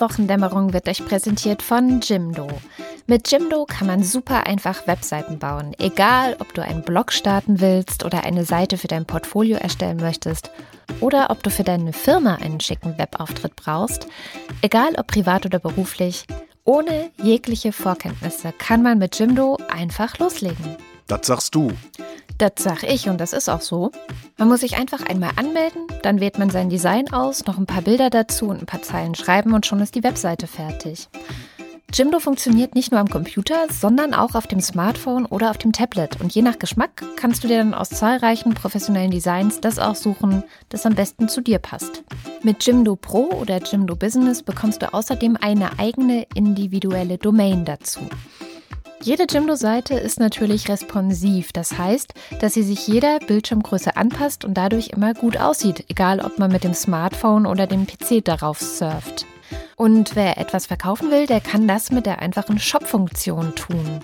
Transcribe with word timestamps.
Wochendämmerung 0.00 0.72
wird 0.72 0.88
euch 0.88 1.04
präsentiert 1.04 1.62
von 1.62 2.00
Jimdo. 2.00 2.48
Mit 3.06 3.30
Jimdo 3.30 3.66
kann 3.66 3.86
man 3.86 4.02
super 4.02 4.46
einfach 4.46 4.86
Webseiten 4.86 5.38
bauen, 5.38 5.74
egal 5.78 6.36
ob 6.38 6.54
du 6.54 6.62
einen 6.62 6.82
Blog 6.82 7.12
starten 7.12 7.60
willst 7.60 8.04
oder 8.04 8.24
eine 8.24 8.44
Seite 8.44 8.78
für 8.78 8.88
dein 8.88 9.06
Portfolio 9.06 9.56
erstellen 9.56 9.98
möchtest 9.98 10.50
oder 11.00 11.30
ob 11.30 11.42
du 11.42 11.50
für 11.50 11.64
deine 11.64 11.92
Firma 11.92 12.36
einen 12.36 12.60
schicken 12.60 12.98
Webauftritt 12.98 13.56
brauchst. 13.56 14.06
Egal 14.62 14.94
ob 14.96 15.06
privat 15.06 15.46
oder 15.46 15.58
beruflich, 15.58 16.24
ohne 16.64 17.10
jegliche 17.22 17.72
Vorkenntnisse 17.72 18.52
kann 18.52 18.82
man 18.82 18.98
mit 18.98 19.18
Jimdo 19.18 19.58
einfach 19.68 20.18
loslegen. 20.18 20.76
Das 21.10 21.26
sagst 21.26 21.56
du. 21.56 21.72
Das 22.38 22.52
sag 22.58 22.84
ich 22.84 23.08
und 23.08 23.20
das 23.20 23.32
ist 23.32 23.48
auch 23.48 23.62
so. 23.62 23.90
Man 24.38 24.46
muss 24.46 24.60
sich 24.60 24.76
einfach 24.76 25.02
einmal 25.02 25.32
anmelden, 25.34 25.88
dann 26.02 26.20
wählt 26.20 26.38
man 26.38 26.50
sein 26.50 26.70
Design 26.70 27.12
aus, 27.12 27.44
noch 27.46 27.58
ein 27.58 27.66
paar 27.66 27.82
Bilder 27.82 28.10
dazu 28.10 28.46
und 28.46 28.60
ein 28.60 28.66
paar 28.66 28.82
Zeilen 28.82 29.16
schreiben 29.16 29.52
und 29.52 29.66
schon 29.66 29.80
ist 29.80 29.96
die 29.96 30.04
Webseite 30.04 30.46
fertig. 30.46 31.08
Jimdo 31.92 32.20
funktioniert 32.20 32.76
nicht 32.76 32.92
nur 32.92 33.00
am 33.00 33.10
Computer, 33.10 33.66
sondern 33.68 34.14
auch 34.14 34.36
auf 34.36 34.46
dem 34.46 34.60
Smartphone 34.60 35.26
oder 35.26 35.50
auf 35.50 35.58
dem 35.58 35.72
Tablet. 35.72 36.20
Und 36.20 36.32
je 36.32 36.42
nach 36.42 36.60
Geschmack 36.60 37.02
kannst 37.16 37.42
du 37.42 37.48
dir 37.48 37.58
dann 37.58 37.74
aus 37.74 37.90
zahlreichen 37.90 38.54
professionellen 38.54 39.10
Designs 39.10 39.60
das 39.60 39.80
aussuchen, 39.80 40.44
das 40.68 40.86
am 40.86 40.94
besten 40.94 41.28
zu 41.28 41.40
dir 41.40 41.58
passt. 41.58 42.04
Mit 42.44 42.64
Jimdo 42.64 42.94
Pro 42.94 43.30
oder 43.32 43.58
Jimdo 43.58 43.96
Business 43.96 44.44
bekommst 44.44 44.82
du 44.82 44.94
außerdem 44.94 45.36
eine 45.40 45.80
eigene 45.80 46.26
individuelle 46.36 47.18
Domain 47.18 47.64
dazu. 47.64 47.98
Jede 49.02 49.24
Jimdo-Seite 49.26 49.94
ist 49.94 50.20
natürlich 50.20 50.68
responsiv, 50.68 51.52
das 51.52 51.78
heißt, 51.78 52.12
dass 52.40 52.52
sie 52.52 52.62
sich 52.62 52.86
jeder 52.86 53.18
Bildschirmgröße 53.18 53.96
anpasst 53.96 54.44
und 54.44 54.54
dadurch 54.54 54.88
immer 54.88 55.14
gut 55.14 55.38
aussieht, 55.38 55.86
egal 55.88 56.20
ob 56.20 56.38
man 56.38 56.52
mit 56.52 56.64
dem 56.64 56.74
Smartphone 56.74 57.46
oder 57.46 57.66
dem 57.66 57.86
PC 57.86 58.22
darauf 58.22 58.60
surft. 58.60 59.24
Und 59.76 60.16
wer 60.16 60.36
etwas 60.36 60.66
verkaufen 60.66 61.10
will, 61.10 61.26
der 61.26 61.40
kann 61.40 61.66
das 61.66 61.90
mit 61.90 62.04
der 62.04 62.20
einfachen 62.20 62.58
Shop-Funktion 62.58 63.54
tun. 63.54 64.00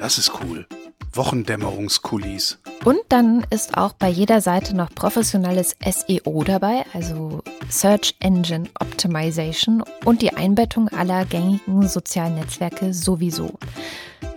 Das 0.00 0.18
ist 0.18 0.32
cool. 0.42 0.66
Wochendämmerungskulis. 1.14 2.58
Und 2.84 2.98
dann 3.08 3.46
ist 3.50 3.76
auch 3.76 3.92
bei 3.92 4.08
jeder 4.08 4.40
Seite 4.40 4.74
noch 4.74 4.94
professionelles 4.94 5.76
SEO 5.84 6.44
dabei, 6.44 6.84
also 6.94 7.42
Search 7.68 8.14
Engine 8.20 8.68
Optimization 8.80 9.82
und 10.04 10.22
die 10.22 10.34
Einbettung 10.34 10.88
aller 10.88 11.24
gängigen 11.24 11.88
sozialen 11.88 12.36
Netzwerke 12.36 12.94
sowieso. 12.94 13.58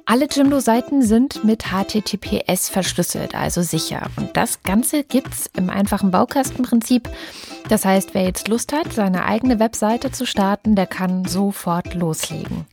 Alle 0.06 0.28
Jimdo-Seiten 0.30 1.02
sind 1.02 1.46
mit 1.46 1.68
HTTPS 1.72 2.68
verschlüsselt, 2.70 3.36
also 3.36 3.62
sicher. 3.62 4.08
Und 4.18 4.36
das 4.36 4.62
Ganze 4.64 5.04
gibt's 5.04 5.50
im 5.56 5.70
einfachen 5.70 6.12
Baukastenprinzip. 6.12 7.10
Das 7.70 7.86
heißt, 7.86 8.14
wer 8.14 8.24
jetzt 8.24 8.50
Lust 8.50 8.74
hat, 8.74 8.92
seine 8.92 9.24
eigene 9.24 9.60
Webseite 9.60 10.12
zu 10.12 10.26
starten, 10.26 10.76
der 10.76 10.88
kann 10.88 11.24
sofort 11.24 11.94
loslegen. 11.94 12.66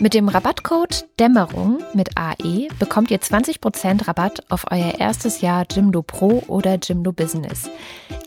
Mit 0.00 0.14
dem 0.14 0.28
Rabattcode 0.28 1.08
Dämmerung 1.18 1.80
mit 1.92 2.16
AE 2.16 2.68
bekommt 2.78 3.10
ihr 3.10 3.20
20% 3.20 4.06
Rabatt 4.06 4.44
auf 4.48 4.66
euer 4.70 4.94
erstes 5.00 5.40
Jahr 5.40 5.66
Jimdo 5.68 6.02
Pro 6.02 6.44
oder 6.46 6.76
Jimdo 6.76 7.10
Business. 7.10 7.68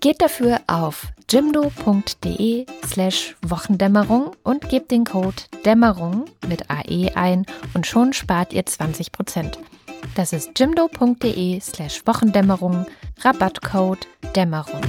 Geht 0.02 0.22
dafür 0.22 0.60
auf 0.68 1.08
jimdo.de 1.30 2.66
slash 2.86 3.38
Wochendämmerung 3.42 4.32
und 4.44 4.68
gebt 4.68 4.92
den 4.92 5.06
Code 5.06 5.44
Dämmerung 5.64 6.26
mit 6.46 6.70
AE 6.70 7.16
ein 7.16 7.46
und 7.74 7.88
schon 7.88 8.12
spart 8.12 8.52
ihr 8.52 8.66
20%. 8.66 9.58
Das 10.16 10.34
ist 10.34 10.60
jimdo.de 10.60 11.62
slash 11.62 12.02
Wochendämmerung, 12.06 12.86
Rabattcode 13.24 14.08
Dämmerung. 14.36 14.82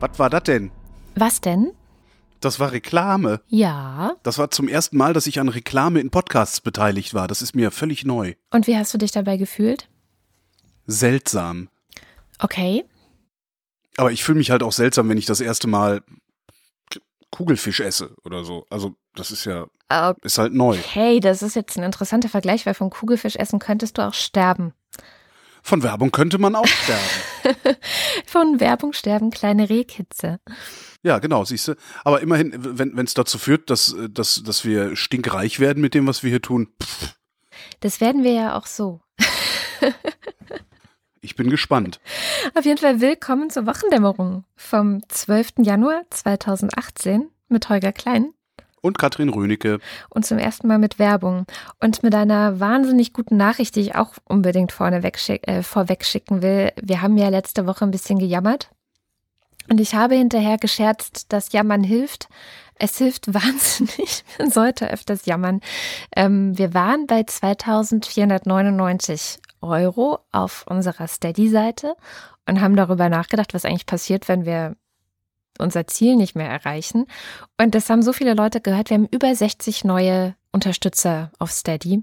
Was 0.00 0.18
war 0.18 0.30
das 0.30 0.44
denn? 0.44 0.70
Was 1.16 1.40
denn? 1.40 1.72
Das 2.40 2.60
war 2.60 2.70
Reklame. 2.70 3.40
Ja. 3.48 4.14
Das 4.22 4.38
war 4.38 4.50
zum 4.50 4.68
ersten 4.68 4.96
Mal, 4.96 5.12
dass 5.12 5.26
ich 5.26 5.40
an 5.40 5.48
Reklame 5.48 5.98
in 6.00 6.10
Podcasts 6.10 6.60
beteiligt 6.60 7.14
war. 7.14 7.26
Das 7.26 7.42
ist 7.42 7.54
mir 7.54 7.72
völlig 7.72 8.04
neu. 8.04 8.34
Und 8.50 8.68
wie 8.68 8.76
hast 8.76 8.94
du 8.94 8.98
dich 8.98 9.10
dabei 9.10 9.36
gefühlt? 9.36 9.88
Seltsam. 10.86 11.68
Okay. 12.38 12.84
Aber 13.96 14.12
ich 14.12 14.22
fühle 14.22 14.38
mich 14.38 14.52
halt 14.52 14.62
auch 14.62 14.72
seltsam, 14.72 15.08
wenn 15.08 15.18
ich 15.18 15.26
das 15.26 15.40
erste 15.40 15.66
Mal 15.66 16.02
Kugelfisch 17.30 17.80
esse 17.80 18.14
oder 18.24 18.44
so. 18.44 18.64
Also, 18.70 18.94
das 19.14 19.32
ist 19.32 19.44
ja, 19.44 19.66
ist 20.22 20.38
halt 20.38 20.54
neu. 20.54 20.78
Okay, 20.78 21.20
das 21.20 21.42
ist 21.42 21.56
jetzt 21.56 21.76
ein 21.76 21.82
interessanter 21.82 22.28
Vergleich, 22.28 22.64
weil 22.64 22.74
vom 22.74 22.90
Kugelfisch 22.90 23.36
essen 23.36 23.58
könntest 23.58 23.98
du 23.98 24.06
auch 24.06 24.14
sterben. 24.14 24.72
Von 25.68 25.82
Werbung 25.82 26.12
könnte 26.12 26.38
man 26.38 26.54
auch 26.54 26.66
sterben. 26.66 27.44
Von 28.26 28.58
Werbung 28.58 28.94
sterben 28.94 29.30
kleine 29.30 29.68
Rehkitze. 29.68 30.40
Ja, 31.02 31.18
genau, 31.18 31.44
siehst 31.44 31.68
du. 31.68 31.74
Aber 32.04 32.22
immerhin, 32.22 32.54
wenn 32.56 33.04
es 33.04 33.12
dazu 33.12 33.36
führt, 33.36 33.68
dass, 33.68 33.94
dass, 34.08 34.42
dass 34.42 34.64
wir 34.64 34.96
stinkreich 34.96 35.60
werden 35.60 35.82
mit 35.82 35.92
dem, 35.92 36.06
was 36.06 36.22
wir 36.22 36.30
hier 36.30 36.40
tun. 36.40 36.68
Pff. 36.82 37.16
Das 37.80 38.00
werden 38.00 38.24
wir 38.24 38.32
ja 38.32 38.56
auch 38.56 38.64
so. 38.64 39.02
ich 41.20 41.36
bin 41.36 41.50
gespannt. 41.50 42.00
Auf 42.54 42.64
jeden 42.64 42.78
Fall 42.78 43.02
willkommen 43.02 43.50
zur 43.50 43.66
Wochendämmerung 43.66 44.46
vom 44.56 45.02
12. 45.06 45.48
Januar 45.58 46.04
2018 46.08 47.28
mit 47.48 47.68
Holger 47.68 47.92
Klein. 47.92 48.32
Und 48.80 48.98
Katrin 48.98 49.28
Rönecke. 49.28 49.78
Und 50.08 50.26
zum 50.26 50.38
ersten 50.38 50.68
Mal 50.68 50.78
mit 50.78 50.98
Werbung. 50.98 51.46
Und 51.80 52.02
mit 52.02 52.14
einer 52.14 52.60
wahnsinnig 52.60 53.12
guten 53.12 53.36
Nachricht, 53.36 53.76
die 53.76 53.80
ich 53.80 53.94
auch 53.94 54.12
unbedingt 54.24 54.72
vorne 54.72 55.02
äh, 55.02 55.62
vorweg 55.62 56.04
schicken 56.04 56.42
will. 56.42 56.72
Wir 56.80 57.02
haben 57.02 57.16
ja 57.16 57.28
letzte 57.28 57.66
Woche 57.66 57.84
ein 57.84 57.90
bisschen 57.90 58.18
gejammert. 58.18 58.70
Und 59.68 59.80
ich 59.80 59.94
habe 59.94 60.14
hinterher 60.14 60.56
gescherzt, 60.56 61.32
dass 61.32 61.52
Jammern 61.52 61.84
hilft. 61.84 62.28
Es 62.74 62.98
hilft 62.98 63.32
wahnsinnig. 63.34 64.24
Man 64.38 64.50
sollte 64.50 64.90
öfters 64.90 65.26
jammern. 65.26 65.60
Ähm, 66.16 66.56
wir 66.56 66.74
waren 66.74 67.06
bei 67.06 67.24
2499 67.24 69.38
Euro 69.60 70.20
auf 70.32 70.64
unserer 70.68 71.08
Steady-Seite 71.08 71.96
und 72.46 72.60
haben 72.60 72.76
darüber 72.76 73.08
nachgedacht, 73.08 73.54
was 73.54 73.64
eigentlich 73.64 73.86
passiert, 73.86 74.28
wenn 74.28 74.44
wir 74.44 74.76
unser 75.60 75.86
Ziel 75.86 76.16
nicht 76.16 76.34
mehr 76.34 76.48
erreichen. 76.48 77.06
Und 77.60 77.74
das 77.74 77.88
haben 77.90 78.02
so 78.02 78.12
viele 78.12 78.34
Leute 78.34 78.60
gehört. 78.60 78.90
Wir 78.90 78.96
haben 78.96 79.08
über 79.10 79.34
60 79.34 79.84
neue 79.84 80.34
Unterstützer 80.52 81.30
auf 81.38 81.50
Steady. 81.50 82.02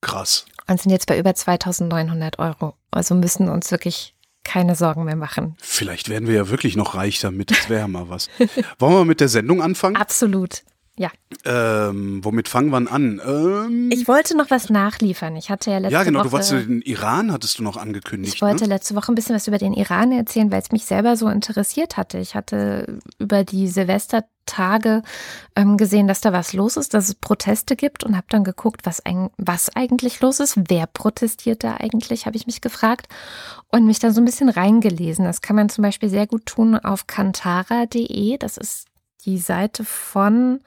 Krass. 0.00 0.46
Und 0.68 0.80
sind 0.80 0.90
jetzt 0.90 1.06
bei 1.06 1.18
über 1.18 1.34
2900 1.34 2.38
Euro. 2.38 2.74
Also 2.90 3.14
müssen 3.14 3.48
uns 3.48 3.70
wirklich 3.70 4.14
keine 4.44 4.74
Sorgen 4.74 5.04
mehr 5.04 5.16
machen. 5.16 5.56
Vielleicht 5.60 6.08
werden 6.08 6.26
wir 6.26 6.34
ja 6.34 6.48
wirklich 6.48 6.76
noch 6.76 6.94
reich 6.94 7.20
damit. 7.20 7.50
Das 7.50 7.68
wäre 7.68 7.80
ja 7.82 7.88
mal 7.88 8.08
was. 8.08 8.28
Wollen 8.78 8.94
wir 8.94 9.04
mit 9.04 9.20
der 9.20 9.28
Sendung 9.28 9.62
anfangen? 9.62 9.96
Absolut. 9.96 10.62
Ja. 11.02 11.10
Ähm, 11.44 12.24
womit 12.24 12.48
fangen 12.48 12.70
wir 12.70 12.76
an? 12.92 13.20
Ähm, 13.26 13.90
ich 13.92 14.06
wollte 14.06 14.36
noch 14.36 14.50
was 14.50 14.70
nachliefern. 14.70 15.34
Ich 15.34 15.50
hatte 15.50 15.72
ja 15.72 15.78
letzte 15.78 15.96
Woche. 15.96 16.00
Ja, 16.00 16.04
genau. 16.04 16.20
Woche, 16.20 16.28
du 16.28 16.32
wolltest 16.32 16.52
den 16.52 16.82
Iran, 16.82 17.32
hattest 17.32 17.58
du 17.58 17.64
noch 17.64 17.76
angekündigt. 17.76 18.36
Ich 18.36 18.40
wollte 18.40 18.64
ne? 18.64 18.68
letzte 18.68 18.94
Woche 18.94 19.10
ein 19.10 19.16
bisschen 19.16 19.34
was 19.34 19.48
über 19.48 19.58
den 19.58 19.72
Iran 19.72 20.12
erzählen, 20.12 20.52
weil 20.52 20.62
es 20.62 20.70
mich 20.70 20.84
selber 20.84 21.16
so 21.16 21.28
interessiert 21.28 21.96
hatte. 21.96 22.18
Ich 22.18 22.36
hatte 22.36 23.00
über 23.18 23.42
die 23.42 23.66
Silvestertage 23.66 25.02
ähm, 25.56 25.76
gesehen, 25.76 26.06
dass 26.06 26.20
da 26.20 26.32
was 26.32 26.52
los 26.52 26.76
ist, 26.76 26.94
dass 26.94 27.08
es 27.08 27.16
Proteste 27.16 27.74
gibt 27.74 28.04
und 28.04 28.16
habe 28.16 28.26
dann 28.28 28.44
geguckt, 28.44 28.82
was, 28.84 29.04
ein, 29.04 29.28
was 29.38 29.74
eigentlich 29.74 30.20
los 30.20 30.38
ist. 30.38 30.54
Wer 30.68 30.86
protestiert 30.86 31.64
da 31.64 31.78
eigentlich, 31.80 32.26
habe 32.26 32.36
ich 32.36 32.46
mich 32.46 32.60
gefragt 32.60 33.08
und 33.72 33.86
mich 33.86 33.98
dann 33.98 34.14
so 34.14 34.20
ein 34.20 34.24
bisschen 34.24 34.50
reingelesen. 34.50 35.24
Das 35.24 35.40
kann 35.40 35.56
man 35.56 35.68
zum 35.68 35.82
Beispiel 35.82 36.10
sehr 36.10 36.28
gut 36.28 36.46
tun 36.46 36.76
auf 36.76 37.08
kantara.de. 37.08 38.38
Das 38.38 38.56
ist 38.56 38.86
die 39.24 39.38
Seite 39.38 39.84
von 39.84 40.60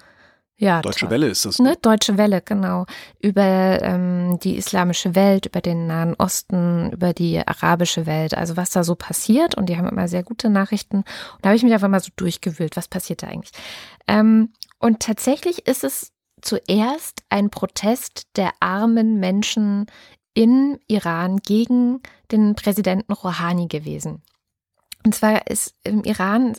ja, 0.57 0.81
Deutsche 0.81 1.01
toll. 1.01 1.09
Welle 1.09 1.27
ist 1.27 1.45
das. 1.45 1.59
Ne? 1.59 1.75
Deutsche 1.81 2.17
Welle, 2.17 2.41
genau. 2.41 2.85
Über 3.19 3.81
ähm, 3.81 4.39
die 4.41 4.55
islamische 4.55 5.13
Welt, 5.13 5.47
über 5.47 5.59
den 5.59 5.87
Nahen 5.87 6.15
Osten, 6.15 6.91
über 6.91 7.13
die 7.13 7.45
arabische 7.45 8.05
Welt, 8.05 8.37
also 8.37 8.55
was 8.55 8.69
da 8.69 8.83
so 8.83 8.95
passiert. 8.95 9.55
Und 9.55 9.67
die 9.67 9.77
haben 9.77 9.87
immer 9.87 10.07
sehr 10.07 10.23
gute 10.23 10.49
Nachrichten. 10.49 10.97
Und 10.97 11.05
da 11.41 11.49
habe 11.49 11.57
ich 11.57 11.63
mich 11.63 11.73
einfach 11.73 11.89
mal 11.89 11.99
so 11.99 12.11
durchgewühlt, 12.15 12.77
was 12.77 12.87
passiert 12.87 13.23
da 13.23 13.27
eigentlich. 13.27 13.51
Ähm, 14.07 14.53
und 14.79 15.01
tatsächlich 15.01 15.67
ist 15.67 15.83
es 15.83 16.13
zuerst 16.41 17.23
ein 17.29 17.49
Protest 17.49 18.27
der 18.37 18.51
armen 18.61 19.19
Menschen 19.19 19.87
im 20.35 20.79
Iran 20.87 21.37
gegen 21.37 22.01
den 22.31 22.55
Präsidenten 22.55 23.11
Rouhani 23.11 23.67
gewesen. 23.67 24.21
Und 25.05 25.15
zwar 25.15 25.47
ist 25.47 25.75
im 25.83 26.03
Iran 26.03 26.55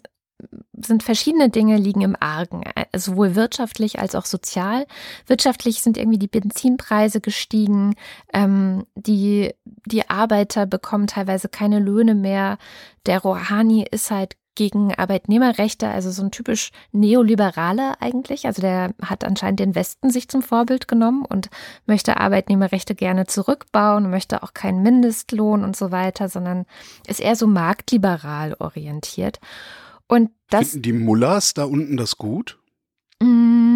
sind 0.72 1.02
verschiedene 1.02 1.48
Dinge 1.48 1.76
liegen 1.78 2.02
im 2.02 2.16
Argen, 2.18 2.62
sowohl 2.94 3.34
wirtschaftlich 3.34 3.98
als 3.98 4.14
auch 4.14 4.26
sozial. 4.26 4.86
Wirtschaftlich 5.26 5.82
sind 5.82 5.96
irgendwie 5.96 6.18
die 6.18 6.28
Benzinpreise 6.28 7.20
gestiegen, 7.20 7.94
ähm, 8.32 8.86
die, 8.94 9.54
die 9.86 10.08
Arbeiter 10.08 10.66
bekommen 10.66 11.06
teilweise 11.06 11.48
keine 11.48 11.78
Löhne 11.78 12.14
mehr. 12.14 12.58
Der 13.06 13.20
Rouhani 13.20 13.86
ist 13.90 14.10
halt 14.10 14.36
gegen 14.56 14.94
Arbeitnehmerrechte, 14.94 15.86
also 15.86 16.10
so 16.10 16.22
ein 16.22 16.30
typisch 16.32 16.72
neoliberaler 16.90 17.98
eigentlich. 18.00 18.46
Also 18.46 18.62
der 18.62 18.94
hat 19.02 19.22
anscheinend 19.22 19.60
den 19.60 19.74
Westen 19.74 20.10
sich 20.10 20.28
zum 20.28 20.42
Vorbild 20.42 20.88
genommen 20.88 21.24
und 21.24 21.50
möchte 21.84 22.18
Arbeitnehmerrechte 22.18 22.94
gerne 22.94 23.26
zurückbauen, 23.26 24.10
möchte 24.10 24.42
auch 24.42 24.54
keinen 24.54 24.82
Mindestlohn 24.82 25.62
und 25.62 25.76
so 25.76 25.92
weiter, 25.92 26.28
sondern 26.28 26.64
ist 27.06 27.20
eher 27.20 27.36
so 27.36 27.46
marktliberal 27.46 28.56
orientiert. 28.58 29.40
Und 30.08 30.30
das. 30.50 30.70
Finden 30.70 30.82
die 30.82 30.92
Mullahs 30.92 31.54
da 31.54 31.64
unten 31.64 31.96
das 31.96 32.16
gut? 32.16 32.58
Mm, 33.22 33.75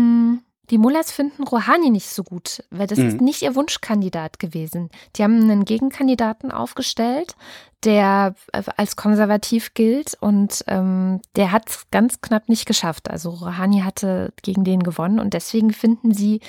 die 0.70 0.78
Mullahs 0.78 1.10
finden 1.10 1.42
Rouhani 1.42 1.90
nicht 1.90 2.08
so 2.08 2.22
gut, 2.22 2.62
weil 2.70 2.86
das 2.86 2.98
mhm. 2.98 3.08
ist 3.08 3.20
nicht 3.20 3.42
ihr 3.42 3.56
Wunschkandidat 3.56 4.38
gewesen. 4.38 4.90
Die 5.16 5.24
haben 5.24 5.40
einen 5.42 5.64
Gegenkandidaten 5.64 6.52
aufgestellt, 6.52 7.34
der 7.82 8.34
äh, 8.52 8.62
als 8.76 8.94
konservativ 8.94 9.74
gilt 9.74 10.16
und 10.20 10.64
ähm, 10.68 11.20
der 11.34 11.50
hat 11.50 11.70
es 11.70 11.86
ganz 11.90 12.20
knapp 12.20 12.48
nicht 12.48 12.66
geschafft. 12.66 13.10
Also 13.10 13.30
Rouhani 13.30 13.80
hatte 13.80 14.32
gegen 14.42 14.64
den 14.64 14.82
gewonnen 14.82 15.18
und 15.18 15.34
deswegen 15.34 15.72
finden 15.72 16.12
sie 16.12 16.40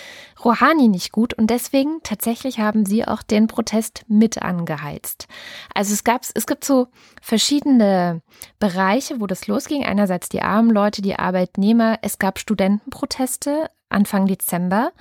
Rouhani 0.44 0.88
nicht 0.88 1.12
gut 1.12 1.33
und 1.33 1.50
deswegen 1.50 2.01
tatsächlich 2.03 2.59
haben 2.59 2.85
sie 2.85 3.07
auch 3.07 3.23
den 3.23 3.47
Protest 3.47 4.03
mit 4.07 4.41
angeheizt. 4.41 5.27
Also 5.73 5.94
es 5.94 6.03
gab 6.03 6.21
es 6.33 6.45
gibt 6.45 6.63
so 6.63 6.88
verschiedene 7.21 8.21
Bereiche, 8.59 9.19
wo 9.19 9.25
das 9.25 9.47
losging. 9.47 9.83
Einerseits 9.83 10.29
die 10.29 10.41
armen 10.41 10.69
Leute, 10.69 11.01
die 11.01 11.15
Arbeitnehmer. 11.15 11.97
Es 12.01 12.19
gab 12.19 12.38
Studentenproteste 12.38 13.69
Anfang 13.92 14.28
Dezember, 14.28 14.92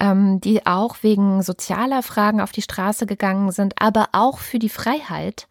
ähm, 0.00 0.40
die 0.40 0.66
auch 0.66 0.96
wegen 1.02 1.42
sozialer 1.42 2.02
Fragen 2.02 2.40
auf 2.40 2.52
die 2.52 2.62
Straße 2.62 3.06
gegangen 3.06 3.52
sind, 3.52 3.74
aber 3.80 4.08
auch 4.12 4.38
für 4.38 4.58
die 4.58 4.68
Freiheit. 4.68 5.46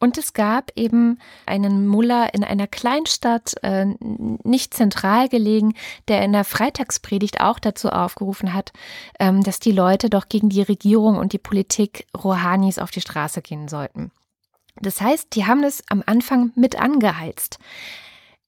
Und 0.00 0.18
es 0.18 0.34
gab 0.34 0.70
eben 0.76 1.18
einen 1.46 1.86
Mullah 1.86 2.26
in 2.26 2.44
einer 2.44 2.66
Kleinstadt, 2.66 3.54
äh, 3.62 3.86
nicht 4.00 4.74
zentral 4.74 5.28
gelegen, 5.28 5.74
der 6.08 6.22
in 6.22 6.32
der 6.32 6.44
Freitagspredigt 6.44 7.40
auch 7.40 7.58
dazu 7.58 7.88
aufgerufen 7.88 8.52
hat, 8.52 8.72
ähm, 9.18 9.42
dass 9.42 9.60
die 9.60 9.72
Leute 9.72 10.10
doch 10.10 10.28
gegen 10.28 10.50
die 10.50 10.62
Regierung 10.62 11.16
und 11.16 11.32
die 11.32 11.38
Politik 11.38 12.06
Rouhanis 12.14 12.78
auf 12.78 12.90
die 12.90 13.00
Straße 13.00 13.40
gehen 13.40 13.68
sollten. 13.68 14.10
Das 14.80 15.00
heißt, 15.00 15.34
die 15.36 15.46
haben 15.46 15.62
es 15.62 15.82
am 15.88 16.02
Anfang 16.04 16.52
mit 16.56 16.78
angeheizt. 16.78 17.58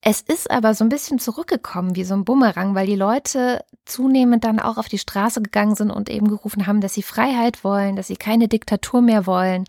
Es 0.08 0.20
ist 0.20 0.52
aber 0.52 0.72
so 0.72 0.84
ein 0.84 0.88
bisschen 0.88 1.18
zurückgekommen 1.18 1.96
wie 1.96 2.04
so 2.04 2.14
ein 2.14 2.24
Bumerang, 2.24 2.76
weil 2.76 2.86
die 2.86 2.94
Leute 2.94 3.64
zunehmend 3.86 4.44
dann 4.44 4.60
auch 4.60 4.78
auf 4.78 4.88
die 4.88 5.00
Straße 5.00 5.42
gegangen 5.42 5.74
sind 5.74 5.90
und 5.90 6.08
eben 6.08 6.28
gerufen 6.28 6.68
haben, 6.68 6.80
dass 6.80 6.94
sie 6.94 7.02
Freiheit 7.02 7.64
wollen, 7.64 7.96
dass 7.96 8.06
sie 8.06 8.16
keine 8.16 8.46
Diktatur 8.46 9.02
mehr 9.02 9.26
wollen, 9.26 9.64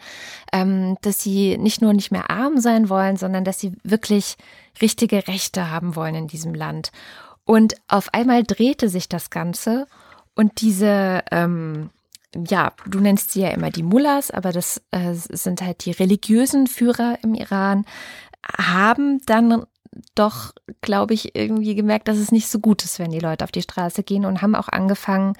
ähm, 0.53 0.95
dass 1.01 1.23
sie 1.23 1.57
nicht 1.57 1.81
nur 1.81 1.91
nicht 1.93 2.11
mehr 2.11 2.29
arm 2.29 2.59
sein 2.59 2.87
wollen, 2.87 3.17
sondern 3.17 3.45
dass 3.45 3.59
sie 3.59 3.71
wirklich 3.83 4.37
richtige 4.79 5.27
Rechte 5.27 5.71
haben 5.71 5.95
wollen 5.95 6.13
in 6.13 6.27
diesem 6.27 6.53
Land. 6.53 6.91
Und 7.43 7.73
auf 7.87 8.13
einmal 8.13 8.43
drehte 8.43 8.89
sich 8.89 9.09
das 9.09 9.31
Ganze 9.31 9.87
und 10.35 10.61
diese 10.61 11.23
ähm, 11.31 11.89
ja, 12.35 12.73
du 12.85 12.99
nennst 12.99 13.31
sie 13.31 13.41
ja 13.41 13.49
immer 13.49 13.71
die 13.71 13.81
Mullahs, 13.81 14.29
aber 14.29 14.51
das 14.51 14.83
äh, 14.91 15.13
sind 15.15 15.63
halt 15.63 15.83
die 15.85 15.91
religiösen 15.91 16.67
Führer 16.67 17.17
im 17.23 17.33
Iran, 17.33 17.85
haben 18.55 19.19
dann 19.25 19.65
doch, 20.15 20.53
glaube 20.81 21.13
ich, 21.13 21.35
irgendwie 21.35 21.75
gemerkt, 21.75 22.07
dass 22.07 22.17
es 22.17 22.31
nicht 22.31 22.47
so 22.47 22.59
gut 22.59 22.83
ist, 22.83 22.99
wenn 22.99 23.11
die 23.11 23.19
Leute 23.19 23.43
auf 23.43 23.51
die 23.51 23.61
Straße 23.61 24.03
gehen 24.03 24.25
und 24.25 24.41
haben 24.41 24.55
auch 24.55 24.69
angefangen 24.69 25.33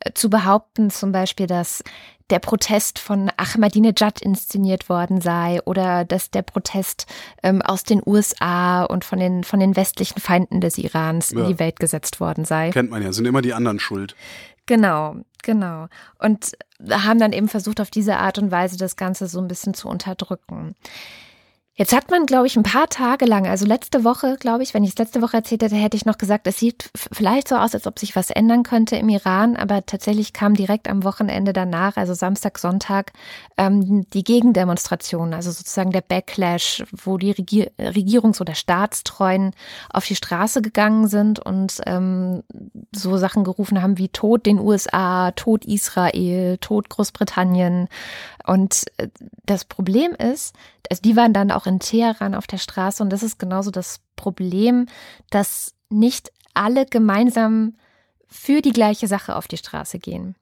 äh, 0.00 0.12
zu 0.14 0.30
behaupten, 0.30 0.90
zum 0.90 1.12
Beispiel, 1.12 1.46
dass 1.46 1.82
der 2.30 2.38
Protest 2.38 2.98
von 2.98 3.30
Ahmadinejad 3.36 4.22
inszeniert 4.22 4.88
worden 4.88 5.20
sei 5.20 5.60
oder 5.64 6.04
dass 6.04 6.30
der 6.30 6.42
Protest 6.42 7.06
ähm, 7.42 7.60
aus 7.60 7.84
den 7.84 8.00
USA 8.04 8.84
und 8.84 9.04
von 9.04 9.18
den, 9.18 9.44
von 9.44 9.60
den 9.60 9.76
westlichen 9.76 10.20
Feinden 10.20 10.60
des 10.60 10.78
Irans 10.78 11.30
ja. 11.30 11.40
in 11.40 11.48
die 11.48 11.58
Welt 11.58 11.78
gesetzt 11.78 12.20
worden 12.20 12.44
sei. 12.44 12.70
Kennt 12.70 12.90
man 12.90 13.02
ja, 13.02 13.12
sind 13.12 13.26
immer 13.26 13.42
die 13.42 13.52
anderen 13.52 13.78
schuld. 13.78 14.16
Genau, 14.66 15.16
genau. 15.42 15.88
Und 16.18 16.52
haben 16.90 17.18
dann 17.18 17.34
eben 17.34 17.48
versucht, 17.48 17.80
auf 17.80 17.90
diese 17.90 18.16
Art 18.16 18.38
und 18.38 18.50
Weise 18.50 18.78
das 18.78 18.96
Ganze 18.96 19.26
so 19.26 19.38
ein 19.40 19.48
bisschen 19.48 19.74
zu 19.74 19.88
unterdrücken. 19.88 20.74
Jetzt 21.76 21.92
hat 21.92 22.08
man, 22.08 22.24
glaube 22.24 22.46
ich, 22.46 22.56
ein 22.56 22.62
paar 22.62 22.88
Tage 22.88 23.24
lang, 23.24 23.48
also 23.48 23.66
letzte 23.66 24.04
Woche, 24.04 24.36
glaube 24.38 24.62
ich, 24.62 24.74
wenn 24.74 24.84
ich 24.84 24.90
es 24.90 24.98
letzte 24.98 25.20
Woche 25.20 25.38
erzählt 25.38 25.60
hätte, 25.60 25.74
hätte 25.74 25.96
ich 25.96 26.06
noch 26.06 26.18
gesagt, 26.18 26.46
es 26.46 26.58
sieht 26.58 26.88
vielleicht 26.94 27.48
so 27.48 27.56
aus, 27.56 27.74
als 27.74 27.88
ob 27.88 27.98
sich 27.98 28.14
was 28.14 28.30
ändern 28.30 28.62
könnte 28.62 28.94
im 28.94 29.08
Iran, 29.08 29.56
aber 29.56 29.84
tatsächlich 29.84 30.32
kam 30.32 30.54
direkt 30.54 30.88
am 30.88 31.02
Wochenende 31.02 31.52
danach, 31.52 31.96
also 31.96 32.14
Samstag, 32.14 32.60
Sonntag, 32.60 33.12
ähm, 33.56 34.08
die 34.10 34.22
Gegendemonstration, 34.22 35.34
also 35.34 35.50
sozusagen 35.50 35.90
der 35.90 36.02
Backlash, 36.02 36.84
wo 36.92 37.18
die 37.18 37.32
Regier 37.32 37.72
Regierungs- 37.76 38.40
oder 38.40 38.54
Staatstreuen 38.54 39.52
auf 39.92 40.06
die 40.06 40.14
Straße 40.14 40.62
gegangen 40.62 41.08
sind 41.08 41.40
und 41.40 41.80
ähm, 41.86 42.44
so 42.92 43.16
Sachen 43.16 43.42
gerufen 43.42 43.82
haben 43.82 43.98
wie 43.98 44.10
Tod 44.10 44.46
den 44.46 44.60
USA, 44.60 45.32
Tod 45.32 45.64
Israel, 45.64 46.56
Tod 46.58 46.88
Großbritannien. 46.88 47.88
Und 48.46 48.84
äh, 48.98 49.08
das 49.46 49.64
Problem 49.64 50.12
ist, 50.12 50.54
also 50.90 51.02
die 51.02 51.16
waren 51.16 51.32
dann 51.32 51.50
auch 51.50 51.66
in 51.66 51.80
Teheran 51.80 52.34
auf 52.34 52.46
der 52.46 52.58
Straße 52.58 53.02
und 53.02 53.10
das 53.10 53.22
ist 53.22 53.38
genauso 53.38 53.70
das 53.70 54.00
Problem, 54.16 54.86
dass 55.30 55.74
nicht 55.88 56.30
alle 56.52 56.86
gemeinsam 56.86 57.74
für 58.28 58.62
die 58.62 58.72
gleiche 58.72 59.08
Sache 59.08 59.36
auf 59.36 59.48
die 59.48 59.56
Straße 59.56 59.98
gehen. 59.98 60.36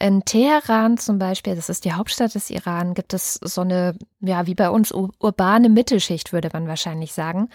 In 0.00 0.24
Teheran 0.24 0.96
zum 0.96 1.18
Beispiel, 1.18 1.56
das 1.56 1.68
ist 1.68 1.84
die 1.84 1.92
Hauptstadt 1.92 2.34
des 2.34 2.50
Iran, 2.50 2.94
gibt 2.94 3.14
es 3.14 3.34
so 3.34 3.62
eine, 3.62 3.96
ja, 4.20 4.46
wie 4.46 4.54
bei 4.54 4.70
uns 4.70 4.92
urbane 4.92 5.68
Mittelschicht, 5.68 6.32
würde 6.32 6.50
man 6.52 6.68
wahrscheinlich 6.68 7.12
sagen. 7.12 7.48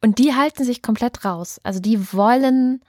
Und 0.00 0.18
die 0.18 0.34
halten 0.34 0.64
sich 0.64 0.82
komplett 0.82 1.24
raus. 1.24 1.60
Also 1.62 1.80
die 1.80 2.12
wollen 2.12 2.82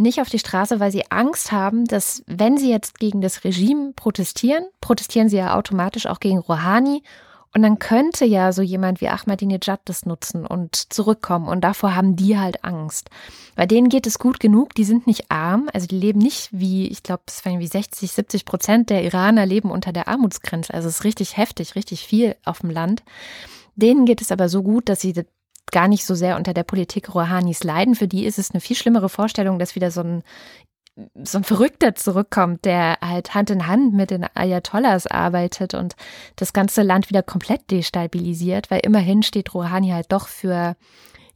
nicht 0.00 0.20
auf 0.20 0.28
die 0.28 0.38
Straße, 0.38 0.80
weil 0.80 0.90
sie 0.90 1.10
Angst 1.10 1.52
haben, 1.52 1.84
dass 1.84 2.22
wenn 2.26 2.56
sie 2.56 2.70
jetzt 2.70 2.98
gegen 2.98 3.20
das 3.20 3.44
Regime 3.44 3.92
protestieren, 3.94 4.64
protestieren 4.80 5.28
sie 5.28 5.36
ja 5.36 5.56
automatisch 5.56 6.06
auch 6.06 6.20
gegen 6.20 6.38
Rouhani 6.38 7.02
und 7.52 7.62
dann 7.62 7.80
könnte 7.80 8.24
ja 8.24 8.52
so 8.52 8.62
jemand 8.62 9.00
wie 9.00 9.08
Ahmadinejad 9.08 9.80
das 9.84 10.06
nutzen 10.06 10.46
und 10.46 10.92
zurückkommen. 10.92 11.48
Und 11.48 11.62
davor 11.62 11.96
haben 11.96 12.14
die 12.14 12.38
halt 12.38 12.64
Angst. 12.64 13.10
Bei 13.56 13.66
denen 13.66 13.88
geht 13.88 14.06
es 14.06 14.20
gut 14.20 14.38
genug. 14.38 14.74
Die 14.74 14.84
sind 14.84 15.08
nicht 15.08 15.32
arm. 15.32 15.68
Also 15.72 15.88
die 15.88 15.98
leben 15.98 16.20
nicht 16.20 16.48
wie, 16.52 16.86
ich 16.86 17.02
glaube, 17.02 17.24
es 17.26 17.44
waren 17.44 17.58
wie 17.58 17.66
60, 17.66 18.12
70 18.12 18.44
Prozent 18.44 18.90
der 18.90 19.02
Iraner 19.02 19.46
leben 19.46 19.72
unter 19.72 19.92
der 19.92 20.06
Armutsgrenze. 20.06 20.72
Also 20.72 20.88
es 20.88 20.96
ist 20.96 21.04
richtig 21.04 21.36
heftig, 21.36 21.74
richtig 21.74 22.06
viel 22.06 22.36
auf 22.44 22.60
dem 22.60 22.70
Land. 22.70 23.02
Denen 23.74 24.04
geht 24.04 24.20
es 24.20 24.30
aber 24.30 24.48
so 24.48 24.62
gut, 24.62 24.88
dass 24.88 25.00
sie 25.00 25.24
gar 25.70 25.88
nicht 25.88 26.04
so 26.04 26.14
sehr 26.14 26.36
unter 26.36 26.54
der 26.54 26.64
Politik 26.64 27.14
Rouhanis 27.14 27.64
leiden. 27.64 27.94
Für 27.94 28.08
die 28.08 28.24
ist 28.26 28.38
es 28.38 28.50
eine 28.50 28.60
viel 28.60 28.76
schlimmere 28.76 29.08
Vorstellung, 29.08 29.58
dass 29.58 29.74
wieder 29.74 29.90
so 29.90 30.02
ein 30.02 30.22
so 31.22 31.38
ein 31.38 31.44
Verrückter 31.44 31.94
zurückkommt, 31.94 32.64
der 32.64 32.98
halt 33.00 33.34
Hand 33.34 33.50
in 33.50 33.66
Hand 33.66 33.94
mit 33.94 34.10
den 34.10 34.26
Ayatollahs 34.34 35.06
arbeitet 35.06 35.74
und 35.74 35.96
das 36.36 36.52
ganze 36.52 36.82
Land 36.82 37.08
wieder 37.08 37.22
komplett 37.22 37.70
destabilisiert, 37.70 38.70
weil 38.70 38.80
immerhin 38.80 39.22
steht 39.22 39.54
Rouhani 39.54 39.90
halt 39.90 40.12
doch 40.12 40.28
für, 40.28 40.76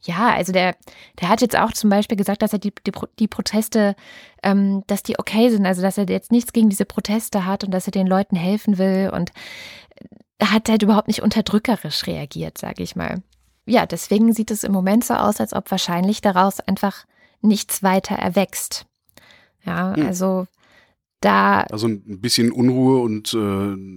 ja, 0.02 0.34
also 0.34 0.52
der, 0.52 0.76
der 1.20 1.28
hat 1.28 1.40
jetzt 1.40 1.56
auch 1.56 1.72
zum 1.72 1.90
Beispiel 1.90 2.16
gesagt, 2.16 2.42
dass 2.42 2.52
er 2.52 2.58
die, 2.58 2.72
die, 2.86 2.92
die 3.18 3.28
Proteste, 3.28 3.94
ähm, 4.42 4.82
dass 4.86 5.02
die 5.02 5.18
okay 5.18 5.50
sind, 5.50 5.66
also 5.66 5.82
dass 5.82 5.98
er 5.98 6.08
jetzt 6.08 6.32
nichts 6.32 6.52
gegen 6.52 6.68
diese 6.68 6.84
Proteste 6.84 7.46
hat 7.46 7.64
und 7.64 7.70
dass 7.70 7.86
er 7.86 7.92
den 7.92 8.06
Leuten 8.06 8.36
helfen 8.36 8.78
will 8.78 9.10
und 9.14 9.30
hat 10.42 10.68
halt 10.68 10.82
überhaupt 10.82 11.08
nicht 11.08 11.22
unterdrückerisch 11.22 12.06
reagiert, 12.06 12.58
sage 12.58 12.82
ich 12.82 12.96
mal. 12.96 13.22
Ja, 13.66 13.86
deswegen 13.86 14.32
sieht 14.32 14.50
es 14.50 14.64
im 14.64 14.72
Moment 14.72 15.04
so 15.04 15.14
aus, 15.14 15.40
als 15.40 15.54
ob 15.54 15.70
wahrscheinlich 15.70 16.20
daraus 16.20 16.60
einfach 16.60 17.06
nichts 17.40 17.82
weiter 17.82 18.14
erwächst. 18.14 18.86
Ja, 19.64 19.94
hm. 19.96 20.06
also 20.06 20.46
da. 21.20 21.60
Also 21.70 21.88
ein 21.88 22.20
bisschen 22.20 22.52
Unruhe 22.52 23.00
und 23.00 23.32
äh, 23.32 23.36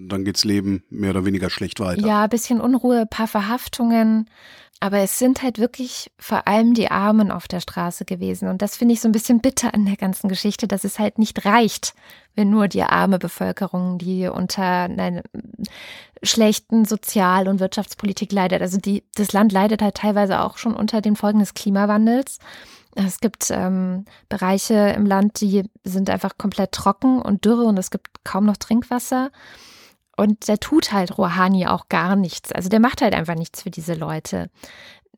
dann 0.08 0.24
geht's 0.24 0.46
Leben 0.46 0.84
mehr 0.90 1.12
oder 1.12 1.26
weniger 1.26 1.50
schlecht 1.50 1.80
weiter. 1.80 2.06
Ja, 2.06 2.24
ein 2.24 2.30
bisschen 2.30 2.62
Unruhe, 2.62 3.06
paar 3.06 3.28
Verhaftungen. 3.28 4.30
Aber 4.80 5.00
es 5.00 5.18
sind 5.18 5.42
halt 5.42 5.58
wirklich 5.58 6.12
vor 6.20 6.48
allem 6.48 6.76
die 6.76 6.92
Armen 6.92 7.32
auf 7.32 7.48
der 7.48 7.62
Straße 7.62 8.06
gewesen. 8.06 8.48
Und 8.48 8.62
das 8.62 8.78
finde 8.78 8.94
ich 8.94 9.02
so 9.02 9.10
ein 9.10 9.12
bisschen 9.12 9.40
bitter 9.40 9.74
an 9.74 9.86
der 9.86 9.96
ganzen 9.96 10.30
Geschichte, 10.30 10.68
dass 10.68 10.84
es 10.84 11.00
halt 11.00 11.18
nicht 11.18 11.46
reicht, 11.46 11.96
wenn 12.36 12.52
nur 12.52 12.68
die 12.68 12.84
arme 12.84 13.18
Bevölkerung, 13.18 13.98
die 13.98 14.28
unter 14.28 14.64
einer 14.64 15.24
schlechten 16.22 16.86
Sozial- 16.86 17.48
und 17.48 17.60
Wirtschaftspolitik 17.60 18.32
leidet. 18.32 18.62
Also 18.62 18.78
die, 18.78 19.04
das 19.16 19.34
Land 19.34 19.52
leidet 19.52 19.82
halt 19.82 19.96
teilweise 19.96 20.42
auch 20.42 20.58
schon 20.58 20.76
unter 20.76 21.02
den 21.02 21.16
Folgen 21.16 21.40
des 21.40 21.56
Klimawandels. 21.56 22.38
Es 22.94 23.20
gibt 23.20 23.50
ähm, 23.52 24.06
Bereiche 24.30 24.94
im 24.96 25.06
Land, 25.06 25.42
die 25.42 25.64
sind 25.84 26.10
einfach 26.10 26.38
komplett 26.38 26.72
trocken 26.72 27.22
und 27.22 27.46
dürre 27.46 27.66
und 27.66 27.78
es 27.78 27.92
gibt 27.92 28.24
kaum 28.24 28.46
noch 28.46 28.58
Trinkwasser. 28.58 29.32
Und 30.18 30.48
der 30.48 30.60
tut 30.60 30.92
halt 30.92 31.18
Rouhani 31.18 31.68
auch 31.68 31.90
gar 31.90 32.16
nichts. 32.16 32.52
Also 32.52 32.70
der 32.70 32.80
macht 32.80 33.02
halt 33.02 33.14
einfach 33.14 33.36
nichts 33.36 33.62
für 33.62 33.70
diese 33.70 33.94
Leute. 33.94 34.50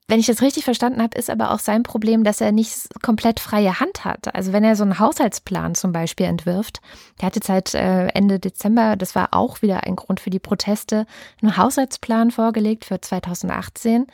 wenn 0.07 0.19
ich 0.19 0.25
das 0.25 0.41
richtig 0.41 0.65
verstanden 0.65 1.03
habe, 1.03 1.17
ist 1.17 1.29
aber 1.29 1.51
auch 1.51 1.59
sein 1.59 1.83
Problem, 1.83 2.23
dass 2.23 2.41
er 2.41 2.51
nicht 2.51 2.89
komplett 3.03 3.39
freie 3.39 3.79
Hand 3.79 4.05
hat. 4.05 4.33
Also 4.33 4.51
wenn 4.53 4.63
er 4.63 4.75
so 4.75 4.83
einen 4.83 4.97
Haushaltsplan 4.97 5.75
zum 5.75 5.91
Beispiel 5.91 6.25
entwirft, 6.25 6.81
der 7.21 7.27
hat 7.27 7.35
jetzt 7.35 7.45
seit 7.47 7.75
äh, 7.75 8.07
Ende 8.07 8.39
Dezember, 8.39 8.95
das 8.95 9.13
war 9.13 9.29
auch 9.33 9.61
wieder 9.61 9.83
ein 9.83 9.95
Grund 9.95 10.19
für 10.19 10.31
die 10.31 10.39
Proteste, 10.39 11.05
einen 11.41 11.57
Haushaltsplan 11.57 12.31
vorgelegt 12.31 12.85
für 12.85 12.99
2018. 12.99 14.07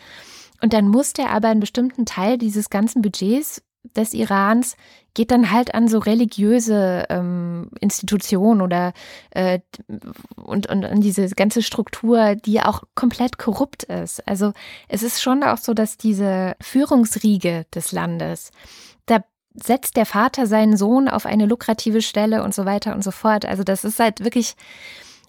Und 0.61 0.73
dann 0.73 0.89
muss 0.89 1.13
der 1.13 1.31
aber 1.31 1.47
einen 1.47 1.61
bestimmten 1.61 2.05
Teil 2.05 2.37
dieses 2.37 2.69
ganzen 2.69 3.01
Budgets 3.01 3.61
des 3.95 4.13
Irans 4.13 4.75
geht 5.13 5.31
dann 5.31 5.51
halt 5.51 5.73
an 5.73 5.87
so 5.87 5.97
religiöse 5.99 7.05
ähm, 7.09 7.69
Institutionen 7.79 8.61
oder 8.61 8.93
äh, 9.31 9.59
und, 10.35 10.67
und 10.67 10.85
an 10.85 11.01
diese 11.01 11.27
ganze 11.29 11.63
Struktur, 11.63 12.35
die 12.35 12.61
auch 12.61 12.83
komplett 12.95 13.37
korrupt 13.37 13.83
ist. 13.83 14.27
Also 14.27 14.51
es 14.89 15.03
ist 15.03 15.21
schon 15.21 15.43
auch 15.43 15.57
so, 15.57 15.73
dass 15.73 15.97
diese 15.97 16.55
Führungsriege 16.61 17.65
des 17.73 17.91
Landes, 17.91 18.51
da 19.05 19.23
setzt 19.53 19.95
der 19.95 20.05
Vater 20.05 20.47
seinen 20.47 20.75
Sohn 20.75 21.07
auf 21.07 21.25
eine 21.25 21.45
lukrative 21.45 22.01
Stelle 22.01 22.43
und 22.43 22.53
so 22.53 22.65
weiter 22.65 22.93
und 22.93 23.03
so 23.03 23.11
fort. 23.11 23.45
Also 23.45 23.63
das 23.63 23.85
ist 23.85 23.99
halt 23.99 24.23
wirklich 24.23 24.55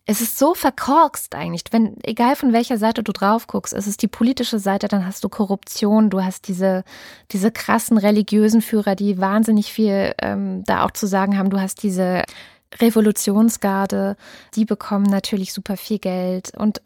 es 0.09 0.21
ist 0.21 0.39
so 0.39 0.55
verkorkst 0.55 1.35
eigentlich, 1.35 1.65
wenn, 1.73 1.97
egal 2.05 2.37
von 2.37 2.53
welcher 2.53 2.79
Seite 2.79 3.03
du 3.03 3.13
drauf 3.13 3.49
guckst, 3.49 3.75
es 3.75 3.89
ist 3.89 4.03
die 4.03 4.09
politische 4.09 4.61
Seite, 4.61 4.87
dann 4.87 5.05
hast 5.05 5.25
du 5.25 5.29
Korruption, 5.29 6.11
du 6.11 6.23
hast 6.23 6.47
diese, 6.47 6.85
diese 7.33 7.51
krassen 7.51 7.99
religiösen 7.99 8.63
Führer, 8.63 8.95
die 8.95 9.19
wahnsinnig 9.19 9.73
viel 9.73 10.15
ähm, 10.23 10.63
da 10.65 10.85
auch 10.85 10.93
zu 10.93 11.09
sagen 11.09 11.37
haben, 11.37 11.51
du 11.51 11.61
hast 11.61 11.83
diese 11.83 12.23
Revolutionsgarde, 12.81 14.17
die 14.55 14.65
bekommen 14.65 15.07
natürlich 15.07 15.53
super 15.53 15.77
viel 15.77 15.99
Geld 15.99 16.53
und 16.57 16.81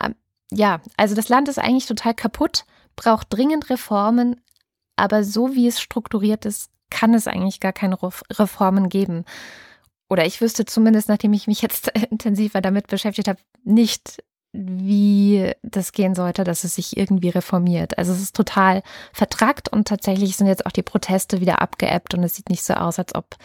äh, 0.00 0.10
ja, 0.52 0.80
also 0.96 1.16
das 1.16 1.28
Land 1.28 1.48
ist 1.48 1.58
eigentlich 1.58 1.86
total 1.86 2.14
kaputt, 2.14 2.64
braucht 2.94 3.28
dringend 3.30 3.68
Reformen, 3.68 4.40
aber 4.94 5.24
so 5.24 5.54
wie 5.54 5.66
es 5.66 5.80
strukturiert 5.80 6.44
ist, 6.44 6.70
kann 6.88 7.14
es 7.14 7.26
eigentlich 7.26 7.58
gar 7.58 7.72
keine 7.72 7.98
Reformen 8.02 8.88
geben 8.88 9.24
oder 10.10 10.26
ich 10.26 10.40
wüsste 10.40 10.66
zumindest, 10.66 11.08
nachdem 11.08 11.32
ich 11.32 11.46
mich 11.46 11.62
jetzt 11.62 11.88
intensiver 12.10 12.60
damit 12.60 12.88
beschäftigt 12.88 13.28
habe, 13.28 13.38
nicht, 13.64 14.22
wie 14.52 15.52
das 15.62 15.92
gehen 15.92 16.14
sollte, 16.14 16.44
dass 16.44 16.64
es 16.64 16.74
sich 16.74 16.96
irgendwie 16.96 17.28
reformiert. 17.28 17.96
Also 17.96 18.12
es 18.12 18.20
ist 18.20 18.36
total 18.36 18.82
vertrackt 19.12 19.72
und 19.72 19.86
tatsächlich 19.86 20.36
sind 20.36 20.48
jetzt 20.48 20.66
auch 20.66 20.72
die 20.72 20.82
Proteste 20.82 21.40
wieder 21.40 21.62
abgeebbt 21.62 22.12
und 22.14 22.24
es 22.24 22.34
sieht 22.34 22.50
nicht 22.50 22.64
so 22.64 22.74
aus, 22.74 22.98
als 22.98 23.14
ob 23.14 23.36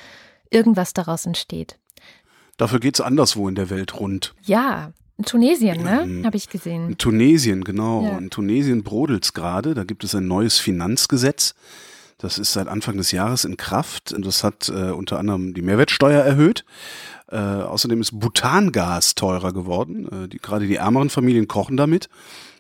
irgendwas 0.50 0.94
daraus 0.94 1.26
entsteht. 1.26 1.78
Dafür 2.58 2.80
geht 2.80 2.96
es 2.96 3.02
anderswo 3.02 3.48
in 3.48 3.56
der 3.56 3.70
Welt 3.70 4.00
rund. 4.00 4.34
Ja, 4.44 4.94
in 5.18 5.26
Tunesien, 5.26 5.84
ne? 5.84 6.02
Ähm, 6.04 6.26
Habe 6.26 6.38
ich 6.38 6.50
gesehen. 6.50 6.90
In 6.90 6.98
Tunesien, 6.98 7.64
genau. 7.64 8.04
Ja. 8.04 8.18
In 8.18 8.30
Tunesien 8.30 8.84
brodelt 8.84 9.24
es 9.24 9.34
gerade. 9.34 9.74
Da 9.74 9.84
gibt 9.84 10.04
es 10.04 10.16
ein 10.16 10.28
neues 10.28 10.58
Finanzgesetz. 10.58 11.56
Das 12.18 12.38
ist 12.38 12.54
seit 12.54 12.68
Anfang 12.68 12.98
des 12.98 13.12
Jahres 13.12 13.44
in 13.46 13.58
Kraft. 13.58 14.16
Das 14.18 14.44
hat 14.44 14.70
äh, 14.70 14.92
unter 14.92 15.20
anderem 15.20 15.54
die 15.54 15.62
Mehrwertsteuer 15.62 16.24
erhöht. 16.24 16.64
Äh, 17.30 17.38
außerdem 17.38 18.00
ist 18.02 18.20
Butangas 18.20 19.16
teurer 19.16 19.52
geworden. 19.52 20.26
Äh, 20.26 20.28
die, 20.30 20.38
gerade 20.38 20.68
die 20.68 20.76
ärmeren 20.76 21.10
Familien 21.10 21.48
kochen 21.48 21.76
damit. 21.76 22.10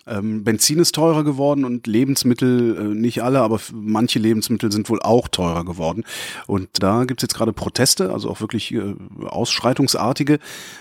Ähm, 0.08 0.44
Benzin 0.44 0.80
ist 0.80 0.94
teurer 0.94 1.24
geworden 1.24 1.66
und 1.66 1.88
Lebensmittel, 1.88 2.78
äh, 2.78 2.84
nicht 2.96 3.24
alle, 3.24 3.42
aber 3.42 3.60
manche 3.74 4.20
Lebensmittel 4.20 4.72
sind 4.72 4.90
wohl 4.90 5.02
auch 5.02 5.28
teurer 5.28 5.66
geworden. 5.66 6.04
Und 6.48 6.70
da 6.74 7.06
gibt's 7.06 7.24
jetzt 7.24 7.34
gerade 7.34 7.54
Proteste, 7.54 8.14
also 8.14 8.30
auch 8.30 8.42
wirklich 8.42 8.74
äh, 8.74 8.96
ausschreitungsartige, 9.26 10.40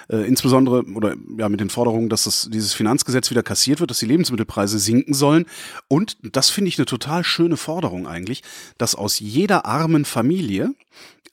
äh, 0.09 0.27
insbesondere 0.27 0.85
oder 0.95 1.15
ja 1.39 1.49
mit 1.49 1.61
den 1.61 1.71
Forderungen, 1.71 2.09
dass 2.09 2.25
das, 2.25 2.49
dieses 2.53 2.75
Finanzgesetz 2.75 3.31
wieder 3.31 3.43
kassiert 3.43 3.81
wird, 3.81 3.91
dass 3.91 3.99
die 3.99 4.07
Lebensmittelpreise 4.07 4.79
sinken 4.79 5.15
sollen. 5.15 5.47
Und 5.89 6.19
das 6.23 6.51
finde 6.51 6.69
ich 6.69 6.79
eine 6.79 6.87
total 6.87 7.25
schöne 7.25 7.57
Forderung 7.57 8.07
eigentlich, 8.07 8.43
dass 8.79 8.95
aus 8.95 9.19
jeder 9.21 9.65
armen 9.65 10.05
Familie 10.05 10.75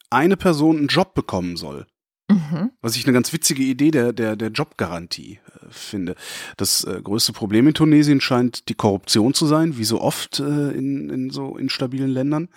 eine 0.09 0.37
Person 0.37 0.77
einen 0.77 0.87
Job 0.87 1.13
bekommen 1.13 1.57
soll. 1.57 1.85
Mhm. 2.51 2.71
Was 2.81 2.95
ich 2.95 3.05
eine 3.05 3.13
ganz 3.13 3.31
witzige 3.33 3.63
Idee 3.63 3.91
der, 3.91 4.13
der, 4.13 4.35
der 4.35 4.49
Jobgarantie 4.49 5.39
äh, 5.45 5.67
finde. 5.69 6.15
Das 6.57 6.83
äh, 6.83 6.99
größte 7.01 7.33
Problem 7.33 7.67
in 7.67 7.73
Tunesien 7.73 8.21
scheint 8.21 8.69
die 8.69 8.73
Korruption 8.73 9.33
zu 9.33 9.45
sein, 9.45 9.77
wie 9.77 9.85
so 9.85 10.01
oft 10.01 10.39
äh, 10.39 10.71
in, 10.71 11.09
in 11.09 11.29
so 11.29 11.57
instabilen 11.57 12.09
Ländern. 12.09 12.49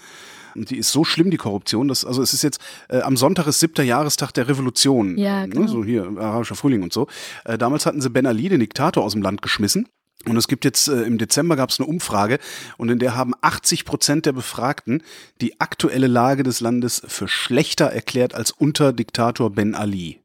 Und 0.55 0.71
die 0.71 0.77
ist 0.77 0.93
so 0.93 1.05
schlimm, 1.05 1.31
die 1.31 1.37
Korruption, 1.37 1.89
dass, 1.89 2.05
also 2.05 2.23
es 2.23 2.33
ist 2.33 2.43
jetzt, 2.43 2.61
äh, 2.89 3.01
am 3.01 3.17
Sonntag 3.17 3.47
ist 3.47 3.61
siebter 3.61 3.83
Jahrestag 3.83 4.33
der 4.33 4.49
Revolution. 4.49 5.19
Ja, 5.19 5.47
genau. 5.47 5.63
Ne, 5.63 5.69
so 5.69 5.85
hier, 5.85 6.05
arabischer 6.17 6.55
Frühling 6.55 6.83
und 6.83 6.93
so. 6.93 7.09
Äh, 7.45 7.59
damals 7.59 7.87
hatten 7.87 8.01
sie 8.01 8.11
Ben 8.11 8.27
Ali, 8.27 8.49
den 8.49 8.61
Diktator, 8.61 9.03
aus 9.03 9.13
dem 9.13 9.23
Land 9.23 9.43
geschmissen. 9.43 9.89
Und 10.29 10.37
es 10.37 10.49
gibt 10.49 10.65
jetzt 10.65 10.89
äh, 10.89 11.03
im 11.03 11.19
Dezember 11.19 11.57
gab 11.57 11.71
es 11.71 11.79
eine 11.79 11.89
Umfrage 11.89 12.39
und 12.77 12.91
in 12.91 12.99
der 12.99 13.15
haben 13.15 13.35
80 13.41 13.85
Prozent 13.85 14.27
der 14.27 14.33
Befragten 14.33 15.03
die 15.41 15.61
aktuelle 15.61 16.07
Lage 16.07 16.43
des 16.43 16.61
Landes 16.61 17.03
für 17.07 17.29
schlechter 17.29 17.87
erklärt 17.87 18.35
als 18.35 18.51
unter 18.51 18.93
Diktator 18.93 19.51
Ben 19.51 19.75
Ali. 19.75 20.24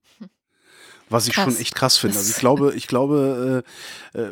Was 1.10 1.28
ich 1.28 1.34
krass. 1.34 1.46
schon 1.46 1.62
echt 1.62 1.75
krass 1.75 1.98
finde. 1.98 2.18
Also 2.18 2.30
ich 2.30 2.38
glaube, 2.38 2.74
ich 2.75 2.88
glaube, 2.88 3.63
äh, 4.13 4.20
äh, 4.20 4.30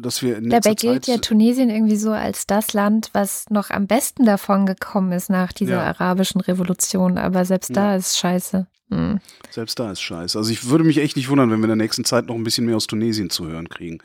dass 0.00 0.22
wir 0.22 0.38
in 0.38 0.50
Dabei 0.50 0.74
gilt 0.74 1.06
ja 1.06 1.18
Tunesien 1.18 1.70
irgendwie 1.70 1.96
so 1.96 2.10
als 2.10 2.46
das 2.46 2.72
Land, 2.72 3.10
was 3.12 3.46
noch 3.50 3.70
am 3.70 3.86
besten 3.86 4.24
davon 4.24 4.66
gekommen 4.66 5.12
ist 5.12 5.30
nach 5.30 5.52
dieser 5.52 5.76
ja. 5.76 5.84
arabischen 5.84 6.40
Revolution. 6.40 7.18
Aber 7.18 7.44
selbst 7.44 7.76
da 7.76 7.96
ist 7.96 8.18
scheiße. 8.18 8.66
Hm. 8.90 9.20
Selbst 9.50 9.78
da 9.78 9.92
ist 9.92 10.00
scheiße. 10.00 10.38
Also 10.38 10.50
ich 10.50 10.68
würde 10.68 10.84
mich 10.84 10.98
echt 10.98 11.16
nicht 11.16 11.28
wundern, 11.28 11.50
wenn 11.50 11.60
wir 11.60 11.64
in 11.64 11.78
der 11.78 11.84
nächsten 11.84 12.04
Zeit 12.04 12.26
noch 12.26 12.34
ein 12.34 12.44
bisschen 12.44 12.66
mehr 12.66 12.76
aus 12.76 12.86
Tunesien 12.86 13.30
zu 13.30 13.46
hören 13.46 13.68
kriegen. 13.68 13.98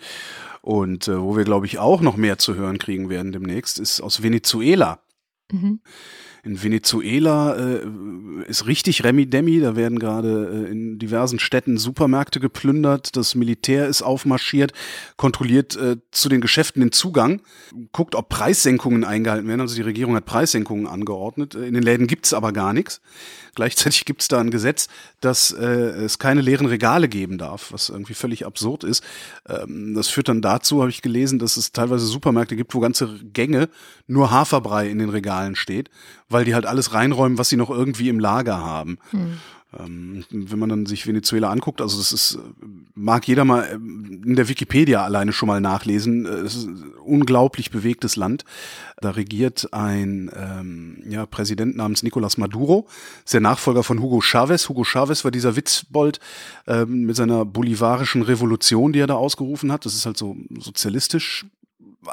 Und 0.62 1.08
äh, 1.08 1.22
wo 1.22 1.36
wir, 1.36 1.43
glaube 1.43 1.65
ich, 1.65 1.79
auch 1.79 2.01
noch 2.01 2.15
mehr 2.15 2.38
zu 2.38 2.55
hören 2.55 2.77
kriegen 2.77 3.10
werden 3.10 3.32
demnächst, 3.32 3.79
ist 3.79 4.01
aus 4.01 4.24
Venezuela. 4.24 5.00
Mhm. 5.51 5.82
In 6.45 6.62
Venezuela 6.62 7.55
äh, 7.55 7.88
ist 8.50 8.67
richtig 8.67 9.05
Remi-Demi. 9.05 9.62
Da 9.62 9.77
werden 9.77 9.97
gerade 9.97 10.65
äh, 10.67 10.71
in 10.71 11.00
diversen 11.00 11.39
Städten 11.39 11.77
Supermärkte 11.77 12.41
geplündert. 12.41 13.15
Das 13.15 13.33
Militär 13.33 13.88
ist 13.88 14.01
aufmarschiert, 14.01 14.73
kontrolliert 15.15 15.77
äh, 15.77 15.95
zu 16.12 16.27
den 16.27 16.41
Geschäften 16.41 16.81
den 16.81 16.91
Zugang, 16.91 17.41
guckt, 17.93 18.13
ob 18.13 18.27
Preissenkungen 18.27 19.05
eingehalten 19.05 19.47
werden. 19.47 19.62
Also 19.62 19.75
die 19.75 19.83
Regierung 19.83 20.15
hat 20.17 20.25
Preissenkungen 20.25 20.85
angeordnet. 20.85 21.55
Äh, 21.55 21.65
in 21.65 21.75
den 21.75 21.83
Läden 21.83 22.07
gibt's 22.07 22.33
aber 22.33 22.51
gar 22.51 22.73
nichts. 22.73 23.00
Gleichzeitig 23.55 24.05
gibt's 24.05 24.27
da 24.27 24.39
ein 24.39 24.50
Gesetz, 24.50 24.88
dass 25.22 25.51
äh, 25.51 25.63
es 25.65 26.19
keine 26.19 26.41
leeren 26.41 26.65
Regale 26.65 27.07
geben 27.07 27.38
darf, 27.38 27.72
was 27.72 27.89
irgendwie 27.89 28.15
völlig 28.15 28.45
absurd 28.45 28.83
ist. 28.83 29.03
Ähm, 29.48 29.93
das 29.93 30.07
führt 30.07 30.29
dann 30.29 30.41
dazu, 30.41 30.81
habe 30.81 30.89
ich 30.89 31.01
gelesen, 31.01 31.39
dass 31.39 31.57
es 31.57 31.72
teilweise 31.72 32.05
Supermärkte 32.05 32.55
gibt, 32.55 32.74
wo 32.74 32.79
ganze 32.79 33.19
Gänge 33.24 33.69
nur 34.07 34.31
Haferbrei 34.31 34.89
in 34.89 35.00
den 35.00 35.10
Regalen 35.10 35.55
steht, 35.55 35.89
weil 36.29 36.45
die 36.45 36.55
halt 36.55 36.65
alles 36.65 36.93
reinräumen, 36.93 37.38
was 37.38 37.50
sie 37.50 37.57
noch 37.57 37.69
irgendwie 37.69 38.10
im 38.10 38.19
Lager 38.19 38.57
haben. 38.57 38.98
Hm. 39.12 39.39
Ähm, 39.79 40.23
wenn 40.29 40.59
man 40.59 40.69
dann 40.69 40.85
sich 40.85 41.07
Venezuela 41.07 41.49
anguckt, 41.49 41.81
also 41.81 41.97
das 41.97 42.11
ist, 42.11 42.39
mag 42.93 43.27
jeder 43.27 43.45
mal 43.45 43.67
ähm, 43.71 44.21
in 44.25 44.35
der 44.35 44.49
Wikipedia 44.49 45.03
alleine 45.03 45.33
schon 45.33 45.47
mal 45.47 45.61
nachlesen. 45.61 46.25
Äh, 46.25 46.29
es 46.29 46.55
ist 46.55 46.67
ein 46.67 46.93
unglaublich 47.03 47.71
bewegtes 47.71 48.15
Land. 48.15 48.45
Da 49.01 49.11
regiert 49.11 49.73
ein 49.73 50.31
ähm, 50.35 51.03
ja, 51.09 51.25
Präsident 51.25 51.75
namens 51.75 52.03
Nicolas 52.03 52.37
Maduro, 52.37 52.87
ist 53.23 53.33
der 53.33 53.41
Nachfolger 53.41 53.83
von 53.83 54.01
Hugo 54.01 54.21
Chavez. 54.21 54.69
Hugo 54.69 54.83
Chavez 54.83 55.23
war 55.23 55.31
dieser 55.31 55.55
Witzbold 55.55 56.19
ähm, 56.67 57.03
mit 57.05 57.15
seiner 57.15 57.45
bolivarischen 57.45 58.21
Revolution, 58.21 58.93
die 58.93 58.99
er 58.99 59.07
da 59.07 59.15
ausgerufen 59.15 59.71
hat. 59.71 59.85
Das 59.85 59.95
ist 59.95 60.05
halt 60.05 60.17
so 60.17 60.35
sozialistisch 60.59 61.45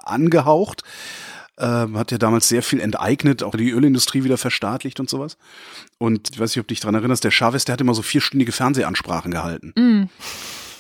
angehaucht 0.05 0.83
ähm, 1.61 1.99
hat 1.99 2.11
ja 2.11 2.19
damals 2.19 2.49
sehr 2.49 2.63
viel 2.63 2.81
enteignet, 2.81 3.43
auch 3.43 3.55
die 3.55 3.71
Ölindustrie 3.71 4.25
wieder 4.25 4.39
verstaatlicht 4.39 4.99
und 4.99 5.11
sowas. 5.11 5.37
Und 5.99 6.31
ich 6.33 6.41
weiß 6.41 6.51
nicht, 6.51 6.61
ob 6.61 6.69
du 6.69 6.75
dich 6.75 6.81
dran 6.81 6.95
erinnerst, 6.95 7.25
der 7.25 7.31
Chavez, 7.31 7.65
der 7.65 7.75
hat 7.75 7.81
immer 7.81 7.95
so 7.95 8.03
vierstündige 8.03 8.53
Fernsehansprachen 8.53 9.31
gehalten. 9.31 9.73
Mm. 9.77 10.09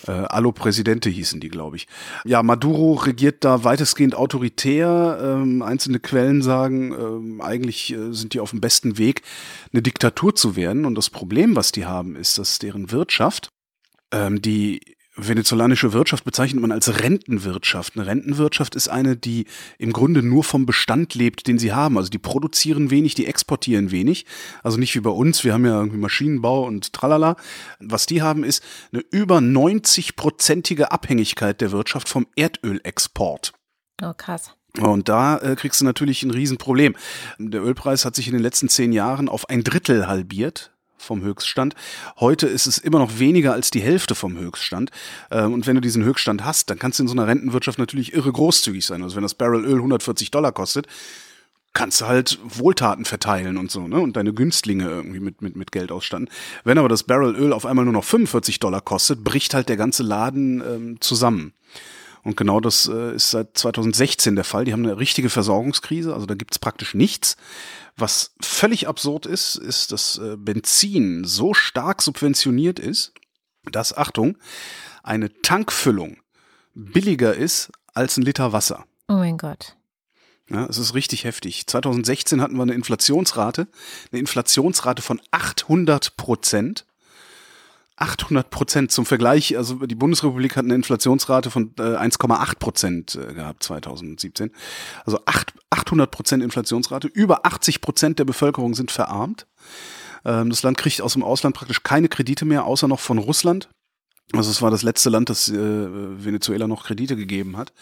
Äh, 0.06 0.12
Allo 0.12 0.52
Presidente 0.52 1.10
hießen 1.10 1.40
die, 1.40 1.49
glaube 1.49 1.76
ich. 1.76 1.87
Ja, 2.25 2.42
Maduro 2.42 2.94
regiert 2.94 3.44
da 3.44 3.64
weitestgehend 3.64 4.14
autoritär. 4.14 5.18
Ähm, 5.22 5.62
einzelne 5.62 6.00
Quellen 6.00 6.42
sagen, 6.42 6.92
ähm, 6.92 7.40
eigentlich 7.40 7.92
äh, 7.92 8.12
sind 8.12 8.34
die 8.34 8.40
auf 8.40 8.50
dem 8.50 8.60
besten 8.60 8.99
Weg, 8.99 9.22
eine 9.72 9.82
Diktatur 9.82 10.34
zu 10.34 10.56
werden. 10.56 10.87
Und 10.87 10.94
das 10.94 11.10
Problem, 11.10 11.56
was 11.56 11.72
die 11.72 11.84
haben, 11.84 12.16
ist, 12.16 12.38
dass 12.38 12.58
deren 12.58 12.90
Wirtschaft, 12.90 13.50
ähm, 14.12 14.40
die 14.40 14.80
venezolanische 15.29 15.93
Wirtschaft 15.93 16.25
bezeichnet 16.25 16.61
man 16.61 16.73
als 16.73 17.03
Rentenwirtschaft. 17.03 17.97
Eine 17.97 18.07
Rentenwirtschaft 18.07 18.75
ist 18.75 18.89
eine, 18.89 19.17
die 19.17 19.47
im 19.79 19.93
Grunde 19.93 20.23
nur 20.23 20.45
vom 20.45 20.67
Bestand 20.67 21.15
lebt, 21.15 21.47
den 21.47 21.59
sie 21.59 21.73
haben. 21.73 21.97
Also 21.97 22.11
die 22.11 22.19
produzieren 22.19 22.91
wenig, 22.91 23.15
die 23.15 23.27
exportieren 23.27 23.91
wenig. 23.91 24.27
Also 24.62 24.79
nicht 24.79 24.95
wie 24.95 25.00
bei 25.00 25.11
uns, 25.11 25.45
wir 25.45 25.53
haben 25.53 25.65
ja 25.65 25.79
irgendwie 25.79 25.99
Maschinenbau 25.99 26.67
und 26.67 26.93
tralala. 26.93 27.37
Was 27.79 28.07
die 28.07 28.23
haben, 28.23 28.45
ist 28.45 28.62
eine 28.93 29.03
über 29.11 29.39
90-prozentige 29.39 30.85
Abhängigkeit 30.85 31.61
der 31.61 31.73
Wirtschaft 31.73 32.09
vom 32.09 32.27
Erdölexport. 32.37 33.53
Oh, 34.03 34.12
krass. 34.17 34.55
Und 34.79 35.09
da 35.09 35.39
äh, 35.39 35.57
kriegst 35.57 35.81
du 35.81 35.85
natürlich 35.85 36.23
ein 36.23 36.31
Riesenproblem. 36.31 36.95
Der 37.39 37.62
Ölpreis 37.62 38.05
hat 38.05 38.15
sich 38.15 38.29
in 38.29 38.35
den 38.35 38.43
letzten 38.43 38.69
zehn 38.69 38.93
Jahren 38.93 39.29
auf 39.29 39.49
ein 39.49 39.65
Drittel 39.65 40.07
halbiert 40.07 40.73
vom 41.00 41.23
Höchststand. 41.23 41.75
Heute 42.19 42.47
ist 42.47 42.66
es 42.66 42.78
immer 42.78 42.99
noch 42.99 43.19
weniger 43.19 43.52
als 43.52 43.71
die 43.71 43.80
Hälfte 43.80 44.14
vom 44.14 44.38
Höchststand. 44.38 44.90
Ähm, 45.30 45.52
und 45.52 45.66
wenn 45.66 45.75
du 45.75 45.80
diesen 45.80 46.04
Höchststand 46.04 46.45
hast, 46.45 46.71
dann 46.71 46.78
kannst 46.78 46.99
du 46.99 47.04
in 47.04 47.09
so 47.09 47.14
einer 47.14 47.26
Rentenwirtschaft 47.26 47.78
natürlich 47.78 48.12
irre 48.12 48.30
großzügig 48.30 48.85
sein. 48.85 49.02
Also 49.02 49.16
wenn 49.16 49.23
das 49.23 49.35
Barrel 49.35 49.64
Öl 49.64 49.76
140 49.76 50.30
Dollar 50.30 50.52
kostet, 50.52 50.87
kannst 51.73 52.00
du 52.00 52.07
halt 52.07 52.38
Wohltaten 52.42 53.04
verteilen 53.04 53.57
und 53.57 53.71
so, 53.71 53.87
ne? 53.87 54.00
Und 54.00 54.16
deine 54.16 54.33
Günstlinge 54.33 54.88
irgendwie 54.88 55.21
mit, 55.21 55.40
mit, 55.40 55.57
mit 55.57 55.73
Geld 55.73 55.92
ausstatten. 55.92 56.28
Wenn 56.64 56.78
aber 56.78 56.88
das 56.88 57.04
Barrel 57.04 57.35
Öl 57.37 57.52
auf 57.52 57.64
einmal 57.64 57.85
nur 57.85 57.95
noch 57.95 58.04
45 58.04 58.59
Dollar 58.59 58.80
kostet, 58.80 59.23
bricht 59.23 59.54
halt 59.54 59.69
der 59.69 59.76
ganze 59.76 60.02
Laden 60.02 60.61
ähm, 60.61 61.00
zusammen. 61.00 61.52
Und 62.23 62.37
genau 62.37 62.61
das 62.61 62.87
äh, 62.87 63.15
ist 63.15 63.31
seit 63.31 63.57
2016 63.57 64.35
der 64.35 64.45
Fall. 64.45 64.65
Die 64.65 64.73
haben 64.73 64.85
eine 64.85 64.99
richtige 64.99 65.31
Versorgungskrise, 65.31 66.12
also 66.12 66.27
da 66.27 66.35
gibt's 66.35 66.59
praktisch 66.59 66.95
nichts. 66.95 67.37
Was 67.97 68.35
völlig 68.43 68.89
absurd 68.89 69.27
ist, 69.27 69.57
ist, 69.57 69.93
dass 69.93 70.19
äh, 70.19 70.37
Benzin 70.37 71.25
so 71.25 71.55
stark 71.55 72.03
subventioniert 72.03 72.79
ist, 72.79 73.12
dass, 73.71 73.97
Achtung, 73.97 74.37
eine 75.03 75.33
Tankfüllung 75.43 76.19
billiger 76.75 77.35
ist 77.35 77.71
als 77.95 78.17
ein 78.17 78.23
Liter 78.23 78.53
Wasser. 78.53 78.85
Oh 79.09 79.15
mein 79.15 79.39
Gott. 79.39 79.77
Ja, 80.50 80.67
es 80.67 80.79
ist 80.79 80.95
richtig 80.95 81.25
heftig. 81.25 81.67
2016 81.67 82.41
hatten 82.41 82.57
wir 82.57 82.62
eine 82.62 82.75
Inflationsrate, 82.75 83.69
eine 84.11 84.21
Inflationsrate 84.21 85.00
von 85.00 85.21
800 85.31 86.17
Prozent. 86.17 86.87
800 88.00 88.50
Prozent 88.50 88.90
zum 88.90 89.07
Vergleich. 89.07 89.57
Also 89.57 89.75
die 89.87 89.95
Bundesrepublik 89.95 90.57
hat 90.57 90.64
eine 90.64 90.75
Inflationsrate 90.75 91.50
von 91.50 91.73
äh, 91.78 91.83
1,8 91.83 92.59
Prozent 92.59 93.14
äh, 93.14 93.35
gehabt 93.35 93.62
2017. 93.62 94.50
Also 95.04 95.21
8, 95.26 95.52
800 95.71 96.11
Prozent 96.11 96.42
Inflationsrate. 96.42 97.09
Über 97.09 97.47
80 97.47 97.80
Prozent 97.80 98.19
der 98.19 98.25
Bevölkerung 98.25 98.75
sind 98.75 98.90
verarmt. 98.90 99.47
Ähm, 100.25 100.50
das 100.50 100.62
Land 100.62 100.78
kriegt 100.78 101.02
aus 101.02 101.12
dem 101.12 101.23
Ausland 101.23 101.54
praktisch 101.54 101.83
keine 101.83 102.09
Kredite 102.09 102.45
mehr, 102.45 102.64
außer 102.64 102.88
noch 102.88 103.00
von 103.00 103.19
Russland. 103.19 103.69
Also 104.33 104.50
es 104.50 104.62
war 104.62 104.71
das 104.71 104.83
letzte 104.83 105.11
Land, 105.11 105.28
das 105.28 105.49
äh, 105.49 105.54
Venezuela 105.54 106.69
noch 106.69 106.85
Kredite 106.85 107.16
gegeben 107.16 107.57
hat. 107.57 107.73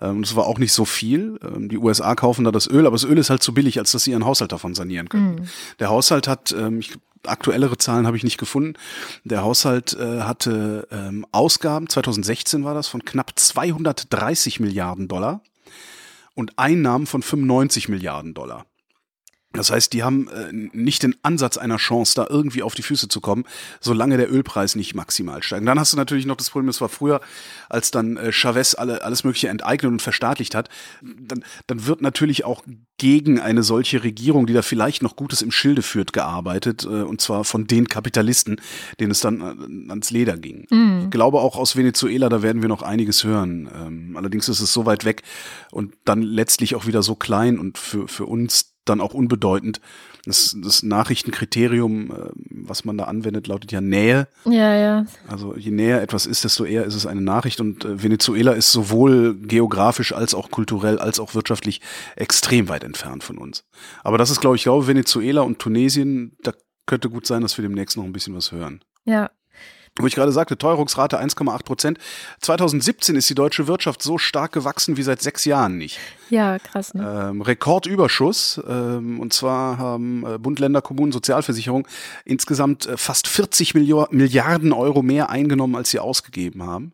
Ähm, 0.00 0.22
das 0.22 0.36
war 0.36 0.46
auch 0.46 0.58
nicht 0.58 0.72
so 0.72 0.84
viel. 0.84 1.38
Ähm, 1.42 1.68
die 1.68 1.78
USA 1.78 2.14
kaufen 2.14 2.44
da 2.44 2.52
das 2.52 2.68
Öl, 2.68 2.86
aber 2.86 2.96
das 2.96 3.04
Öl 3.04 3.16
ist 3.16 3.30
halt 3.30 3.42
zu 3.42 3.54
billig, 3.54 3.78
als 3.78 3.92
dass 3.92 4.04
sie 4.04 4.10
ihren 4.10 4.26
Haushalt 4.26 4.52
davon 4.52 4.74
sanieren 4.74 5.08
können. 5.08 5.34
Mhm. 5.36 5.48
Der 5.78 5.88
Haushalt 5.88 6.28
hat, 6.28 6.52
ähm, 6.52 6.80
ich, 6.80 6.94
aktuellere 7.28 7.78
Zahlen 7.78 8.06
habe 8.06 8.16
ich 8.16 8.24
nicht 8.24 8.38
gefunden, 8.38 8.74
der 9.24 9.42
Haushalt 9.42 9.94
äh, 9.94 10.22
hatte 10.22 10.88
ähm, 10.90 11.26
Ausgaben, 11.32 11.88
2016 11.88 12.64
war 12.64 12.74
das, 12.74 12.88
von 12.88 13.04
knapp 13.04 13.32
230 13.38 14.60
Milliarden 14.60 15.08
Dollar 15.08 15.42
und 16.34 16.58
Einnahmen 16.58 17.06
von 17.06 17.22
95 17.22 17.88
Milliarden 17.88 18.34
Dollar. 18.34 18.66
Das 19.56 19.70
heißt, 19.70 19.92
die 19.92 20.02
haben 20.02 20.28
äh, 20.28 20.52
nicht 20.52 21.02
den 21.02 21.16
Ansatz 21.22 21.56
einer 21.56 21.78
Chance, 21.78 22.14
da 22.14 22.26
irgendwie 22.28 22.62
auf 22.62 22.74
die 22.74 22.82
Füße 22.82 23.08
zu 23.08 23.20
kommen, 23.20 23.44
solange 23.80 24.16
der 24.16 24.30
Ölpreis 24.30 24.76
nicht 24.76 24.94
maximal 24.94 25.42
steigt. 25.42 25.66
Dann 25.66 25.80
hast 25.80 25.92
du 25.92 25.96
natürlich 25.96 26.26
noch 26.26 26.36
das 26.36 26.50
Problem, 26.50 26.66
das 26.66 26.80
war 26.80 26.88
früher, 26.88 27.20
als 27.68 27.90
dann 27.90 28.16
äh, 28.16 28.32
Chavez 28.32 28.74
alle, 28.74 29.02
alles 29.02 29.24
Mögliche 29.24 29.48
enteignet 29.48 29.90
und 29.90 30.02
verstaatlicht 30.02 30.54
hat, 30.54 30.68
dann, 31.02 31.44
dann 31.66 31.86
wird 31.86 32.02
natürlich 32.02 32.44
auch 32.44 32.62
gegen 32.98 33.38
eine 33.40 33.62
solche 33.62 34.02
Regierung, 34.02 34.46
die 34.46 34.54
da 34.54 34.62
vielleicht 34.62 35.02
noch 35.02 35.16
Gutes 35.16 35.42
im 35.42 35.50
Schilde 35.50 35.82
führt, 35.82 36.12
gearbeitet, 36.12 36.84
äh, 36.84 37.02
und 37.02 37.20
zwar 37.20 37.44
von 37.44 37.66
den 37.66 37.88
Kapitalisten, 37.88 38.60
denen 38.98 39.10
es 39.10 39.20
dann 39.20 39.40
äh, 39.40 39.90
ans 39.90 40.10
Leder 40.10 40.36
ging. 40.38 40.66
Mhm. 40.70 41.02
Ich 41.04 41.10
glaube 41.10 41.40
auch 41.40 41.56
aus 41.56 41.76
Venezuela, 41.76 42.28
da 42.28 42.42
werden 42.42 42.62
wir 42.62 42.68
noch 42.68 42.82
einiges 42.82 43.24
hören. 43.24 43.68
Ähm, 43.74 44.16
allerdings 44.16 44.48
ist 44.48 44.60
es 44.60 44.72
so 44.72 44.86
weit 44.86 45.04
weg 45.04 45.22
und 45.70 45.94
dann 46.04 46.22
letztlich 46.22 46.74
auch 46.74 46.86
wieder 46.86 47.02
so 47.02 47.14
klein 47.14 47.58
und 47.58 47.76
für, 47.76 48.08
für 48.08 48.24
uns 48.24 48.74
dann 48.84 49.00
auch 49.00 49.14
unbedeutend. 49.14 49.80
Das, 50.26 50.56
das 50.60 50.82
Nachrichtenkriterium, 50.82 52.10
äh, 52.10 52.14
was 52.50 52.84
man 52.84 52.98
da 52.98 53.04
anwendet, 53.04 53.46
lautet 53.46 53.72
ja 53.72 53.80
Nähe. 53.80 54.26
Ja, 54.44 54.74
ja. 54.74 55.06
Also 55.28 55.56
je 55.56 55.70
näher 55.70 56.02
etwas 56.02 56.26
ist, 56.26 56.44
desto 56.44 56.64
eher 56.64 56.84
ist 56.84 56.94
es 56.94 57.06
eine 57.06 57.20
Nachricht. 57.20 57.60
Und 57.60 57.84
äh, 57.84 58.02
Venezuela 58.02 58.52
ist 58.52 58.72
sowohl 58.72 59.36
geografisch 59.38 60.12
als 60.12 60.34
auch 60.34 60.50
kulturell 60.50 60.98
als 60.98 61.20
auch 61.20 61.34
wirtschaftlich 61.34 61.80
extrem 62.16 62.68
weit 62.68 62.82
entfernt 62.82 63.22
von 63.22 63.38
uns. 63.38 63.64
Aber 64.02 64.18
das 64.18 64.30
ist, 64.30 64.40
glaube 64.40 64.56
ich, 64.56 64.64
glaube 64.64 64.88
Venezuela 64.88 65.42
und 65.42 65.60
Tunesien, 65.60 66.36
da 66.42 66.52
könnte 66.86 67.08
gut 67.08 67.26
sein, 67.26 67.42
dass 67.42 67.56
wir 67.56 67.62
demnächst 67.62 67.96
noch 67.96 68.04
ein 68.04 68.12
bisschen 68.12 68.34
was 68.34 68.52
hören. 68.52 68.80
Ja, 69.04 69.30
wo 69.98 70.06
ich 70.06 70.14
gerade 70.14 70.32
sagte, 70.32 70.58
Teuerungsrate 70.58 71.20
1,8 71.20 71.64
Prozent. 71.64 71.98
2017 72.40 73.16
ist 73.16 73.30
die 73.30 73.34
deutsche 73.34 73.66
Wirtschaft 73.66 74.02
so 74.02 74.18
stark 74.18 74.52
gewachsen 74.52 74.96
wie 74.96 75.02
seit 75.02 75.22
sechs 75.22 75.44
Jahren 75.44 75.78
nicht. 75.78 75.98
Ja, 76.28 76.58
krass. 76.58 76.94
Ne? 76.94 77.28
Ähm, 77.30 77.40
Rekordüberschuss. 77.40 78.60
Ähm, 78.68 79.20
und 79.20 79.32
zwar 79.32 79.78
haben 79.78 80.26
äh, 80.26 80.38
Bund, 80.38 80.58
Länder, 80.58 80.82
Kommunen, 80.82 81.12
Sozialversicherung 81.12 81.86
insgesamt 82.24 82.86
äh, 82.86 82.96
fast 82.96 83.28
40 83.28 83.74
Milliard 83.74 84.12
Milliarden 84.12 84.72
Euro 84.72 85.02
mehr 85.02 85.30
eingenommen, 85.30 85.76
als 85.76 85.90
sie 85.90 85.98
ausgegeben 85.98 86.62
haben. 86.62 86.92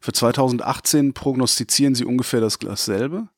Für 0.00 0.12
2018 0.12 1.14
prognostizieren 1.14 1.94
sie 1.94 2.04
ungefähr 2.04 2.40
das, 2.40 2.58
dasselbe. 2.58 3.28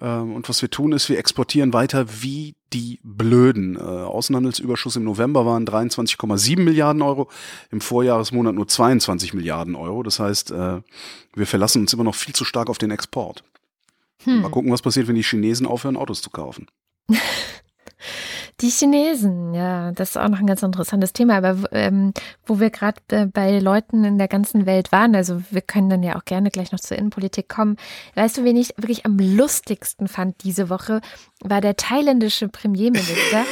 Ähm, 0.00 0.34
und 0.34 0.48
was 0.48 0.62
wir 0.62 0.70
tun, 0.70 0.92
ist, 0.92 1.08
wir 1.08 1.18
exportieren 1.18 1.72
weiter 1.72 2.06
wie 2.22 2.54
die 2.72 3.00
Blöden. 3.02 3.76
Äh, 3.76 3.80
Außenhandelsüberschuss 3.80 4.96
im 4.96 5.04
November 5.04 5.46
waren 5.46 5.66
23,7 5.66 6.60
Milliarden 6.60 7.02
Euro, 7.02 7.28
im 7.70 7.80
Vorjahresmonat 7.80 8.54
nur 8.54 8.68
22 8.68 9.34
Milliarden 9.34 9.74
Euro. 9.74 10.02
Das 10.02 10.18
heißt, 10.18 10.50
äh, 10.50 10.80
wir 11.34 11.46
verlassen 11.46 11.82
uns 11.82 11.92
immer 11.92 12.04
noch 12.04 12.14
viel 12.14 12.34
zu 12.34 12.44
stark 12.44 12.70
auf 12.70 12.78
den 12.78 12.90
Export. 12.90 13.44
Hm. 14.24 14.42
Mal 14.42 14.50
gucken, 14.50 14.72
was 14.72 14.82
passiert, 14.82 15.08
wenn 15.08 15.14
die 15.14 15.22
Chinesen 15.22 15.66
aufhören, 15.66 15.96
Autos 15.96 16.22
zu 16.22 16.30
kaufen. 16.30 16.66
Die 18.60 18.68
Chinesen, 18.68 19.54
ja, 19.54 19.90
das 19.92 20.10
ist 20.10 20.16
auch 20.18 20.28
noch 20.28 20.38
ein 20.38 20.46
ganz 20.46 20.62
interessantes 20.62 21.12
Thema. 21.14 21.38
Aber 21.38 21.56
ähm, 21.72 22.12
wo 22.44 22.60
wir 22.60 22.70
gerade 22.70 23.00
äh, 23.10 23.26
bei 23.26 23.58
Leuten 23.58 24.04
in 24.04 24.18
der 24.18 24.28
ganzen 24.28 24.66
Welt 24.66 24.92
waren, 24.92 25.14
also 25.16 25.42
wir 25.50 25.62
können 25.62 25.88
dann 25.88 26.02
ja 26.02 26.16
auch 26.16 26.24
gerne 26.24 26.50
gleich 26.50 26.70
noch 26.70 26.80
zur 26.80 26.98
Innenpolitik 26.98 27.48
kommen. 27.48 27.76
Weißt 28.16 28.36
du, 28.36 28.44
wen 28.44 28.56
ich 28.56 28.74
wirklich 28.76 29.06
am 29.06 29.18
lustigsten 29.18 30.08
fand 30.08 30.44
diese 30.44 30.68
Woche, 30.68 31.00
war 31.40 31.60
der 31.60 31.76
thailändische 31.76 32.48
Premierminister. 32.48 33.46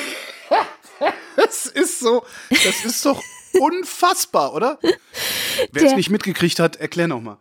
das 1.37 1.67
ist 1.67 2.01
so, 2.01 2.23
das 2.51 2.85
ist 2.85 3.07
doch 3.07 3.23
unfassbar, 3.61 4.53
oder? 4.53 4.79
Wer 5.73 5.85
es 5.85 5.97
nicht 5.97 6.11
mitgekriegt 6.11 6.59
hat, 6.59 6.77
erklär 6.77 7.09
noch 7.09 7.21
mal. 7.21 7.39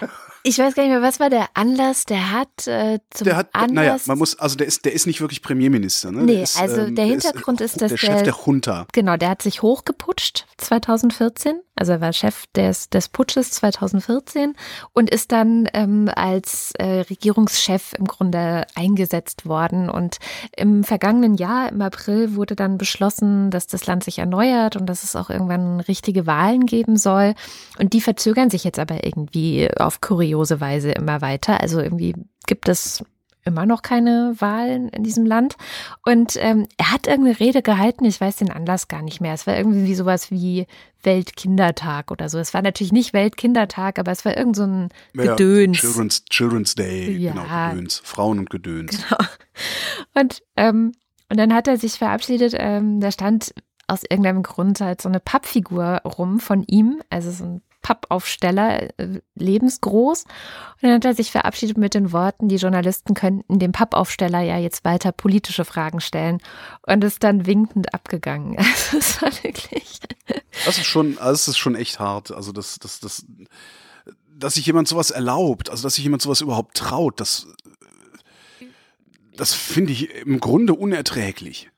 Ich 0.46 0.58
weiß 0.58 0.74
gar 0.74 0.82
nicht 0.82 0.92
mehr, 0.92 1.00
was 1.00 1.20
war 1.20 1.30
der 1.30 1.48
Anlass? 1.54 2.04
Der 2.04 2.30
hat 2.30 2.66
äh, 2.66 2.98
zum 3.08 3.24
der 3.24 3.36
hat, 3.36 3.48
Anlass. 3.54 3.72
Naja, 3.72 3.96
man 4.04 4.18
muss, 4.18 4.38
also 4.38 4.56
der 4.56 4.66
ist, 4.66 4.84
der 4.84 4.92
ist 4.92 5.06
nicht 5.06 5.22
wirklich 5.22 5.40
Premierminister. 5.40 6.12
Ne? 6.12 6.22
Nee, 6.22 6.42
ist, 6.42 6.60
also 6.60 6.82
ähm, 6.82 6.94
der 6.94 7.06
Hintergrund 7.06 7.62
ist, 7.62 7.72
ist, 7.76 7.80
dass 7.80 7.90
der 7.92 7.96
Chef 7.96 8.22
der 8.24 8.34
Junta. 8.44 8.86
Genau, 8.92 9.16
der 9.16 9.30
hat 9.30 9.40
sich 9.40 9.62
hochgeputscht 9.62 10.46
2014. 10.58 11.62
Also 11.76 11.92
er 11.92 12.00
war 12.00 12.12
Chef 12.12 12.46
des, 12.54 12.88
des 12.88 13.08
Putsches 13.08 13.50
2014 13.52 14.54
und 14.92 15.10
ist 15.10 15.32
dann 15.32 15.68
ähm, 15.74 16.10
als 16.14 16.72
äh, 16.78 17.00
Regierungschef 17.00 17.94
im 17.98 18.06
Grunde 18.06 18.66
eingesetzt 18.74 19.46
worden. 19.46 19.90
Und 19.90 20.18
im 20.56 20.84
vergangenen 20.84 21.34
Jahr, 21.34 21.70
im 21.70 21.82
April, 21.82 22.36
wurde 22.36 22.54
dann 22.54 22.78
beschlossen, 22.78 23.50
dass 23.50 23.66
das 23.66 23.86
Land 23.86 24.04
sich 24.04 24.18
erneuert 24.18 24.76
und 24.76 24.86
dass 24.86 25.02
es 25.02 25.16
auch 25.16 25.30
irgendwann 25.30 25.80
richtige 25.80 26.26
Wahlen 26.26 26.66
geben 26.66 26.96
soll. 26.96 27.34
Und 27.78 27.92
die 27.92 28.00
verzögern 28.00 28.50
sich 28.50 28.64
jetzt 28.64 28.78
aber 28.78 29.04
irgendwie 29.04 29.68
auf 29.76 30.00
kuriose 30.00 30.60
Weise 30.60 30.92
immer 30.92 31.20
weiter. 31.20 31.60
Also 31.60 31.80
irgendwie 31.80 32.14
gibt 32.46 32.68
es 32.68 33.04
immer 33.44 33.66
noch 33.66 33.82
keine 33.82 34.34
Wahlen 34.38 34.88
in 34.88 35.02
diesem 35.02 35.26
Land. 35.26 35.56
Und 36.04 36.36
ähm, 36.38 36.66
er 36.76 36.92
hat 36.92 37.06
irgendeine 37.06 37.38
Rede 37.40 37.62
gehalten, 37.62 38.04
ich 38.04 38.20
weiß 38.20 38.36
den 38.36 38.50
Anlass 38.50 38.88
gar 38.88 39.02
nicht 39.02 39.20
mehr. 39.20 39.34
Es 39.34 39.46
war 39.46 39.56
irgendwie 39.56 39.84
wie 39.84 39.94
sowas 39.94 40.30
wie 40.30 40.66
Weltkindertag 41.02 42.10
oder 42.10 42.28
so. 42.28 42.38
Es 42.38 42.54
war 42.54 42.62
natürlich 42.62 42.92
nicht 42.92 43.12
Weltkindertag, 43.12 43.98
aber 43.98 44.12
es 44.12 44.24
war 44.24 44.36
irgend 44.36 44.56
so 44.56 44.64
ein 44.64 44.88
ja, 45.14 45.34
Gedöns. 45.34 45.78
Children's, 45.78 46.24
Children's 46.26 46.74
Day, 46.74 47.10
ja. 47.16 47.32
genau, 47.32 47.70
Gedöns. 47.70 48.00
Frauen 48.04 48.38
und 48.38 48.50
Gedöns. 48.50 49.04
Genau. 49.08 49.28
Und, 50.14 50.42
ähm, 50.56 50.92
und 51.28 51.38
dann 51.38 51.54
hat 51.54 51.68
er 51.68 51.76
sich 51.76 51.94
verabschiedet, 51.94 52.54
ähm, 52.56 53.00
da 53.00 53.10
stand 53.10 53.54
aus 53.86 54.02
irgendeinem 54.02 54.42
Grund 54.42 54.80
halt 54.80 55.02
so 55.02 55.08
eine 55.08 55.20
Pappfigur 55.20 56.00
rum 56.04 56.40
von 56.40 56.62
ihm, 56.64 57.02
also 57.10 57.30
so 57.30 57.44
ein 57.44 57.62
Pappaufsteller, 57.84 58.98
äh, 58.98 59.20
lebensgroß. 59.34 60.24
Und 60.24 60.82
dann 60.82 60.94
hat 60.94 61.04
er 61.04 61.14
sich 61.14 61.30
verabschiedet 61.30 61.76
mit 61.76 61.92
den 61.92 62.12
Worten, 62.12 62.48
die 62.48 62.56
Journalisten 62.56 63.14
könnten 63.14 63.58
dem 63.58 63.72
Pappaufsteller 63.72 64.40
ja 64.40 64.58
jetzt 64.58 64.84
weiter 64.84 65.12
politische 65.12 65.66
Fragen 65.66 66.00
stellen 66.00 66.40
und 66.86 67.04
ist 67.04 67.22
dann 67.22 67.46
winkend 67.46 67.94
abgegangen. 67.94 68.56
Also 68.74 68.98
es 68.98 69.22
war 69.22 69.30
wirklich. 69.44 70.00
Das 70.64 70.78
ist 70.78 70.86
schon, 70.86 71.18
also 71.18 71.32
das 71.32 71.48
ist 71.48 71.58
schon 71.58 71.74
echt 71.74 72.00
hart. 72.00 72.32
Also 72.32 72.52
das, 72.52 72.78
das, 72.78 73.00
das, 73.00 73.26
dass 74.26 74.54
sich 74.54 74.66
jemand 74.66 74.88
sowas 74.88 75.10
erlaubt, 75.10 75.68
also 75.70 75.82
dass 75.82 75.94
sich 75.94 76.04
jemand 76.04 76.22
sowas 76.22 76.40
überhaupt 76.40 76.76
traut, 76.76 77.20
das, 77.20 77.46
das 79.36 79.52
finde 79.52 79.92
ich 79.92 80.10
im 80.10 80.40
Grunde 80.40 80.74
unerträglich. 80.74 81.70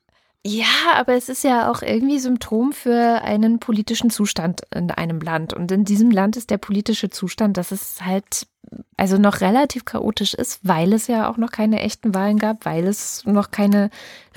Ja, 0.49 0.93
aber 0.95 1.15
es 1.15 1.27
ist 1.27 1.43
ja 1.43 1.69
auch 1.69 1.81
irgendwie 1.81 2.19
Symptom 2.19 2.71
für 2.71 3.21
einen 3.21 3.59
politischen 3.59 4.09
Zustand 4.09 4.61
in 4.73 4.91
einem 4.91 5.19
Land. 5.19 5.53
Und 5.53 5.69
in 5.73 5.83
diesem 5.83 6.09
Land 6.09 6.37
ist 6.37 6.49
der 6.49 6.57
politische 6.57 7.09
Zustand, 7.09 7.57
dass 7.57 7.71
es 7.73 8.01
halt 8.01 8.47
also 8.95 9.17
noch 9.17 9.41
relativ 9.41 9.83
chaotisch 9.83 10.33
ist, 10.33 10.61
weil 10.63 10.93
es 10.93 11.07
ja 11.07 11.29
auch 11.29 11.35
noch 11.35 11.51
keine 11.51 11.81
echten 11.81 12.15
Wahlen 12.15 12.39
gab, 12.39 12.65
weil 12.65 12.87
es 12.87 13.25
noch 13.25 13.51
keine 13.51 13.89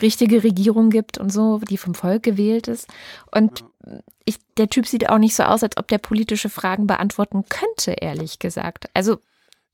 richtige 0.03 0.43
Regierung 0.43 0.91
gibt 0.91 1.17
und 1.19 1.31
so, 1.31 1.59
die 1.59 1.77
vom 1.77 1.95
Volk 1.95 2.25
gewählt 2.25 2.67
ist. 2.67 2.89
Und 3.31 3.65
ich, 4.25 4.39
der 4.57 4.69
Typ 4.69 4.89
sieht 4.89 5.11
auch 5.11 5.19
nicht 5.19 5.37
so 5.37 5.45
aus, 5.45 5.63
als 5.63 5.77
ob 5.77 5.87
der 5.87 5.99
politische 5.99 6.49
Fragen 6.49 6.89
beantworten 6.89 7.45
könnte, 7.49 7.93
ehrlich 7.93 8.41
gesagt. 8.41 8.91
Also 8.95 9.19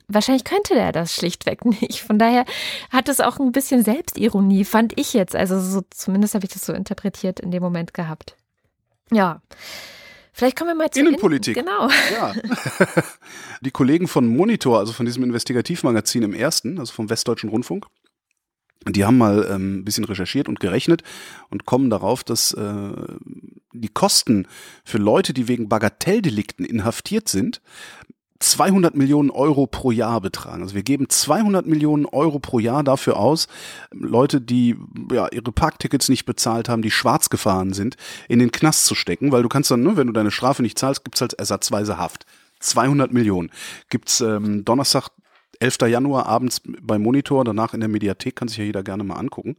wahrscheinlich 0.08 0.44
könnte 0.44 0.74
der 0.74 0.92
das 0.92 1.14
schlichtweg 1.14 1.64
nicht. 1.80 2.00
Von 2.00 2.18
daher 2.18 2.44
hat 2.90 3.08
es 3.08 3.20
auch 3.20 3.38
ein 3.38 3.52
bisschen 3.52 3.82
Selbstironie, 3.82 4.64
fand 4.64 4.98
ich 4.98 5.12
jetzt. 5.12 5.36
Also 5.36 5.60
so, 5.60 5.82
zumindest 5.90 6.34
habe 6.34 6.44
ich 6.44 6.52
das 6.52 6.64
so 6.64 6.72
interpretiert 6.72 7.40
in 7.40 7.50
dem 7.50 7.62
Moment 7.62 7.94
gehabt. 7.94 8.36
Ja. 9.10 9.42
Vielleicht 10.32 10.58
kommen 10.58 10.70
wir 10.70 10.74
mal 10.74 10.90
zu 10.90 11.00
Innenpolitik. 11.00 11.56
In, 11.56 11.64
genau. 11.64 11.88
Ja. 12.12 12.34
Die 13.62 13.70
Kollegen 13.70 14.06
von 14.06 14.26
Monitor, 14.28 14.78
also 14.78 14.92
von 14.92 15.06
diesem 15.06 15.22
Investigativmagazin 15.22 16.22
im 16.22 16.34
ersten, 16.34 16.78
also 16.78 16.92
vom 16.92 17.08
Westdeutschen 17.08 17.48
Rundfunk, 17.48 17.86
die 18.86 19.04
haben 19.04 19.18
mal 19.18 19.48
ähm, 19.50 19.78
ein 19.78 19.84
bisschen 19.84 20.04
recherchiert 20.04 20.48
und 20.48 20.60
gerechnet 20.60 21.02
und 21.50 21.64
kommen 21.64 21.90
darauf, 21.90 22.22
dass 22.22 22.52
äh, 22.52 22.92
die 23.72 23.88
Kosten 23.88 24.46
für 24.84 24.98
Leute, 24.98 25.32
die 25.32 25.48
wegen 25.48 25.68
Bagatelldelikten 25.68 26.64
inhaftiert 26.64 27.28
sind, 27.28 27.60
200 28.38 28.94
Millionen 28.94 29.30
Euro 29.30 29.66
pro 29.66 29.90
Jahr 29.90 30.20
betragen. 30.20 30.62
Also 30.62 30.74
wir 30.74 30.82
geben 30.82 31.08
200 31.08 31.66
Millionen 31.66 32.06
Euro 32.06 32.38
pro 32.38 32.58
Jahr 32.58 32.84
dafür 32.84 33.16
aus, 33.18 33.48
Leute, 33.92 34.40
die 34.40 34.76
ja 35.12 35.28
ihre 35.28 35.52
Parktickets 35.52 36.08
nicht 36.08 36.26
bezahlt 36.26 36.68
haben, 36.68 36.82
die 36.82 36.90
schwarz 36.90 37.30
gefahren 37.30 37.72
sind, 37.72 37.96
in 38.28 38.38
den 38.38 38.52
Knast 38.52 38.86
zu 38.86 38.94
stecken, 38.94 39.32
weil 39.32 39.42
du 39.42 39.48
kannst 39.48 39.70
dann, 39.70 39.82
ne, 39.82 39.96
wenn 39.96 40.06
du 40.06 40.12
deine 40.12 40.30
Strafe 40.30 40.62
nicht 40.62 40.78
zahlst, 40.78 41.04
gibt's 41.04 41.20
halt 41.20 41.34
ersatzweise 41.34 41.98
Haft. 41.98 42.26
200 42.60 43.12
Millionen 43.12 43.50
gibt's 43.90 44.20
ähm, 44.20 44.64
Donnerstag 44.64 45.10
11. 45.60 45.78
Januar 45.88 46.26
abends 46.26 46.60
beim 46.82 47.02
Monitor, 47.02 47.44
danach 47.44 47.74
in 47.74 47.80
der 47.80 47.88
Mediathek, 47.88 48.36
kann 48.36 48.48
sich 48.48 48.58
ja 48.58 48.64
jeder 48.64 48.82
gerne 48.82 49.04
mal 49.04 49.16
angucken. 49.16 49.56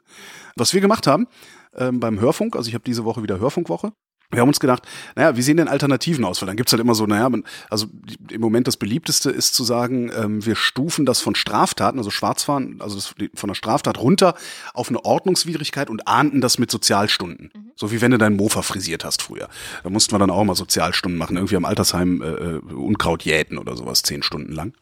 Was 0.55 0.73
wir 0.73 0.81
gemacht 0.81 1.07
haben 1.07 1.27
ähm, 1.75 1.99
beim 1.99 2.19
Hörfunk, 2.19 2.55
also 2.55 2.67
ich 2.67 2.73
habe 2.73 2.83
diese 2.83 3.05
Woche 3.05 3.23
wieder 3.23 3.39
Hörfunkwoche, 3.39 3.93
wir 4.29 4.41
haben 4.41 4.49
uns 4.49 4.59
gedacht, 4.59 4.83
naja, 5.15 5.37
wie 5.37 5.41
sehen 5.41 5.55
denn 5.55 5.69
Alternativen 5.69 6.25
aus? 6.25 6.41
Weil 6.41 6.47
dann 6.47 6.57
gibt's 6.57 6.73
halt 6.73 6.81
immer 6.81 6.95
so, 6.95 7.05
naja, 7.05 7.29
man, 7.29 7.45
also 7.69 7.87
im 8.29 8.41
Moment 8.41 8.67
das 8.67 8.75
beliebteste 8.75 9.29
ist 9.31 9.55
zu 9.55 9.63
sagen, 9.63 10.11
ähm, 10.13 10.45
wir 10.45 10.55
stufen 10.55 11.05
das 11.05 11.21
von 11.21 11.33
Straftaten, 11.33 11.97
also 11.97 12.09
Schwarzfahren, 12.11 12.81
also 12.81 12.95
das, 12.95 13.15
von 13.35 13.47
der 13.47 13.55
Straftat 13.55 13.97
runter 13.97 14.35
auf 14.73 14.89
eine 14.89 15.03
Ordnungswidrigkeit 15.05 15.89
und 15.89 16.07
ahnden 16.07 16.41
das 16.41 16.59
mit 16.59 16.69
Sozialstunden. 16.69 17.51
Mhm. 17.53 17.71
So 17.75 17.91
wie 17.91 18.01
wenn 18.01 18.11
du 18.11 18.17
deinen 18.17 18.35
Mofa 18.35 18.63
frisiert 18.63 19.05
hast 19.05 19.21
früher. 19.21 19.47
Da 19.83 19.89
mussten 19.89 20.13
wir 20.13 20.19
dann 20.19 20.29
auch 20.29 20.43
mal 20.43 20.55
Sozialstunden 20.55 21.17
machen, 21.17 21.37
irgendwie 21.37 21.55
am 21.55 21.65
Altersheim 21.65 22.21
äh, 22.21 22.25
äh 22.25 22.59
Unkraut 22.73 23.23
jäten 23.23 23.57
oder 23.57 23.77
sowas, 23.77 24.03
zehn 24.03 24.23
Stunden 24.23 24.51
lang. 24.51 24.73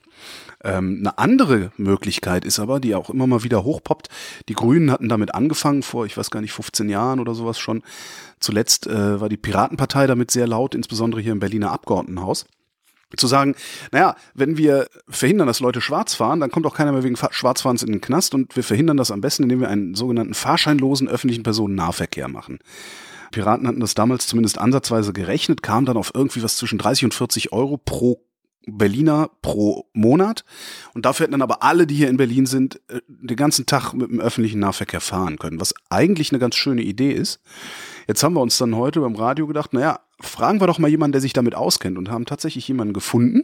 Ähm, 0.63 0.97
eine 0.99 1.17
andere 1.17 1.71
Möglichkeit 1.77 2.45
ist 2.45 2.59
aber, 2.59 2.79
die 2.79 2.95
auch 2.95 3.09
immer 3.09 3.27
mal 3.27 3.43
wieder 3.43 3.63
hochpoppt, 3.63 4.09
die 4.49 4.53
Grünen 4.53 4.91
hatten 4.91 5.09
damit 5.09 5.33
angefangen 5.33 5.83
vor, 5.83 6.05
ich 6.05 6.17
weiß 6.17 6.31
gar 6.31 6.41
nicht, 6.41 6.53
15 6.53 6.89
Jahren 6.89 7.19
oder 7.19 7.35
sowas 7.35 7.59
schon. 7.59 7.83
Zuletzt 8.39 8.87
äh, 8.87 9.19
war 9.19 9.29
die 9.29 9.37
Piratenpartei 9.37 10.07
damit 10.07 10.31
sehr 10.31 10.47
laut, 10.47 10.75
insbesondere 10.75 11.21
hier 11.21 11.31
im 11.31 11.39
Berliner 11.39 11.71
Abgeordnetenhaus 11.71 12.45
zu 13.15 13.27
sagen, 13.27 13.55
naja, 13.91 14.15
wenn 14.33 14.57
wir 14.57 14.87
verhindern, 15.07 15.47
dass 15.47 15.59
Leute 15.59 15.79
schwarz 15.79 16.15
fahren, 16.15 16.39
dann 16.39 16.51
kommt 16.51 16.65
auch 16.65 16.75
keiner 16.75 16.91
mehr 16.91 17.03
wegen 17.03 17.15
Schwarzfahrens 17.15 17.83
in 17.83 17.91
den 17.91 18.01
Knast 18.01 18.33
und 18.33 18.55
wir 18.55 18.63
verhindern 18.63 18.97
das 18.97 19.11
am 19.11 19.21
besten, 19.21 19.43
indem 19.43 19.61
wir 19.61 19.69
einen 19.69 19.95
sogenannten 19.95 20.33
fahrscheinlosen 20.33 21.07
öffentlichen 21.07 21.43
Personennahverkehr 21.43 22.27
machen. 22.27 22.59
Piraten 23.31 23.67
hatten 23.67 23.79
das 23.79 23.93
damals 23.93 24.27
zumindest 24.27 24.57
ansatzweise 24.57 25.13
gerechnet, 25.13 25.61
kam 25.61 25.85
dann 25.85 25.97
auf 25.97 26.11
irgendwie 26.13 26.43
was 26.43 26.57
zwischen 26.57 26.77
30 26.77 27.05
und 27.05 27.13
40 27.13 27.51
Euro 27.51 27.77
pro 27.77 28.21
Berliner 28.67 29.29
pro 29.41 29.87
Monat. 29.93 30.43
Und 30.93 31.05
dafür 31.05 31.25
hätten 31.25 31.33
dann 31.33 31.41
aber 31.41 31.63
alle, 31.63 31.87
die 31.87 31.95
hier 31.95 32.09
in 32.09 32.17
Berlin 32.17 32.45
sind, 32.45 32.81
äh, 32.89 33.01
den 33.07 33.37
ganzen 33.37 33.65
Tag 33.65 33.93
mit 33.93 34.09
dem 34.09 34.19
öffentlichen 34.19 34.59
Nahverkehr 34.59 35.01
fahren 35.01 35.37
können, 35.37 35.59
was 35.59 35.73
eigentlich 35.89 36.31
eine 36.31 36.39
ganz 36.39 36.55
schöne 36.55 36.81
Idee 36.81 37.11
ist. 37.11 37.39
Jetzt 38.07 38.23
haben 38.23 38.33
wir 38.33 38.41
uns 38.41 38.57
dann 38.57 38.75
heute 38.75 39.01
beim 39.01 39.15
Radio 39.15 39.47
gedacht, 39.47 39.73
naja, 39.73 39.99
fragen 40.19 40.61
wir 40.61 40.67
doch 40.67 40.79
mal 40.79 40.89
jemanden, 40.89 41.13
der 41.13 41.21
sich 41.21 41.33
damit 41.33 41.55
auskennt 41.55 41.97
und 41.97 42.09
haben 42.09 42.25
tatsächlich 42.25 42.67
jemanden 42.67 42.93
gefunden. 42.93 43.43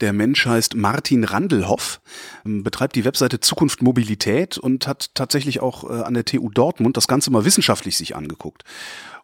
Der 0.00 0.12
Mensch 0.12 0.46
heißt 0.46 0.74
Martin 0.74 1.24
Randelhoff, 1.24 2.00
ähm, 2.44 2.62
betreibt 2.62 2.96
die 2.96 3.04
Webseite 3.04 3.40
Zukunft 3.40 3.82
Mobilität 3.82 4.58
und 4.58 4.86
hat 4.86 5.14
tatsächlich 5.14 5.60
auch 5.60 5.88
äh, 5.88 6.02
an 6.02 6.14
der 6.14 6.24
TU 6.24 6.50
Dortmund 6.50 6.96
das 6.96 7.08
Ganze 7.08 7.30
mal 7.30 7.44
wissenschaftlich 7.44 7.96
sich 7.96 8.14
angeguckt. 8.14 8.64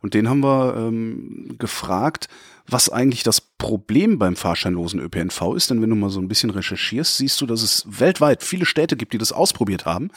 Und 0.00 0.14
den 0.14 0.28
haben 0.28 0.40
wir 0.40 0.74
ähm, 0.76 1.56
gefragt, 1.58 2.28
was 2.66 2.88
eigentlich 2.88 3.22
das 3.22 3.40
Problem 3.40 4.18
beim 4.18 4.36
fahrscheinlosen 4.36 5.00
ÖPNV 5.00 5.54
ist. 5.54 5.70
Denn 5.70 5.82
wenn 5.82 5.90
du 5.90 5.96
mal 5.96 6.10
so 6.10 6.20
ein 6.20 6.28
bisschen 6.28 6.50
recherchierst, 6.50 7.16
siehst 7.16 7.40
du, 7.40 7.46
dass 7.46 7.62
es 7.62 7.84
weltweit 7.86 8.42
viele 8.42 8.66
Städte 8.66 8.96
gibt, 8.96 9.12
die 9.12 9.18
das 9.18 9.32
ausprobiert 9.32 9.84
haben. 9.84 10.10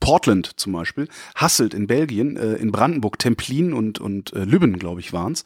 Portland 0.00 0.52
zum 0.56 0.72
Beispiel, 0.72 1.08
Hasselt 1.34 1.74
in 1.74 1.86
Belgien, 1.86 2.36
äh, 2.36 2.54
in 2.54 2.72
Brandenburg, 2.72 3.18
Templin 3.18 3.72
und, 3.72 4.00
und 4.00 4.32
äh, 4.34 4.44
Lübben, 4.44 4.78
glaube 4.78 5.00
ich, 5.00 5.12
waren's. 5.12 5.44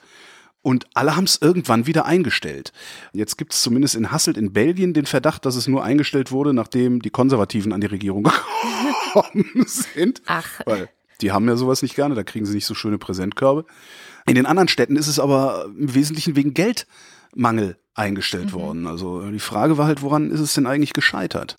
Und 0.61 0.87
alle 0.95 1.15
haben 1.15 1.25
es 1.25 1.41
irgendwann 1.41 1.87
wieder 1.87 2.05
eingestellt. 2.05 2.73
Jetzt 3.13 3.39
gibt 3.39 3.55
es 3.55 3.63
zumindest 3.63 3.95
in 3.95 4.11
Hasselt 4.11 4.37
in 4.37 4.53
Belgien 4.53 4.93
den 4.93 5.07
Verdacht, 5.07 5.47
dass 5.47 5.55
es 5.55 5.69
nur 5.69 5.85
eingestellt 5.85 6.33
wurde, 6.33 6.53
nachdem 6.53 7.01
die 7.01 7.11
Konservativen 7.11 7.73
an 7.73 7.81
die 7.81 7.87
Regierung 7.87 8.25
gekommen 9.15 9.65
sind. 9.67 10.21
Ach. 10.27 10.61
Weil 10.67 10.91
die 11.21 11.33
haben 11.33 11.49
ja 11.49 11.57
sowas 11.57 11.83
nicht 11.83 11.95
gerne, 11.95 12.15
da 12.15 12.23
kriegen 12.23 12.47
sie 12.47 12.55
nicht 12.55 12.67
so 12.67 12.75
schöne 12.75 12.99
Präsentkörbe. 12.99 13.65
In 14.27 14.35
den 14.35 14.47
anderen 14.47 14.69
Städten 14.69 14.97
ist 14.97 15.09
es 15.09 15.19
aber 15.19 15.67
im 15.79 15.95
Wesentlichen 15.95 16.37
wegen 16.37 16.55
Geldmangel 16.55 17.79
eingestellt 17.95 18.53
mhm. 18.53 18.53
worden. 18.53 18.87
Also 18.87 19.31
die 19.31 19.41
Frage 19.41 19.79
war 19.79 19.87
halt, 19.87 20.03
woran 20.03 20.31
ist 20.31 20.41
es 20.41 20.55
denn 20.55 20.67
eigentlich 20.67 20.93
gescheitert? 20.93 21.57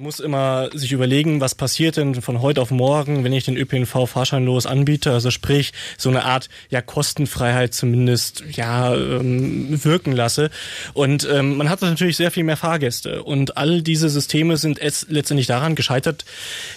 Muss 0.00 0.20
immer 0.20 0.70
sich 0.74 0.92
überlegen, 0.92 1.40
was 1.40 1.56
passiert 1.56 1.96
denn 1.96 2.22
von 2.22 2.40
heute 2.40 2.60
auf 2.60 2.70
morgen, 2.70 3.24
wenn 3.24 3.32
ich 3.32 3.44
den 3.44 3.56
ÖPNV 3.56 4.06
fahrscheinlos 4.08 4.64
anbiete. 4.64 5.12
Also 5.12 5.32
sprich, 5.32 5.72
so 5.96 6.08
eine 6.08 6.24
Art 6.24 6.48
ja 6.70 6.80
Kostenfreiheit 6.80 7.74
zumindest 7.74 8.44
ja 8.52 8.94
ähm, 8.94 9.82
wirken 9.84 10.12
lasse. 10.12 10.50
Und 10.94 11.28
ähm, 11.28 11.56
man 11.56 11.68
hat 11.68 11.82
natürlich 11.82 12.16
sehr 12.16 12.30
viel 12.30 12.44
mehr 12.44 12.56
Fahrgäste. 12.56 13.24
Und 13.24 13.56
all 13.56 13.82
diese 13.82 14.08
Systeme 14.08 14.56
sind 14.56 14.78
es 14.78 15.06
letztendlich 15.08 15.48
daran 15.48 15.74
gescheitert, 15.74 16.24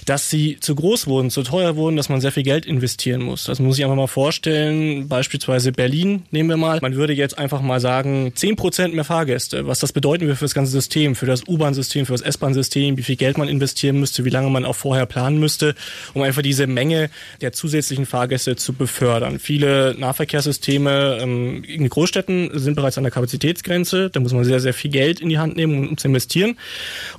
dass 0.06 0.32
sie 0.32 0.58
zu 0.60 0.74
groß 0.74 1.06
wurden, 1.06 1.30
zu 1.30 1.44
teuer 1.44 1.76
wurden, 1.76 1.98
dass 1.98 2.10
man 2.10 2.22
sehr 2.22 2.32
viel 2.32 2.44
Geld 2.44 2.66
investieren 2.66 3.22
muss. 3.22 3.44
Das 3.44 3.60
muss 3.60 3.78
ich 3.78 3.84
einfach 3.84 3.98
mal 3.98 4.08
vorstellen. 4.08 5.10
Beispielsweise 5.10 5.72
Berlin 5.72 6.24
nehmen 6.32 6.50
wir 6.50 6.58
mal. 6.58 6.80
Man 6.82 6.96
würde 6.96 7.14
jetzt 7.14 7.38
einfach 7.38 7.62
mal 7.62 7.80
sagen, 7.80 8.32
zehn 8.36 8.56
Prozent 8.56 8.96
mehr 8.96 9.06
Fahrgäste. 9.06 9.68
Was 9.68 9.80
das 9.80 9.94
bedeuten 9.94 10.26
wir 10.26 10.36
für 10.36 10.46
das 10.46 10.56
ganze 10.56 10.72
System, 10.72 11.16
für 11.16 11.28
das 11.28 11.48
U-Bahn-System, 11.48 12.08
für 12.08 12.14
das 12.14 12.22
S-Bahn-System, 12.22 12.98
wie 12.98 13.04
viel 13.04 13.11
Geld 13.18 13.38
man 13.38 13.48
investieren 13.48 14.00
müsste, 14.00 14.26
wie 14.26 14.30
lange 14.30 14.50
man 14.50 14.66
auch 14.66 14.76
vorher 14.76 15.06
planen 15.06 15.40
müsste, 15.40 15.76
um 16.14 16.22
einfach 16.22 16.42
diese 16.42 16.68
Menge 16.68 17.10
der 17.42 17.52
zusätzlichen 17.52 18.06
Fahrgäste 18.06 18.56
zu 18.56 18.74
befördern. 18.74 19.40
Viele 19.40 19.96
Nahverkehrssysteme 19.98 21.20
ähm, 21.22 21.64
in 21.64 21.88
Großstädten 21.90 22.52
sind 22.54 22.76
bereits 22.76 22.98
an 22.98 23.04
der 23.04 23.12
Kapazitätsgrenze. 23.12 24.10
Da 24.10 24.20
muss 24.20 24.34
man 24.34 24.44
sehr, 24.44 24.60
sehr 24.60 24.74
viel 24.74 24.92
Geld 24.92 25.20
in 25.20 25.30
die 25.30 25.40
Hand 25.40 25.56
nehmen, 25.56 25.90
um 25.90 25.98
zu 25.98 26.08
investieren. 26.08 26.58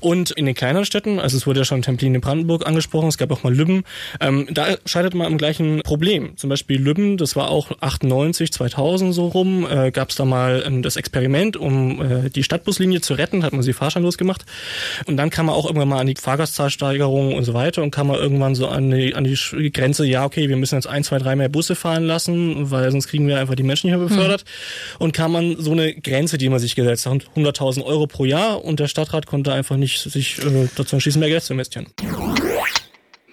Und 0.00 0.30
in 0.30 0.46
den 0.46 0.54
kleineren 0.54 0.84
Städten, 0.84 1.18
also 1.18 1.36
es 1.36 1.46
wurde 1.46 1.60
ja 1.60 1.64
schon 1.64 1.82
Templin 1.82 2.14
in 2.14 2.20
Brandenburg 2.20 2.66
angesprochen, 2.66 3.08
es 3.08 3.18
gab 3.18 3.30
auch 3.30 3.42
mal 3.42 3.54
Lübben, 3.54 3.84
ähm, 4.20 4.48
da 4.50 4.76
scheitert 4.86 5.14
man 5.14 5.26
am 5.26 5.38
gleichen 5.38 5.82
Problem. 5.82 6.36
Zum 6.36 6.50
Beispiel 6.50 6.80
Lübben, 6.80 7.16
das 7.16 7.36
war 7.36 7.50
auch 7.50 7.70
98, 7.80 8.52
2000 8.52 9.14
so 9.14 9.28
rum, 9.28 9.66
äh, 9.70 9.90
gab 9.90 10.10
es 10.10 10.16
da 10.16 10.24
mal 10.24 10.62
ähm, 10.66 10.82
das 10.82 10.96
Experiment, 10.96 11.56
um 11.56 12.00
äh, 12.00 12.30
die 12.30 12.42
Stadtbuslinie 12.42 13.00
zu 13.00 13.14
retten, 13.14 13.44
hat 13.44 13.52
man 13.52 13.62
sie 13.62 13.72
fahrscheinlos 13.72 14.18
gemacht. 14.18 14.44
Und 15.06 15.16
dann 15.16 15.30
kam 15.30 15.46
man 15.46 15.54
auch 15.54 15.68
irgendwann 15.82 15.88
mal 15.88 16.00
an 16.00 16.06
die 16.06 16.14
Fahrgastzahlsteigerung 16.14 17.34
und 17.34 17.44
so 17.44 17.54
weiter 17.54 17.82
und 17.82 17.90
kam 17.90 18.08
man 18.08 18.16
irgendwann 18.16 18.54
so 18.54 18.68
an 18.68 18.90
die, 18.90 19.14
an 19.14 19.24
die 19.24 19.72
Grenze, 19.72 20.06
ja, 20.06 20.24
okay, 20.24 20.48
wir 20.48 20.56
müssen 20.56 20.76
jetzt 20.76 20.86
ein, 20.86 21.04
zwei, 21.04 21.18
drei 21.18 21.36
mehr 21.36 21.48
Busse 21.48 21.74
fahren 21.74 22.04
lassen, 22.04 22.70
weil 22.70 22.90
sonst 22.90 23.08
kriegen 23.08 23.26
wir 23.26 23.38
einfach 23.38 23.54
die 23.54 23.62
Menschen 23.62 23.90
nicht 23.90 23.98
mehr 23.98 24.08
befördert. 24.08 24.44
Mhm. 24.44 25.04
Und 25.04 25.12
kam 25.12 25.32
man 25.32 25.56
so 25.58 25.72
eine 25.72 25.94
Grenze, 25.94 26.38
die 26.38 26.48
man 26.48 26.58
sich 26.58 26.74
gesetzt 26.74 27.06
hat, 27.06 27.26
100.000 27.36 27.84
Euro 27.84 28.06
pro 28.06 28.24
Jahr 28.24 28.64
und 28.64 28.80
der 28.80 28.88
Stadtrat 28.88 29.26
konnte 29.26 29.52
einfach 29.52 29.76
nicht 29.76 30.00
sich 30.00 30.38
äh, 30.38 30.68
dazu 30.76 30.96
entschließen, 30.96 31.20
mehr 31.20 31.28
Geld 31.28 31.42
zu 31.42 31.52
investieren. 31.52 31.86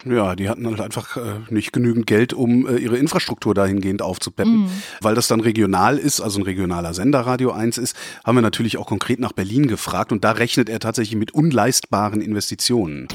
Ja, 0.06 0.36
die 0.36 0.50
hatten 0.50 0.66
halt 0.66 0.82
einfach 0.82 1.18
äh, 1.18 1.40
nicht 1.50 1.74
genügend 1.74 2.08
Geld, 2.08 2.34
um 2.34 2.68
äh, 2.68 2.78
ihre 2.78 2.98
Infrastruktur 2.98 3.54
dahingehend 3.54 4.02
aufzupeppen. 4.02 4.64
Mhm. 4.64 4.70
Weil 5.02 5.16
das 5.16 5.28
dann 5.28 5.40
regional 5.40 5.98
ist, 5.98 6.22
also 6.22 6.40
ein 6.40 6.44
regionaler 6.44 6.94
Sender 6.94 7.22
Radio 7.22 7.52
1 7.52 7.78
ist, 7.78 7.96
haben 8.24 8.38
wir 8.38 8.42
natürlich 8.42 8.78
auch 8.78 8.88
konkret 8.88 9.20
nach 9.20 9.34
Berlin 9.34 9.68
gefragt 9.68 10.12
und 10.12 10.24
da 10.24 10.32
rechnet 10.32 10.70
er 10.70 10.80
tatsächlich 10.80 11.18
mit 11.18 11.32
unleistbaren 11.32 12.22
Investitionen. 12.22 13.08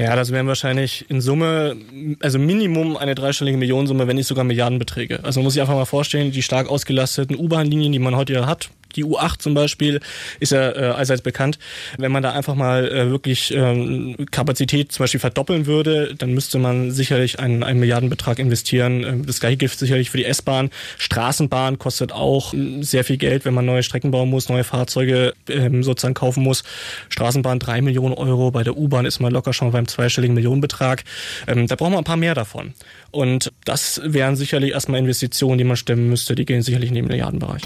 Ja, 0.00 0.16
das 0.16 0.32
wären 0.32 0.46
wahrscheinlich 0.46 1.04
in 1.10 1.20
Summe, 1.20 1.76
also 2.20 2.38
Minimum 2.38 2.96
eine 2.96 3.14
dreistellige 3.14 3.58
Millionensumme, 3.58 4.06
wenn 4.06 4.16
nicht 4.16 4.28
sogar 4.28 4.44
Milliardenbeträge. 4.44 5.22
Also 5.24 5.40
man 5.40 5.44
muss 5.44 5.52
sich 5.52 5.60
einfach 5.60 5.74
mal 5.74 5.84
vorstellen, 5.84 6.30
die 6.30 6.40
stark 6.40 6.70
ausgelasteten 6.70 7.36
U-Bahn-Linien, 7.36 7.92
die 7.92 7.98
man 7.98 8.16
heute 8.16 8.32
ja 8.32 8.46
hat, 8.46 8.70
Die 8.96 9.04
U8 9.04 9.38
zum 9.38 9.54
Beispiel 9.54 10.00
ist 10.40 10.52
ja 10.52 10.70
äh, 10.70 10.92
allseits 10.92 11.22
bekannt. 11.22 11.58
Wenn 11.98 12.12
man 12.12 12.22
da 12.22 12.32
einfach 12.32 12.54
mal 12.54 12.88
äh, 12.88 13.10
wirklich 13.10 13.52
ähm, 13.54 14.16
Kapazität 14.30 14.92
zum 14.92 15.04
Beispiel 15.04 15.20
verdoppeln 15.20 15.66
würde, 15.66 16.14
dann 16.16 16.32
müsste 16.32 16.58
man 16.58 16.90
sicherlich 16.90 17.38
einen, 17.38 17.62
einen 17.62 17.80
Milliardenbetrag 17.80 18.38
investieren. 18.38 19.04
Ähm, 19.04 19.26
das 19.26 19.40
gleiche 19.40 19.58
gilt 19.58 19.72
sicherlich 19.72 20.10
für 20.10 20.16
die 20.16 20.24
S-Bahn. 20.24 20.70
Straßenbahn 20.98 21.78
kostet 21.78 22.12
auch 22.12 22.52
ähm, 22.54 22.82
sehr 22.82 23.04
viel 23.04 23.16
Geld, 23.16 23.44
wenn 23.44 23.54
man 23.54 23.66
neue 23.66 23.82
Strecken 23.82 24.10
bauen 24.10 24.30
muss, 24.30 24.48
neue 24.48 24.64
Fahrzeuge 24.64 25.34
ähm, 25.48 25.82
sozusagen 25.82 26.14
kaufen 26.14 26.42
muss. 26.42 26.64
Straßenbahn 27.10 27.58
drei 27.58 27.82
Millionen 27.82 28.14
Euro, 28.14 28.50
bei 28.50 28.64
der 28.64 28.76
U-Bahn 28.76 29.06
ist 29.06 29.20
man 29.20 29.32
locker 29.32 29.52
schon 29.52 29.70
beim 29.70 29.86
zweistelligen 29.90 30.34
Millionenbetrag. 30.34 31.04
Ähm, 31.46 31.66
da 31.66 31.76
braucht 31.76 31.90
man 31.90 31.98
ein 31.98 32.04
paar 32.04 32.16
mehr 32.16 32.34
davon. 32.34 32.74
Und 33.10 33.52
das 33.64 34.00
wären 34.04 34.36
sicherlich 34.36 34.72
erstmal 34.72 35.00
Investitionen, 35.00 35.58
die 35.58 35.64
man 35.64 35.76
stemmen 35.76 36.08
müsste. 36.08 36.34
Die 36.34 36.44
gehen 36.44 36.62
sicherlich 36.62 36.88
in 36.88 36.94
den 36.94 37.06
Milliardenbereich. 37.06 37.62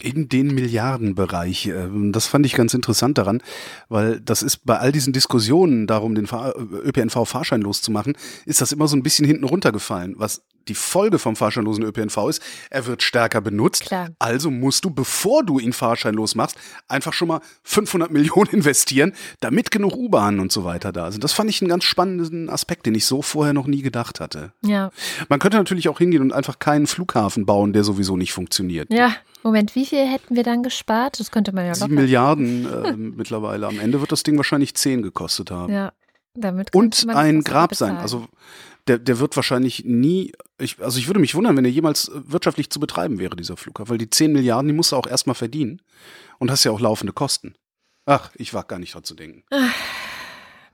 In 0.00 0.28
den 0.28 0.48
Milliardenbereich. 0.54 1.66
Ähm, 1.66 2.12
das 2.12 2.26
fand 2.26 2.46
ich 2.46 2.54
ganz 2.54 2.74
interessant 2.74 3.18
daran, 3.18 3.42
weil 3.88 4.20
das 4.20 4.42
ist 4.42 4.64
bei 4.64 4.78
all 4.78 4.92
diesen 4.92 5.12
Diskussionen 5.12 5.86
darum, 5.86 6.14
den 6.14 6.26
ÖPNV 6.26 7.26
fahrscheinlos 7.26 7.80
zu 7.80 7.92
machen, 7.92 8.14
ist 8.44 8.60
das 8.60 8.72
immer 8.72 8.88
so 8.88 8.96
ein 8.96 9.02
bisschen 9.02 9.26
hinten 9.26 9.44
runtergefallen. 9.44 10.14
Was 10.16 10.42
die 10.68 10.74
Folge 10.74 11.18
vom 11.18 11.36
fahrscheinlosen 11.36 11.84
ÖPNV 11.84 12.28
ist, 12.28 12.42
er 12.70 12.86
wird 12.86 13.02
stärker 13.02 13.40
benutzt. 13.40 13.86
Klar. 13.86 14.08
Also 14.18 14.50
musst 14.50 14.84
du, 14.84 14.90
bevor 14.90 15.44
du 15.44 15.58
ihn 15.58 15.72
fahrscheinlos 15.72 16.34
machst, 16.34 16.56
einfach 16.88 17.12
schon 17.12 17.28
mal 17.28 17.40
500 17.62 18.10
Millionen 18.12 18.50
investieren, 18.50 19.12
damit 19.40 19.70
genug 19.70 19.96
U-Bahnen 19.96 20.40
und 20.40 20.52
so 20.52 20.64
weiter 20.64 20.92
da 20.92 21.10
sind. 21.10 21.24
Das 21.24 21.32
fand 21.32 21.50
ich 21.50 21.60
einen 21.62 21.68
ganz 21.68 21.84
spannenden 21.84 22.48
Aspekt, 22.48 22.86
den 22.86 22.94
ich 22.94 23.06
so 23.06 23.22
vorher 23.22 23.52
noch 23.52 23.66
nie 23.66 23.82
gedacht 23.82 24.20
hatte. 24.20 24.52
Ja. 24.62 24.90
Man 25.28 25.38
könnte 25.38 25.56
natürlich 25.56 25.88
auch 25.88 25.98
hingehen 25.98 26.22
und 26.22 26.32
einfach 26.32 26.58
keinen 26.58 26.86
Flughafen 26.86 27.46
bauen, 27.46 27.72
der 27.72 27.84
sowieso 27.84 28.16
nicht 28.16 28.32
funktioniert. 28.32 28.92
Ja. 28.92 29.14
Moment, 29.44 29.74
wie 29.74 29.84
viel 29.84 30.06
hätten 30.06 30.36
wir 30.36 30.42
dann 30.42 30.62
gespart? 30.62 31.20
Das 31.20 31.30
könnte 31.30 31.52
man 31.52 31.64
ja 31.64 31.72
locker. 31.72 31.84
Sieben 31.84 31.94
Milliarden 31.96 32.84
äh, 32.84 32.92
mittlerweile. 32.96 33.66
Am 33.66 33.78
Ende 33.78 34.00
wird 34.00 34.10
das 34.10 34.22
Ding 34.22 34.38
wahrscheinlich 34.38 34.74
zehn 34.74 35.02
gekostet 35.02 35.50
haben. 35.50 35.70
Ja, 35.70 35.92
damit 36.34 36.74
Und 36.74 37.06
ein 37.10 37.42
Grab 37.42 37.74
sein. 37.74 37.96
Also 37.96 38.26
der, 38.86 38.98
der 38.98 39.18
wird 39.18 39.36
wahrscheinlich 39.36 39.84
nie, 39.84 40.32
ich, 40.58 40.80
also 40.80 40.98
ich 40.98 41.06
würde 41.06 41.20
mich 41.20 41.34
wundern, 41.34 41.56
wenn 41.56 41.64
er 41.64 41.70
jemals 41.70 42.10
wirtschaftlich 42.12 42.70
zu 42.70 42.80
betreiben 42.80 43.18
wäre, 43.18 43.36
dieser 43.36 43.56
Flughafen, 43.56 43.90
weil 43.90 43.98
die 43.98 44.10
10 44.10 44.32
Milliarden, 44.32 44.68
die 44.68 44.74
musst 44.74 44.92
du 44.92 44.96
auch 44.96 45.06
erstmal 45.06 45.34
verdienen 45.34 45.80
und 46.38 46.50
hast 46.50 46.64
ja 46.64 46.70
auch 46.70 46.80
laufende 46.80 47.12
Kosten. 47.12 47.54
Ach, 48.06 48.30
ich 48.34 48.52
wag 48.52 48.68
gar 48.68 48.78
nicht 48.78 48.94
dran 48.94 49.04
zu 49.04 49.14
denken. 49.14 49.44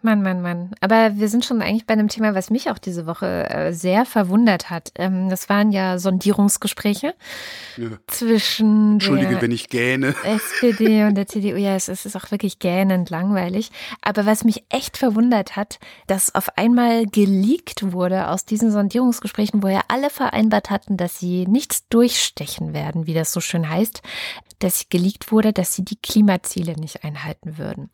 Mann, 0.03 0.23
Mann, 0.23 0.41
Mann. 0.41 0.71
Aber 0.81 1.17
wir 1.17 1.29
sind 1.29 1.45
schon 1.45 1.61
eigentlich 1.61 1.87
bei 1.87 1.93
einem 1.93 2.09
Thema, 2.09 2.35
was 2.35 2.49
mich 2.49 2.71
auch 2.71 2.79
diese 2.79 3.07
Woche 3.07 3.51
äh, 3.51 3.73
sehr 3.73 4.07
verwundert 4.07 4.71
hat. 4.71 4.93
Ähm, 4.95 5.29
das 5.29 5.49
waren 5.49 5.73
ja 5.73 5.99
Sondierungsgespräche 5.99 7.15
ja. 7.77 7.89
zwischen 8.07 8.95
Entschuldige, 8.95 9.33
der 9.33 9.43
wenn 9.43 9.53
ich 9.53 9.69
gähne. 9.69 10.15
SPD 10.25 11.05
und 11.05 11.17
der 11.17 11.27
CDU. 11.27 11.57
Ja, 11.57 11.77
es 11.77 11.89
ist 11.89 12.17
auch 12.17 12.31
wirklich 12.31 12.59
gähnend 12.59 13.11
langweilig. 13.11 13.71
Aber 14.01 14.25
was 14.25 14.45
mich 14.45 14.65
echt 14.71 14.97
verwundert 14.97 15.57
hat, 15.57 15.79
dass 16.07 16.35
auf 16.35 16.57
einmal 16.57 17.05
geleakt 17.07 17.93
wurde 17.93 18.29
aus 18.29 18.47
diesen 18.47 18.71
Sondierungsgesprächen, 18.71 19.63
wo 19.63 19.69
ja 19.69 19.83
alle 19.89 20.09
vereinbart 20.09 20.71
hatten, 20.71 20.97
dass 20.97 21.19
sie 21.19 21.47
nichts 21.47 21.87
durchstechen 21.89 22.73
werden, 22.73 23.07
wie 23.07 23.15
das 23.15 23.33
so 23.33 23.41
schön 23.41 23.69
heißt, 23.69 24.03
dass 24.61 24.89
geleakt 24.89 25.33
wurde, 25.33 25.53
dass 25.53 25.75
sie 25.75 25.85
die 25.85 26.01
Klimaziele 26.01 26.75
nicht 26.75 27.05
einhalten 27.05 27.59
würden. 27.59 27.91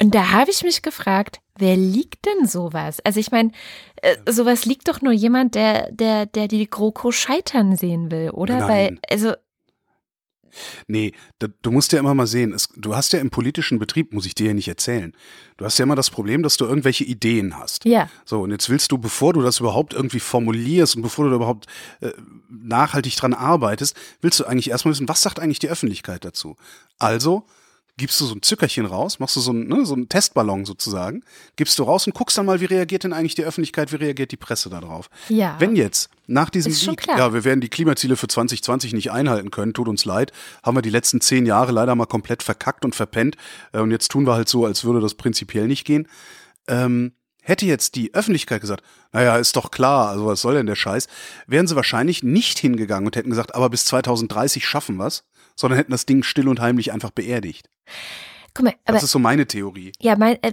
Und 0.00 0.14
da 0.14 0.30
habe 0.30 0.50
ich 0.50 0.62
mich 0.62 0.82
gefragt, 0.82 1.40
wer 1.56 1.76
liegt 1.76 2.26
denn 2.26 2.46
sowas? 2.46 2.98
Also 3.04 3.20
ich 3.20 3.30
meine, 3.30 3.52
äh, 3.96 4.16
sowas 4.26 4.64
liegt 4.66 4.88
doch 4.88 5.00
nur 5.00 5.12
jemand, 5.12 5.54
der, 5.54 5.90
der, 5.92 6.26
der 6.26 6.48
die 6.48 6.68
GroKo 6.68 7.12
scheitern 7.12 7.76
sehen 7.76 8.10
will, 8.10 8.30
oder? 8.30 8.58
Nein. 8.58 8.68
Weil, 8.68 8.98
also 9.10 9.34
Nee, 10.86 11.12
da, 11.38 11.48
du 11.62 11.70
musst 11.70 11.92
ja 11.92 11.98
immer 11.98 12.14
mal 12.14 12.26
sehen, 12.26 12.52
es, 12.52 12.68
du 12.76 12.94
hast 12.94 13.12
ja 13.12 13.20
im 13.20 13.30
politischen 13.30 13.78
Betrieb, 13.78 14.12
muss 14.12 14.26
ich 14.26 14.34
dir 14.34 14.48
ja 14.48 14.54
nicht 14.54 14.68
erzählen, 14.68 15.14
du 15.56 15.64
hast 15.64 15.78
ja 15.78 15.84
immer 15.84 15.96
das 15.96 16.10
Problem, 16.10 16.42
dass 16.42 16.56
du 16.56 16.64
irgendwelche 16.64 17.04
Ideen 17.04 17.58
hast. 17.58 17.84
Ja. 17.84 18.08
So, 18.24 18.42
und 18.42 18.50
jetzt 18.50 18.68
willst 18.68 18.92
du, 18.92 18.98
bevor 18.98 19.32
du 19.32 19.42
das 19.42 19.60
überhaupt 19.60 19.94
irgendwie 19.94 20.20
formulierst 20.20 20.96
und 20.96 21.02
bevor 21.02 21.24
du 21.24 21.30
da 21.30 21.36
überhaupt 21.36 21.66
äh, 22.00 22.10
nachhaltig 22.48 23.16
dran 23.16 23.34
arbeitest, 23.34 23.96
willst 24.20 24.40
du 24.40 24.44
eigentlich 24.44 24.70
erstmal 24.70 24.92
wissen, 24.92 25.08
was 25.08 25.22
sagt 25.22 25.40
eigentlich 25.40 25.58
die 25.58 25.68
Öffentlichkeit 25.70 26.24
dazu? 26.24 26.56
Also 26.98 27.44
gibst 28.00 28.20
du 28.20 28.24
so 28.24 28.34
ein 28.34 28.42
Zückerchen 28.42 28.86
raus, 28.86 29.20
machst 29.20 29.36
du 29.36 29.40
so 29.40 29.52
einen, 29.52 29.68
ne, 29.68 29.86
so 29.86 29.94
einen 29.94 30.08
Testballon 30.08 30.64
sozusagen, 30.64 31.22
gibst 31.56 31.78
du 31.78 31.84
raus 31.84 32.06
und 32.06 32.14
guckst 32.14 32.36
dann 32.36 32.46
mal, 32.46 32.60
wie 32.60 32.64
reagiert 32.64 33.04
denn 33.04 33.12
eigentlich 33.12 33.36
die 33.36 33.44
Öffentlichkeit, 33.44 33.92
wie 33.92 33.96
reagiert 33.96 34.32
die 34.32 34.36
Presse 34.36 34.70
darauf. 34.70 35.08
Ja. 35.28 35.56
Wenn 35.58 35.76
jetzt 35.76 36.10
nach 36.26 36.50
diesem 36.50 36.72
Leak, 36.72 37.06
ja, 37.06 37.32
wir 37.32 37.44
werden 37.44 37.60
die 37.60 37.68
Klimaziele 37.68 38.16
für 38.16 38.28
2020 38.28 38.92
nicht 38.92 39.12
einhalten 39.12 39.50
können, 39.50 39.72
tut 39.72 39.88
uns 39.88 40.04
leid, 40.04 40.32
haben 40.62 40.76
wir 40.76 40.82
die 40.82 40.90
letzten 40.90 41.20
zehn 41.20 41.46
Jahre 41.46 41.72
leider 41.72 41.94
mal 41.94 42.06
komplett 42.06 42.42
verkackt 42.42 42.84
und 42.84 42.94
verpennt 42.94 43.36
äh, 43.72 43.78
und 43.78 43.90
jetzt 43.90 44.10
tun 44.10 44.26
wir 44.26 44.34
halt 44.34 44.48
so, 44.48 44.64
als 44.64 44.84
würde 44.84 45.00
das 45.00 45.14
prinzipiell 45.14 45.66
nicht 45.66 45.84
gehen. 45.84 46.08
Ähm, 46.66 47.12
Hätte 47.42 47.64
jetzt 47.64 47.94
die 47.94 48.12
Öffentlichkeit 48.14 48.60
gesagt, 48.60 48.84
naja, 49.12 49.36
ist 49.38 49.56
doch 49.56 49.70
klar, 49.70 50.10
also 50.10 50.26
was 50.26 50.42
soll 50.42 50.54
denn 50.54 50.66
der 50.66 50.76
Scheiß, 50.76 51.08
wären 51.46 51.66
sie 51.66 51.74
wahrscheinlich 51.74 52.22
nicht 52.22 52.58
hingegangen 52.58 53.06
und 53.06 53.16
hätten 53.16 53.30
gesagt, 53.30 53.54
aber 53.54 53.70
bis 53.70 53.86
2030 53.86 54.66
schaffen 54.66 54.96
wir's, 54.96 55.24
sondern 55.56 55.78
hätten 55.78 55.92
das 55.92 56.06
Ding 56.06 56.22
still 56.22 56.48
und 56.48 56.60
heimlich 56.60 56.92
einfach 56.92 57.10
beerdigt. 57.10 57.68
Guck 58.54 58.64
mal, 58.64 58.74
aber, 58.84 58.94
das 58.94 59.04
ist 59.04 59.12
so 59.12 59.18
meine 59.18 59.46
Theorie. 59.46 59.92
Ja, 60.00 60.16
mein, 60.16 60.38
äh, 60.42 60.52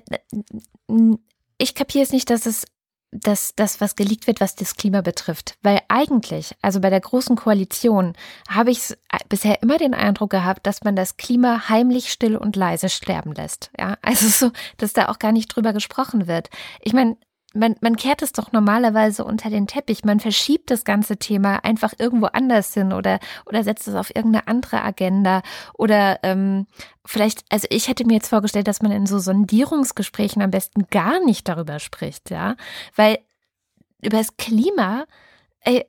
ich 1.58 1.76
kapiere 1.76 2.04
es 2.04 2.12
nicht, 2.12 2.30
dass 2.30 2.46
es 2.46 2.66
dass 3.12 3.56
das, 3.56 3.80
was 3.80 3.96
geleakt 3.96 4.28
wird, 4.28 4.42
was 4.42 4.56
das 4.56 4.76
Klima 4.76 5.02
betrifft. 5.02 5.58
Weil 5.64 5.80
eigentlich, 5.88 6.54
also 6.62 6.82
bei 6.82 6.90
der 6.90 7.00
Großen 7.00 7.36
Koalition, 7.36 8.14
habe 8.50 8.72
ich 8.72 8.94
bisher 9.30 9.62
immer 9.64 9.78
den 9.78 9.94
Eindruck 9.94 10.30
gehabt, 10.30 10.68
dass 10.68 10.84
man 10.84 10.96
das 10.96 11.18
Klima 11.18 11.70
heimlich 11.70 12.12
still 12.12 12.36
und 12.36 12.56
leise 12.56 12.90
sterben 12.90 13.34
lässt. 13.34 13.72
Ja, 13.80 13.98
also 14.02 14.28
so, 14.28 14.52
dass 14.78 14.94
da 14.94 15.08
auch 15.08 15.20
gar 15.20 15.32
nicht 15.32 15.48
drüber 15.48 15.74
gesprochen 15.74 16.28
wird. 16.28 16.50
Ich 16.82 16.94
meine, 16.94 17.18
man, 17.58 17.76
man 17.82 17.96
kehrt 17.96 18.22
es 18.22 18.32
doch 18.32 18.52
normalerweise 18.52 19.24
unter 19.24 19.50
den 19.50 19.68
Teppich. 19.68 20.04
Man 20.06 20.20
verschiebt 20.20 20.72
das 20.72 20.84
ganze 20.84 21.18
Thema 21.18 21.64
einfach 21.64 21.94
irgendwo 21.98 22.28
anders 22.28 22.74
hin 22.74 22.94
oder, 22.94 23.20
oder 23.46 23.64
setzt 23.64 23.88
es 23.88 23.96
auf 23.96 24.16
irgendeine 24.16 24.48
andere 24.48 24.84
Agenda. 24.84 25.42
Oder 25.74 26.20
ähm, 26.24 26.68
vielleicht, 27.06 27.44
also 27.50 27.68
ich 27.70 27.88
hätte 27.88 28.06
mir 28.06 28.16
jetzt 28.16 28.30
vorgestellt, 28.30 28.68
dass 28.68 28.82
man 28.82 28.92
in 28.92 29.06
so 29.06 29.20
Sondierungsgesprächen 29.20 30.42
am 30.42 30.52
besten 30.52 30.88
gar 30.90 31.24
nicht 31.24 31.48
darüber 31.48 31.80
spricht, 31.80 32.30
ja. 32.30 32.56
Weil 32.96 33.20
über 34.02 34.18
das 34.18 34.38
Klima, 34.38 35.06
ey, 35.62 35.86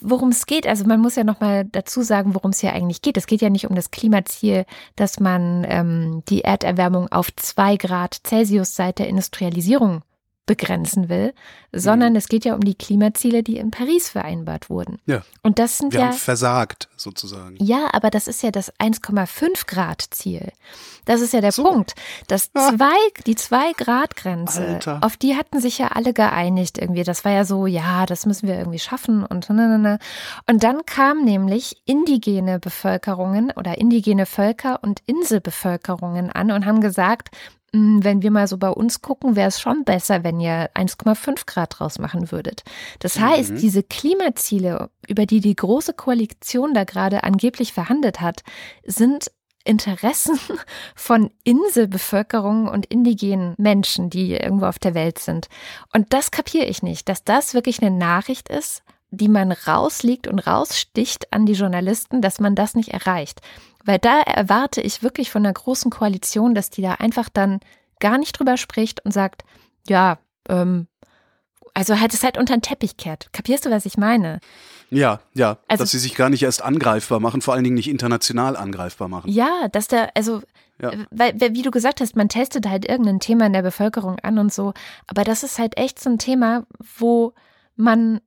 worum 0.00 0.30
es 0.30 0.46
geht. 0.46 0.66
Also 0.66 0.84
man 0.84 1.00
muss 1.00 1.16
ja 1.16 1.24
noch 1.24 1.40
mal 1.40 1.64
dazu 1.64 2.02
sagen, 2.02 2.34
worum 2.34 2.50
es 2.50 2.60
hier 2.60 2.72
eigentlich 2.72 3.02
geht. 3.02 3.16
Es 3.16 3.26
geht 3.26 3.40
ja 3.40 3.50
nicht 3.50 3.68
um 3.68 3.74
das 3.74 3.90
Klimaziel, 3.90 4.66
dass 4.96 5.20
man 5.20 5.64
ähm, 5.68 6.22
die 6.28 6.42
Erderwärmung 6.42 7.10
auf 7.12 7.34
zwei 7.36 7.76
Grad 7.76 8.20
Celsius 8.26 8.74
seit 8.74 8.98
der 8.98 9.08
Industrialisierung 9.08 10.02
begrenzen 10.46 11.08
will, 11.08 11.34
sondern 11.72 12.12
mhm. 12.12 12.18
es 12.18 12.28
geht 12.28 12.44
ja 12.44 12.54
um 12.54 12.60
die 12.60 12.74
Klimaziele, 12.74 13.42
die 13.42 13.58
in 13.58 13.70
Paris 13.70 14.08
vereinbart 14.08 14.70
wurden. 14.70 14.98
Ja. 15.06 15.22
Und 15.42 15.58
das 15.58 15.78
sind 15.78 15.92
Wir 15.92 16.00
ja 16.00 16.06
haben 16.06 16.14
versagt 16.14 16.88
sozusagen. 16.96 17.56
Ja, 17.60 17.88
aber 17.92 18.10
das 18.10 18.28
ist 18.28 18.42
ja 18.42 18.50
das 18.50 18.72
1,5 18.74 19.66
Grad 19.66 20.02
Ziel. 20.10 20.52
Das 21.04 21.20
ist 21.20 21.32
ja 21.32 21.40
der 21.40 21.52
so. 21.52 21.64
Punkt. 21.64 21.94
Das 22.28 22.50
zwei, 22.52 22.96
die 23.26 23.36
2 23.36 23.72
Grad 23.72 24.16
Grenze, 24.16 24.80
auf 25.02 25.16
die 25.16 25.36
hatten 25.36 25.60
sich 25.60 25.78
ja 25.78 25.88
alle 25.88 26.12
geeinigt 26.12 26.78
irgendwie. 26.78 27.04
Das 27.04 27.24
war 27.24 27.32
ja 27.32 27.44
so, 27.44 27.66
ja, 27.66 28.06
das 28.06 28.26
müssen 28.26 28.48
wir 28.48 28.56
irgendwie 28.56 28.78
schaffen 28.78 29.24
und 29.24 29.48
ne, 29.50 29.68
ne, 29.68 29.78
ne. 29.78 29.98
Und 30.48 30.64
dann 30.64 30.84
kamen 30.84 31.24
nämlich 31.24 31.76
indigene 31.84 32.58
Bevölkerungen 32.58 33.52
oder 33.52 33.78
indigene 33.78 34.26
Völker 34.26 34.80
und 34.82 35.00
Inselbevölkerungen 35.06 36.30
an 36.30 36.50
und 36.50 36.66
haben 36.66 36.80
gesagt, 36.80 37.30
wenn 37.72 38.22
wir 38.22 38.30
mal 38.30 38.46
so 38.46 38.58
bei 38.58 38.70
uns 38.70 39.02
gucken, 39.02 39.36
wäre 39.36 39.48
es 39.48 39.60
schon 39.60 39.84
besser, 39.84 40.24
wenn 40.24 40.40
ihr 40.40 40.70
1,5 40.74 41.46
Grad 41.46 41.78
draus 41.78 41.98
machen 41.98 42.30
würdet. 42.30 42.62
Das 43.00 43.18
heißt, 43.18 43.52
mhm. 43.52 43.58
diese 43.58 43.82
Klimaziele, 43.82 44.90
über 45.06 45.26
die 45.26 45.40
die 45.40 45.56
Große 45.56 45.92
Koalition 45.92 46.74
da 46.74 46.84
gerade 46.84 47.24
angeblich 47.24 47.72
verhandelt 47.72 48.20
hat, 48.20 48.42
sind 48.84 49.30
Interessen 49.64 50.38
von 50.94 51.30
Inselbevölkerungen 51.44 52.68
und 52.68 52.86
indigenen 52.86 53.54
Menschen, 53.58 54.10
die 54.10 54.32
irgendwo 54.32 54.66
auf 54.66 54.78
der 54.78 54.94
Welt 54.94 55.18
sind. 55.18 55.48
Und 55.92 56.12
das 56.12 56.30
kapiere 56.30 56.66
ich 56.66 56.82
nicht, 56.82 57.08
dass 57.08 57.24
das 57.24 57.52
wirklich 57.52 57.82
eine 57.82 57.96
Nachricht 57.96 58.48
ist, 58.48 58.82
die 59.10 59.28
man 59.28 59.52
rausliegt 59.52 60.26
und 60.26 60.40
raussticht 60.40 61.32
an 61.32 61.46
die 61.46 61.52
Journalisten, 61.52 62.22
dass 62.22 62.40
man 62.40 62.54
das 62.54 62.74
nicht 62.74 62.90
erreicht. 62.90 63.40
Weil 63.86 63.98
da 63.98 64.20
erwarte 64.20 64.80
ich 64.80 65.02
wirklich 65.02 65.30
von 65.30 65.44
der 65.44 65.52
großen 65.52 65.90
Koalition, 65.90 66.54
dass 66.54 66.70
die 66.70 66.82
da 66.82 66.94
einfach 66.94 67.28
dann 67.28 67.60
gar 68.00 68.18
nicht 68.18 68.38
drüber 68.38 68.56
spricht 68.56 69.04
und 69.04 69.12
sagt, 69.12 69.44
ja, 69.88 70.18
ähm, 70.48 70.88
also 71.72 72.00
halt 72.00 72.12
es 72.12 72.22
halt 72.22 72.36
unter 72.36 72.56
den 72.56 72.62
Teppich 72.62 72.96
kehrt. 72.96 73.32
Kapierst 73.32 73.64
du, 73.64 73.70
was 73.70 73.86
ich 73.86 73.96
meine? 73.96 74.40
Ja, 74.90 75.20
ja, 75.34 75.58
also, 75.68 75.82
dass 75.82 75.90
sie 75.90 75.98
sich 75.98 76.14
gar 76.14 76.30
nicht 76.30 76.42
erst 76.42 76.62
angreifbar 76.62 77.20
machen, 77.20 77.42
vor 77.42 77.54
allen 77.54 77.64
Dingen 77.64 77.76
nicht 77.76 77.88
international 77.88 78.56
angreifbar 78.56 79.08
machen. 79.08 79.30
Ja, 79.30 79.68
dass 79.68 79.88
da, 79.88 80.08
also, 80.14 80.42
ja. 80.80 80.92
weil, 81.10 81.34
wie 81.38 81.62
du 81.62 81.70
gesagt 81.70 82.00
hast, 82.00 82.16
man 82.16 82.28
testet 82.28 82.66
halt 82.68 82.88
irgendein 82.88 83.20
Thema 83.20 83.46
in 83.46 83.52
der 83.52 83.62
Bevölkerung 83.62 84.18
an 84.20 84.38
und 84.38 84.52
so, 84.52 84.74
aber 85.06 85.24
das 85.24 85.42
ist 85.42 85.58
halt 85.58 85.76
echt 85.76 86.00
so 86.00 86.10
ein 86.10 86.18
Thema, 86.18 86.66
wo 86.98 87.34
man 87.76 88.20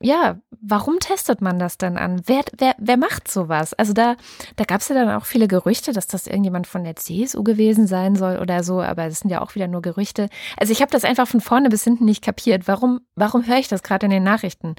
ja, 0.00 0.38
warum 0.60 0.98
testet 0.98 1.40
man 1.40 1.58
das 1.58 1.78
dann 1.78 1.96
an? 1.96 2.20
Wer, 2.26 2.42
wer, 2.58 2.74
wer 2.78 2.96
macht 2.96 3.30
sowas? 3.30 3.72
Also 3.74 3.94
da, 3.94 4.16
da 4.56 4.64
gab 4.64 4.82
es 4.82 4.88
ja 4.88 4.94
dann 4.94 5.10
auch 5.10 5.24
viele 5.24 5.48
Gerüchte, 5.48 5.92
dass 5.92 6.06
das 6.06 6.26
irgendjemand 6.26 6.66
von 6.66 6.84
der 6.84 6.96
CSU 6.96 7.42
gewesen 7.42 7.86
sein 7.86 8.14
soll 8.14 8.38
oder 8.38 8.62
so, 8.62 8.82
aber 8.82 9.08
das 9.08 9.20
sind 9.20 9.30
ja 9.30 9.40
auch 9.40 9.54
wieder 9.54 9.68
nur 9.68 9.80
Gerüchte. 9.80 10.28
Also 10.58 10.72
ich 10.72 10.82
habe 10.82 10.90
das 10.90 11.04
einfach 11.04 11.26
von 11.26 11.40
vorne 11.40 11.70
bis 11.70 11.84
hinten 11.84 12.04
nicht 12.04 12.22
kapiert. 12.22 12.68
Warum, 12.68 13.00
warum 13.14 13.46
höre 13.46 13.58
ich 13.58 13.68
das 13.68 13.82
gerade 13.82 14.06
in 14.06 14.10
den 14.10 14.22
Nachrichten? 14.22 14.74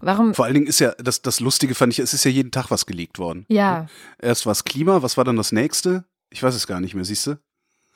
Warum? 0.00 0.34
Vor 0.34 0.44
allen 0.44 0.54
Dingen 0.54 0.66
ist 0.66 0.80
ja, 0.80 0.92
das, 0.98 1.22
das 1.22 1.40
Lustige 1.40 1.74
fand 1.74 1.92
ich, 1.92 2.00
es 2.00 2.12
ist 2.12 2.24
ja 2.24 2.30
jeden 2.30 2.50
Tag 2.50 2.70
was 2.70 2.86
geleakt 2.86 3.18
worden. 3.18 3.46
Ja. 3.48 3.86
Erst 4.20 4.46
war 4.46 4.52
es 4.52 4.64
Klima, 4.64 5.02
was 5.02 5.16
war 5.16 5.24
dann 5.24 5.36
das 5.36 5.52
nächste? 5.52 6.04
Ich 6.28 6.42
weiß 6.42 6.54
es 6.54 6.66
gar 6.66 6.80
nicht 6.80 6.94
mehr, 6.94 7.04
siehst 7.04 7.28
du? 7.28 7.38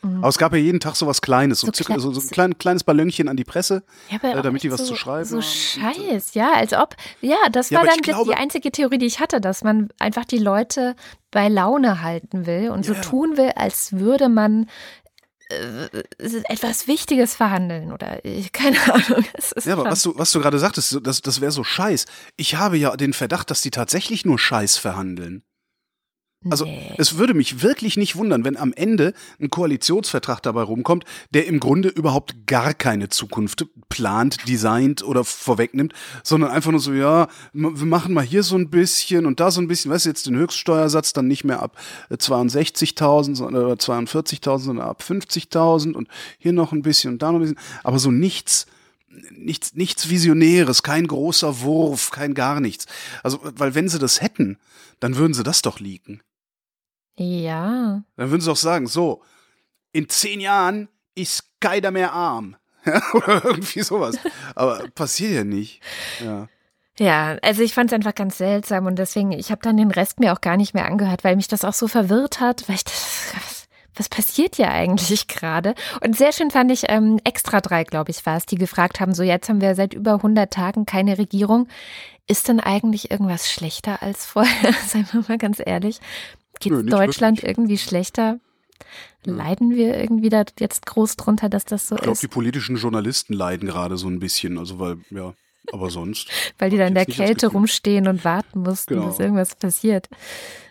Mhm. 0.03 0.19
Aber 0.19 0.29
es 0.29 0.39
gab 0.39 0.53
ja 0.53 0.59
jeden 0.59 0.81
Tag 0.81 0.97
so 0.97 1.07
was 1.07 1.21
Kleines, 1.21 1.61
so, 1.61 1.67
so, 1.73 1.85
klein, 1.85 2.01
so, 2.01 2.13
so 2.13 2.21
ein 2.21 2.31
klein, 2.31 2.59
kleines 2.59 2.85
Ballönchen 2.85 3.29
an 3.29 3.37
die 3.37 3.45
Presse, 3.45 3.83
ja, 4.09 4.19
äh, 4.29 4.43
damit 4.43 4.63
die 4.63 4.73
was 4.73 4.81
so, 4.81 4.87
zu 4.87 4.97
schreiben 4.97 5.25
so 5.25 5.37
haben. 5.37 5.43
So 5.43 5.49
scheiß, 5.49 6.35
ja, 6.35 6.53
als 6.53 6.73
ob, 6.73 6.97
ja, 7.21 7.37
das 7.53 7.71
war 7.73 7.85
dann 7.85 8.01
glaube, 8.01 8.31
die 8.31 8.37
einzige 8.37 8.73
Theorie, 8.73 8.99
die 8.99 9.07
ich 9.07 9.21
hatte, 9.21 9.41
dass 9.41 9.63
man 9.63 9.89
einfach 9.99 10.25
die 10.25 10.39
Leute 10.39 10.97
bei 11.31 11.49
Laune 11.49 12.03
halten 12.03 12.47
will 12.47 12.71
und 12.71 12.87
yeah. 12.87 12.95
so 12.95 13.09
tun 13.09 13.37
will, 13.37 13.51
als 13.57 13.93
würde 13.93 14.29
man 14.29 14.67
äh, 15.51 15.89
etwas 16.49 16.87
Wichtiges 16.87 17.35
verhandeln 17.35 17.93
oder 17.93 18.21
keine 18.53 18.81
Ahnung. 18.93 19.25
ja, 19.65 19.73
aber 19.73 19.85
was 19.85 20.03
du, 20.03 20.17
was 20.17 20.33
du 20.33 20.41
gerade 20.41 20.59
sagtest, 20.59 21.01
das, 21.03 21.21
das 21.23 21.41
wäre 21.41 21.53
so 21.53 21.65
Scheiß. 21.65 22.07
Ich 22.37 22.55
habe 22.55 22.77
ja 22.79 22.97
den 22.97 23.13
Verdacht, 23.13 23.51
dass 23.51 23.61
die 23.61 23.71
tatsächlich 23.71 24.25
nur 24.25 24.39
Scheiß 24.39 24.77
verhandeln. 24.77 25.43
Also 26.49 26.65
nee. 26.65 26.95
es 26.97 27.19
würde 27.19 27.35
mich 27.35 27.63
wirklich 27.63 27.99
nicht 27.99 28.17
wundern, 28.17 28.47
wenn 28.47 28.57
am 28.57 28.73
Ende 28.73 29.13
ein 29.39 29.51
Koalitionsvertrag 29.51 30.43
dabei 30.43 30.63
rumkommt, 30.63 31.05
der 31.35 31.47
im 31.47 31.61
Grunde 31.61 31.91
überhaupt 31.91 32.47
gar 32.47 32.73
keine 32.73 33.11
Zukunft 33.11 33.67
plant, 33.91 34.49
designt 34.49 35.05
oder 35.05 35.23
vorwegnimmt, 35.25 35.93
sondern 36.23 36.51
einfach 36.51 36.71
nur 36.71 36.81
so, 36.81 36.95
ja, 36.95 37.29
wir 37.53 37.87
machen 37.87 38.15
mal 38.15 38.25
hier 38.25 38.43
so 38.43 38.57
ein 38.57 38.71
bisschen 38.71 39.27
und 39.27 39.39
da 39.39 39.51
so 39.51 39.61
ein 39.61 39.69
bisschen, 39.69 39.91
weißt 39.91 40.07
du, 40.07 40.09
jetzt 40.09 40.27
den 40.27 40.37
Höchststeuersatz 40.37 41.13
dann 41.13 41.29
nicht 41.29 41.45
mehr 41.45 41.63
ab 41.63 41.77
62.000 42.11 43.43
oder 43.43 43.75
42.000, 43.75 44.59
sondern 44.61 44.89
ab 44.89 45.05
50.000 45.07 45.93
und 45.93 46.09
hier 46.39 46.55
noch 46.55 46.73
ein 46.73 46.81
bisschen 46.81 47.13
und 47.13 47.23
da 47.23 47.33
noch 47.33 47.41
ein 47.41 47.43
bisschen, 47.43 47.59
aber 47.85 47.99
so 47.99 48.11
nichts, 48.11 48.65
nichts, 49.31 49.75
nichts 49.75 50.09
Visionäres, 50.09 50.83
kein 50.83 51.07
großer 51.07 51.61
Wurf, 51.61 52.11
kein 52.11 52.33
gar 52.33 52.61
nichts. 52.61 52.87
Also, 53.23 53.41
weil 53.43 53.75
wenn 53.75 53.91
sie 53.91 53.99
das 53.99 54.23
hätten, 54.23 54.57
dann 55.01 55.17
würden 55.17 55.35
sie 55.35 55.43
das 55.43 55.61
doch 55.61 55.81
liegen. 55.81 56.23
Ja. 57.23 58.03
Dann 58.17 58.31
würden 58.31 58.41
sie 58.41 58.51
auch 58.51 58.57
sagen, 58.57 58.87
so, 58.87 59.23
in 59.93 60.09
zehn 60.09 60.41
Jahren 60.41 60.89
ist 61.15 61.45
keiner 61.61 61.91
mehr 61.91 62.15
arm. 62.15 62.57
Oder 63.13 63.45
irgendwie 63.45 63.83
sowas. 63.83 64.17
Aber 64.55 64.89
passiert 64.95 65.33
ja 65.33 65.45
nicht. 65.45 65.83
Ja. 66.25 66.49
Ja, 66.99 67.37
also 67.43 67.63
ich 67.63 67.75
fand 67.75 67.91
es 67.91 67.95
einfach 67.95 68.15
ganz 68.15 68.39
seltsam 68.39 68.87
und 68.87 68.99
deswegen, 68.99 69.33
ich 69.33 69.51
habe 69.51 69.63
dann 69.63 69.77
den 69.77 69.91
Rest 69.91 70.21
mir 70.21 70.33
auch 70.33 70.41
gar 70.41 70.57
nicht 70.57 70.75
mehr 70.75 70.87
angehört, 70.87 71.25
weil 71.25 71.37
mich 71.37 71.49
das 71.49 71.65
auch 71.65 71.73
so 71.73 71.89
verwirrt 71.89 72.41
hat, 72.41 72.69
weil 72.69 72.77
ich 72.77 72.85
das, 72.85 73.33
was, 73.35 73.69
was 73.95 74.09
passiert 74.09 74.57
hier 74.57 74.71
eigentlich 74.71 75.27
gerade? 75.27 75.75
Und 76.03 76.17
sehr 76.17 76.33
schön 76.33 76.51
fand 76.51 76.71
ich 76.71 76.85
ähm, 76.89 77.19
Extra 77.25 77.61
drei, 77.61 77.85
glaube 77.85 78.11
ich, 78.11 78.25
war 78.27 78.37
es, 78.37 78.45
die 78.45 78.57
gefragt 78.57 79.01
haben, 79.01 79.15
so 79.15 79.23
jetzt 79.23 79.49
haben 79.49 79.63
wir 79.63 79.75
seit 79.75 79.95
über 79.95 80.15
100 80.15 80.53
Tagen 80.53 80.85
keine 80.85 81.17
Regierung. 81.17 81.69
Ist 82.27 82.49
denn 82.49 82.61
eigentlich 82.61 83.11
irgendwas 83.11 83.51
schlechter 83.51 84.03
als 84.03 84.27
vorher? 84.27 84.73
Seien 84.87 85.09
wir 85.11 85.25
mal 85.27 85.39
ganz 85.39 85.61
ehrlich. 85.65 86.01
Geht 86.61 86.73
Nö, 86.73 86.83
Deutschland 86.85 87.39
wirklich. 87.39 87.51
irgendwie 87.51 87.79
schlechter? 87.79 88.39
Leiden 89.25 89.71
wir 89.75 89.99
irgendwie 89.99 90.31
da 90.31 90.45
jetzt 90.59 90.87
groß 90.87 91.17
drunter, 91.17 91.49
dass 91.49 91.65
das 91.65 91.89
so 91.89 91.97
ich 91.97 92.03
glaub, 92.03 92.13
ist? 92.13 92.23
Ich 92.23 92.31
glaube, 92.31 92.31
die 92.31 92.35
politischen 92.35 92.77
Journalisten 92.77 93.35
leiden 93.35 93.69
gerade 93.69 93.99
so 93.99 94.09
ein 94.09 94.19
bisschen, 94.19 94.57
also 94.57 94.79
weil, 94.79 94.99
ja, 95.11 95.35
aber 95.73 95.91
sonst. 95.91 96.29
weil 96.59 96.71
die 96.71 96.79
da 96.79 96.87
in 96.87 96.95
der 96.95 97.07
Kälte 97.07 97.49
rumstehen 97.49 98.09
und 98.09 98.25
warten 98.25 98.61
mussten, 98.61 98.95
genau. 98.95 99.09
bis 99.09 99.19
irgendwas 99.19 99.55
passiert. 99.55 100.09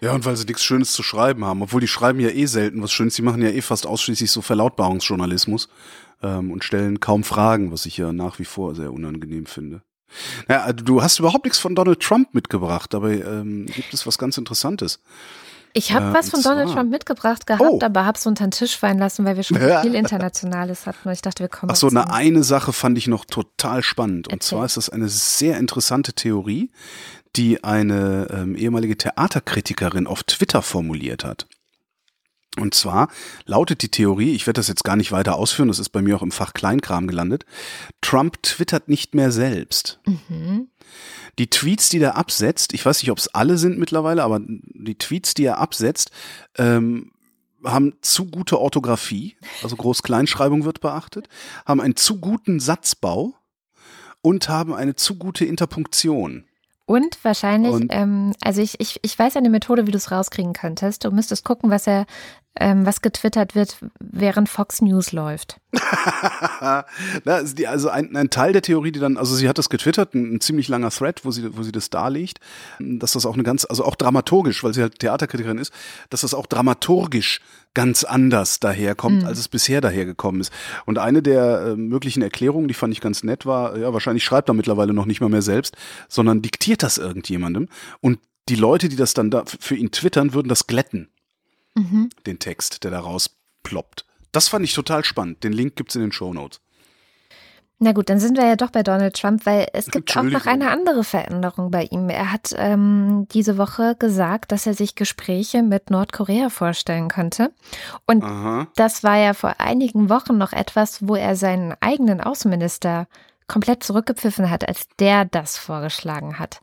Ja, 0.02 0.14
und 0.14 0.26
weil 0.26 0.36
sie 0.36 0.46
nichts 0.46 0.64
Schönes 0.64 0.94
zu 0.94 1.04
schreiben 1.04 1.46
haben, 1.46 1.62
obwohl 1.62 1.82
die 1.82 1.88
schreiben 1.88 2.20
ja 2.20 2.30
eh 2.30 2.46
selten 2.46 2.82
was 2.82 2.92
Schönes, 2.92 3.16
die 3.16 3.22
machen 3.22 3.42
ja 3.42 3.50
eh 3.50 3.62
fast 3.62 3.86
ausschließlich 3.86 4.32
so 4.32 4.42
Verlautbarungsjournalismus 4.42 5.70
ähm, 6.24 6.52
und 6.52 6.64
stellen 6.64 7.00
kaum 7.00 7.24
Fragen, 7.24 7.72
was 7.72 7.86
ich 7.86 7.98
ja 7.98 8.12
nach 8.12 8.40
wie 8.40 8.46
vor 8.46 8.76
sehr 8.76 8.92
unangenehm 8.92 9.46
finde. 9.46 9.84
Ja, 10.48 10.74
du 10.74 11.04
hast 11.04 11.20
überhaupt 11.20 11.46
nichts 11.46 11.60
von 11.60 11.76
Donald 11.76 12.00
Trump 12.00 12.34
mitgebracht, 12.34 12.96
aber 12.96 13.12
ähm, 13.12 13.68
gibt 13.68 13.94
es 13.94 14.08
was 14.08 14.18
ganz 14.18 14.40
Interessantes. 14.40 15.02
Ich 15.74 15.92
habe 15.92 16.08
äh, 16.08 16.14
was 16.14 16.30
von 16.30 16.42
Donald 16.42 16.72
Trump 16.72 16.90
mitgebracht 16.90 17.46
gehabt, 17.46 17.64
oh. 17.64 17.80
aber 17.84 18.06
habe 18.06 18.18
es 18.18 18.26
unter 18.26 18.46
den 18.46 18.52
Tisch 18.52 18.78
fallen 18.78 18.98
lassen, 18.98 19.26
weil 19.26 19.36
wir 19.36 19.44
schon 19.44 19.58
viel 19.82 19.96
Internationales 19.96 20.86
hatten. 20.86 21.08
Und 21.08 21.14
ich 21.14 21.22
dachte, 21.22 21.44
wir 21.44 21.50
kommen. 21.50 21.72
Ach 21.72 21.76
so, 21.76 21.88
eine, 21.88 22.12
eine 22.12 22.44
Sache 22.44 22.74
fand 22.74 22.98
ich 22.98 23.08
noch 23.08 23.26
total 23.26 23.84
spannend. 23.84 24.28
Und 24.28 24.36
Erzähl. 24.36 24.58
zwar 24.58 24.66
ist 24.66 24.78
das 24.78 24.90
eine 24.90 25.10
sehr 25.10 25.58
interessante 25.58 26.14
Theorie, 26.14 26.72
die 27.36 27.64
eine 27.64 28.28
ähm, 28.32 28.56
ehemalige 28.56 28.98
Theaterkritikerin 28.98 30.08
auf 30.08 30.24
Twitter 30.24 30.62
formuliert 30.62 31.24
hat. 31.24 31.48
Und 32.58 32.74
zwar 32.74 33.10
lautet 33.46 33.84
die 33.84 33.90
Theorie, 33.90 34.34
ich 34.34 34.48
werde 34.48 34.60
das 34.60 34.68
jetzt 34.68 34.84
gar 34.84 34.96
nicht 34.96 35.12
weiter 35.12 35.36
ausführen, 35.36 35.68
das 35.68 35.80
ist 35.80 35.90
bei 35.90 36.02
mir 36.02 36.18
auch 36.18 36.24
im 36.24 36.32
Fach 36.32 36.54
Kleinkram 36.54 37.08
gelandet, 37.08 37.46
Trump 38.02 38.42
twittert 38.42 38.90
nicht 38.90 39.14
mehr 39.14 39.32
selbst. 39.32 40.00
Mhm 40.06 40.68
die 41.40 41.50
Tweets, 41.50 41.90
die 41.90 42.00
der 42.00 42.18
absetzt, 42.18 42.74
ich 42.74 42.86
weiß 42.86 43.02
nicht, 43.02 43.12
ob 43.12 43.18
es 43.18 43.34
alle 43.34 43.58
sind 43.58 43.80
mittlerweile, 43.80 44.24
aber 44.24 44.42
die 44.42 44.98
Tweets, 44.98 45.34
die 45.34 45.46
er 45.46 45.58
absetzt, 45.58 46.12
ähm, 46.58 47.12
haben 47.64 47.94
zu 48.02 48.26
gute 48.26 48.60
Orthographie, 48.60 49.36
also 49.64 49.76
Groß-Kleinschreibung 49.76 50.66
wird 50.66 50.82
beachtet, 50.82 51.28
haben 51.66 51.82
einen 51.82 51.96
zu 51.96 52.20
guten 52.20 52.60
Satzbau 52.60 53.34
und 54.22 54.50
haben 54.50 54.74
eine 54.74 54.96
zu 54.96 55.16
gute 55.16 55.46
Interpunktion. 55.46 56.46
Und 56.86 57.24
wahrscheinlich, 57.24 57.72
und, 57.72 57.88
ähm, 57.92 58.34
also 58.42 58.62
ich, 58.62 58.80
ich, 58.80 59.00
ich 59.04 59.18
weiß 59.18 59.38
eine 59.38 59.50
Methode, 59.50 59.88
wie 59.88 59.92
du 59.92 59.98
es 59.98 60.12
rauskriegen 60.12 60.54
könntest. 60.54 61.06
Du 61.06 61.12
müsstest 61.12 61.46
gucken, 61.46 61.70
was 61.70 61.86
er 61.86 62.06
ähm, 62.56 62.86
was 62.86 63.02
getwittert 63.02 63.56
wird, 63.56 63.78
während 64.00 64.50
Fox 64.50 64.82
News 64.82 65.12
läuft. 65.12 65.60
also 67.26 67.90
ein, 67.90 68.16
ein, 68.16 68.30
Teil 68.30 68.54
der 68.54 68.62
Theorie, 68.62 68.92
die 68.92 69.00
dann, 69.00 69.18
also 69.18 69.36
sie 69.36 69.48
hat 69.48 69.58
das 69.58 69.70
getwittert, 69.70 70.14
ein, 70.14 70.36
ein, 70.36 70.42
ziemlich 70.42 70.68
langer 70.68 70.90
Thread, 70.90 71.24
wo 71.24 71.32
sie, 71.32 71.56
wo 71.56 71.64
sie 71.64 71.72
das 71.72 71.90
darlegt, 71.90 72.40
dass 72.80 73.14
das 73.14 73.26
auch 73.26 73.36
eine 73.36 73.44
ganz, 73.44 73.66
also 73.66 73.86
auch 73.86 73.96
dramaturgisch, 73.96 74.64
weil 74.64 74.74
sie 74.74 74.82
halt 74.82 75.00
Theaterkritikerin 75.00 75.58
ist, 75.58 75.72
dass 76.10 76.22
das 76.22 76.34
auch 76.34 76.48
dramaturgisch 76.48 77.40
ganz 77.74 78.04
anders 78.04 78.60
daherkommt, 78.60 79.22
mhm. 79.22 79.28
als 79.28 79.40
es 79.40 79.48
bisher 79.48 79.80
dahergekommen 79.80 80.42
ist. 80.42 80.52
Und 80.86 80.98
eine 80.98 81.22
der 81.22 81.60
äh, 81.62 81.76
möglichen 81.76 82.24
Erklärungen, 82.24 82.68
die 82.68 82.74
fand 82.74 82.94
ich 82.94 83.00
ganz 83.00 83.24
nett, 83.24 83.46
war, 83.46 83.78
ja, 83.78 83.94
wahrscheinlich 83.94 84.24
schreibt 84.24 84.50
er 84.50 84.54
mittlerweile 84.54 84.94
noch 84.94 85.06
nicht 85.06 85.22
mal 85.22 85.30
mehr 85.30 85.44
selbst, 85.44 85.78
sondern 86.08 86.42
diktiert 86.42 86.84
das 86.84 86.98
irgendjemandem 86.98 87.68
und 88.02 88.20
die 88.50 88.56
Leute, 88.56 88.90
die 88.90 88.96
das 88.96 89.14
dann 89.14 89.30
da 89.30 89.44
für 89.46 89.76
ihn 89.76 89.92
twittern, 89.92 90.34
würden 90.34 90.50
das 90.50 90.66
glätten 90.66 91.10
mhm. 91.80 92.10
den 92.26 92.40
Text, 92.40 92.84
der 92.84 92.92
da 92.92 93.00
rausploppt. 93.00 94.06
Das 94.32 94.48
fand 94.48 94.66
ich 94.66 94.74
total 94.74 95.04
spannend. 95.04 95.44
Den 95.44 95.54
Link 95.54 95.76
gibt 95.76 95.90
es 95.90 95.96
in 95.96 96.02
den 96.02 96.12
Show 96.12 96.34
Notes. 96.34 96.62
Na 97.82 97.94
gut, 97.94 98.10
dann 98.10 98.20
sind 98.20 98.38
wir 98.38 98.46
ja 98.46 98.58
doch 98.58 98.72
bei 98.72 98.84
Donald 98.84 99.16
Trump, 99.16 99.46
weil 99.46 99.68
es 99.72 99.86
gibt 99.86 100.16
auch 100.18 100.24
noch 100.24 100.46
eine 100.46 100.70
andere 100.70 101.06
Veränderung 101.06 101.72
bei 101.72 101.86
ihm. 101.86 102.10
Er 102.10 102.34
hat 102.34 102.54
ähm, 102.58 103.26
diese 103.32 103.58
Woche 103.58 103.96
gesagt, 103.98 104.52
dass 104.52 104.68
er 104.68 104.74
sich 104.74 104.96
Gespräche 104.96 105.64
mit 105.64 105.90
Nordkorea 105.90 106.50
vorstellen 106.50 107.08
könnte. 107.08 107.54
Und 108.06 108.26
Aha. 108.26 108.68
das 108.76 109.02
war 109.06 109.16
ja 109.16 109.34
vor 109.34 109.56
einigen 109.60 110.10
Wochen 110.10 110.38
noch 110.38 110.52
etwas, 110.52 111.08
wo 111.08 111.16
er 111.16 111.38
seinen 111.38 111.74
eigenen 111.80 112.20
Außenminister 112.20 113.08
komplett 113.48 113.82
zurückgepfiffen 113.82 114.50
hat, 114.50 114.68
als 114.68 114.90
der 115.00 115.24
das 115.24 115.58
vorgeschlagen 115.58 116.38
hat. 116.38 116.60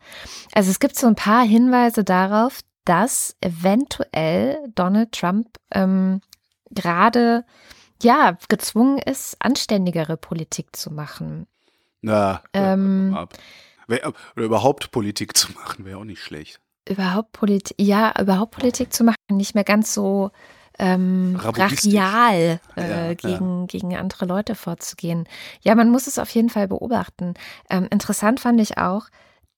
Also 0.52 0.70
es 0.70 0.80
gibt 0.80 0.96
so 0.96 1.06
ein 1.06 1.16
paar 1.16 1.44
Hinweise 1.44 2.04
darauf, 2.04 2.60
dass 2.86 3.36
eventuell 3.42 4.58
Donald 4.74 5.12
Trump 5.12 5.58
ähm, 5.72 6.22
gerade 6.70 7.44
ja 8.02 8.38
gezwungen 8.48 8.98
ist, 8.98 9.36
anständigere 9.40 10.16
Politik 10.16 10.74
zu 10.74 10.90
machen. 10.90 11.46
Na, 12.00 12.42
ähm, 12.54 13.16
oder 13.88 14.12
überhaupt 14.36 14.90
Politik 14.90 15.36
zu 15.36 15.52
machen, 15.52 15.84
wäre 15.84 15.98
auch 15.98 16.04
nicht 16.04 16.22
schlecht. 16.22 16.60
Überhaupt 16.88 17.32
Politik, 17.32 17.76
ja, 17.80 18.14
überhaupt 18.20 18.52
Politik 18.52 18.92
zu 18.92 19.04
machen, 19.04 19.16
nicht 19.30 19.54
mehr 19.54 19.64
ganz 19.64 19.92
so 19.92 20.30
ähm, 20.78 21.34
brachial 21.34 22.60
äh, 22.76 23.08
ja, 23.08 23.14
gegen, 23.14 23.60
ja. 23.60 23.66
gegen 23.66 23.96
andere 23.96 24.26
Leute 24.26 24.54
vorzugehen. 24.54 25.28
Ja, 25.62 25.74
man 25.74 25.90
muss 25.90 26.06
es 26.06 26.18
auf 26.18 26.30
jeden 26.30 26.50
Fall 26.50 26.68
beobachten. 26.68 27.34
Ähm, 27.70 27.88
interessant 27.90 28.40
fand 28.40 28.60
ich 28.60 28.78
auch 28.78 29.06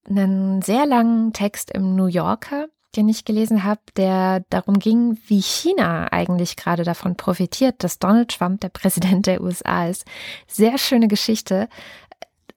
einen 0.08 0.62
sehr 0.62 0.86
langen 0.86 1.32
Text 1.32 1.70
im 1.70 1.96
New 1.96 2.06
Yorker, 2.06 2.68
den 2.96 3.08
ich 3.08 3.24
gelesen 3.24 3.64
habe, 3.64 3.80
der 3.96 4.44
darum 4.50 4.78
ging, 4.78 5.18
wie 5.26 5.40
China 5.40 6.10
eigentlich 6.10 6.56
gerade 6.56 6.84
davon 6.84 7.16
profitiert, 7.16 7.84
dass 7.84 7.98
Donald 7.98 8.30
Trump 8.36 8.60
der 8.60 8.70
Präsident 8.70 9.26
der 9.26 9.42
USA 9.42 9.86
ist. 9.86 10.04
Sehr 10.46 10.78
schöne 10.78 11.08
Geschichte. 11.08 11.68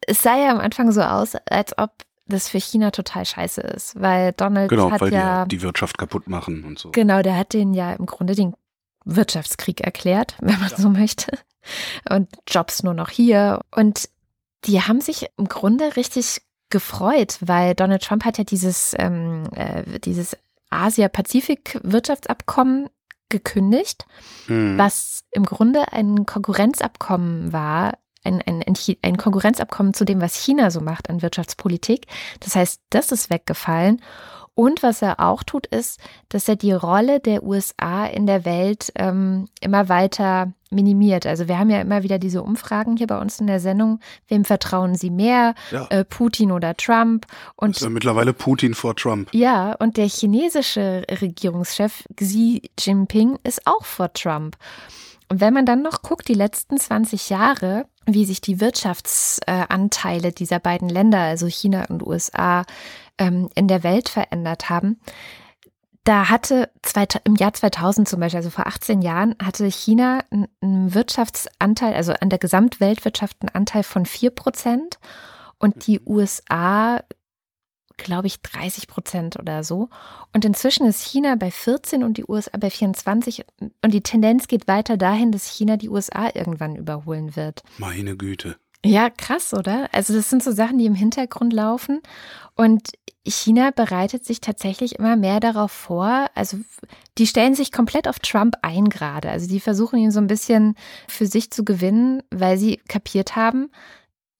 Es 0.07 0.21
sah 0.21 0.37
ja 0.37 0.51
am 0.51 0.59
Anfang 0.59 0.91
so 0.91 1.01
aus, 1.01 1.35
als 1.49 1.77
ob 1.77 1.91
das 2.27 2.47
für 2.47 2.59
China 2.59 2.91
total 2.91 3.25
scheiße 3.25 3.61
ist, 3.61 3.99
weil 3.99 4.31
Donald 4.33 4.69
genau, 4.69 4.89
hat 4.89 5.01
weil 5.01 5.13
ja 5.13 5.45
die, 5.45 5.57
die 5.57 5.61
Wirtschaft 5.61 5.97
kaputt 5.97 6.27
machen 6.27 6.63
und 6.63 6.79
so. 6.79 6.91
Genau, 6.91 7.21
der 7.21 7.35
hat 7.35 7.53
den 7.53 7.73
ja 7.73 7.93
im 7.93 8.05
Grunde 8.05 8.35
den 8.35 8.55
Wirtschaftskrieg 9.03 9.81
erklärt, 9.81 10.35
wenn 10.41 10.59
man 10.59 10.69
ja. 10.69 10.77
so 10.77 10.89
möchte. 10.89 11.37
Und 12.09 12.29
Jobs 12.47 12.83
nur 12.83 12.93
noch 12.93 13.09
hier. 13.09 13.59
Und 13.75 14.09
die 14.65 14.81
haben 14.81 15.01
sich 15.01 15.27
im 15.37 15.47
Grunde 15.47 15.95
richtig 15.95 16.41
gefreut, 16.71 17.37
weil 17.41 17.75
Donald 17.75 18.03
Trump 18.03 18.25
hat 18.25 18.39
ja 18.39 18.43
dieses, 18.43 18.95
ähm, 18.97 19.43
äh, 19.55 19.99
dieses 19.99 20.35
Asia-Pazifik-Wirtschaftsabkommen 20.71 22.89
gekündigt, 23.29 24.07
mhm. 24.47 24.75
was 24.77 25.23
im 25.31 25.45
Grunde 25.45 25.93
ein 25.93 26.25
Konkurrenzabkommen 26.25 27.53
war, 27.53 27.93
ein, 28.23 28.41
ein, 28.41 28.63
ein 29.01 29.17
Konkurrenzabkommen 29.17 29.93
zu 29.93 30.05
dem, 30.05 30.21
was 30.21 30.35
China 30.35 30.69
so 30.69 30.81
macht 30.81 31.09
an 31.09 31.21
Wirtschaftspolitik. 31.21 32.07
Das 32.39 32.55
heißt, 32.55 32.81
das 32.89 33.11
ist 33.11 33.31
weggefallen. 33.31 34.01
Und 34.53 34.83
was 34.83 35.01
er 35.01 35.19
auch 35.19 35.43
tut, 35.43 35.65
ist, 35.67 35.99
dass 36.29 36.47
er 36.47 36.55
die 36.55 36.73
Rolle 36.73 37.19
der 37.19 37.43
USA 37.43 38.05
in 38.05 38.27
der 38.27 38.43
Welt 38.43 38.91
ähm, 38.95 39.47
immer 39.61 39.87
weiter 39.87 40.51
minimiert. 40.69 41.25
Also 41.25 41.47
wir 41.47 41.57
haben 41.57 41.69
ja 41.69 41.81
immer 41.81 42.03
wieder 42.03 42.19
diese 42.19 42.43
Umfragen 42.43 42.97
hier 42.97 43.07
bei 43.07 43.19
uns 43.19 43.39
in 43.39 43.47
der 43.47 43.59
Sendung. 43.59 43.99
Wem 44.27 44.45
vertrauen 44.45 44.95
Sie 44.95 45.09
mehr? 45.09 45.53
Ja. 45.71 45.87
Äh, 45.89 46.05
Putin 46.05 46.51
oder 46.51 46.75
Trump? 46.75 47.27
Und 47.55 47.75
das 47.75 47.81
ist 47.81 47.83
ja 47.83 47.89
mittlerweile 47.89 48.33
Putin 48.33 48.73
vor 48.73 48.95
Trump. 48.95 49.29
Ja, 49.33 49.73
und 49.79 49.97
der 49.97 50.07
chinesische 50.07 51.03
Regierungschef 51.09 52.03
Xi 52.15 52.61
Jinping 52.79 53.37
ist 53.43 53.65
auch 53.65 53.85
vor 53.85 54.11
Trump. 54.13 54.57
Und 55.31 55.39
wenn 55.39 55.53
man 55.53 55.65
dann 55.65 55.81
noch 55.81 56.01
guckt, 56.01 56.27
die 56.27 56.33
letzten 56.33 56.77
20 56.77 57.29
Jahre, 57.29 57.85
wie 58.05 58.25
sich 58.25 58.41
die 58.41 58.59
Wirtschaftsanteile 58.59 60.33
dieser 60.33 60.59
beiden 60.59 60.89
Länder, 60.89 61.19
also 61.19 61.47
China 61.47 61.85
und 61.85 62.05
USA, 62.05 62.65
ähm, 63.17 63.47
in 63.55 63.69
der 63.69 63.81
Welt 63.81 64.09
verändert 64.09 64.69
haben, 64.69 64.99
da 66.03 66.27
hatte 66.27 66.69
im 67.23 67.35
Jahr 67.35 67.53
2000 67.53 68.09
zum 68.09 68.19
Beispiel, 68.19 68.39
also 68.39 68.49
vor 68.49 68.67
18 68.67 69.01
Jahren, 69.01 69.37
hatte 69.41 69.65
China 69.67 70.19
einen 70.31 70.93
Wirtschaftsanteil, 70.93 71.93
also 71.93 72.11
an 72.11 72.27
der 72.27 72.39
Gesamtweltwirtschaft 72.39 73.37
einen 73.39 73.55
Anteil 73.55 73.83
von 73.83 74.05
4 74.05 74.31
Prozent 74.31 74.99
und 75.59 75.87
die 75.87 76.01
USA, 76.05 77.03
glaube 78.03 78.27
ich, 78.27 78.41
30 78.41 78.87
Prozent 78.87 79.39
oder 79.39 79.63
so. 79.63 79.89
Und 80.33 80.45
inzwischen 80.45 80.85
ist 80.85 81.01
China 81.01 81.35
bei 81.35 81.51
14 81.51 82.03
und 82.03 82.17
die 82.17 82.25
USA 82.27 82.57
bei 82.57 82.69
24 82.69 83.45
und 83.59 83.93
die 83.93 84.01
Tendenz 84.01 84.47
geht 84.47 84.67
weiter 84.67 84.97
dahin, 84.97 85.31
dass 85.31 85.47
China 85.47 85.77
die 85.77 85.89
USA 85.89 86.29
irgendwann 86.33 86.75
überholen 86.75 87.35
wird. 87.35 87.63
Meine 87.77 88.15
Güte. 88.15 88.57
Ja, 88.83 89.11
krass, 89.11 89.53
oder? 89.53 89.89
Also 89.91 90.13
das 90.13 90.29
sind 90.29 90.43
so 90.43 90.51
Sachen, 90.51 90.79
die 90.79 90.87
im 90.87 90.95
Hintergrund 90.95 91.53
laufen. 91.53 92.01
Und 92.55 92.89
China 93.23 93.69
bereitet 93.69 94.25
sich 94.25 94.41
tatsächlich 94.41 94.97
immer 94.97 95.15
mehr 95.15 95.39
darauf 95.39 95.71
vor. 95.71 96.27
Also 96.33 96.57
die 97.19 97.27
stellen 97.27 97.53
sich 97.53 97.71
komplett 97.71 98.07
auf 98.07 98.19
Trump 98.19 98.55
ein 98.63 98.89
gerade. 98.89 99.29
Also 99.29 99.47
die 99.47 99.59
versuchen 99.59 99.99
ihn 99.99 100.11
so 100.11 100.19
ein 100.19 100.27
bisschen 100.27 100.75
für 101.07 101.27
sich 101.27 101.51
zu 101.51 101.63
gewinnen, 101.63 102.23
weil 102.31 102.57
sie 102.57 102.77
kapiert 102.87 103.35
haben, 103.35 103.69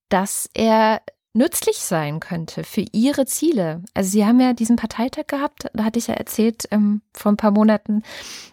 dass 0.10 0.50
er 0.56 1.02
nützlich 1.34 1.78
sein 1.78 2.20
könnte 2.20 2.64
für 2.64 2.86
ihre 2.92 3.26
Ziele. 3.26 3.84
Also 3.94 4.10
sie 4.10 4.26
haben 4.26 4.40
ja 4.40 4.54
diesen 4.54 4.76
Parteitag 4.76 5.28
gehabt, 5.28 5.70
da 5.74 5.84
hatte 5.84 6.00
ich 6.00 6.08
ja 6.08 6.16
erzählt 6.16 6.68
ähm, 6.72 7.02
vor 7.14 7.32
ein 7.32 7.38
paar 7.38 7.52
Monaten 7.52 8.04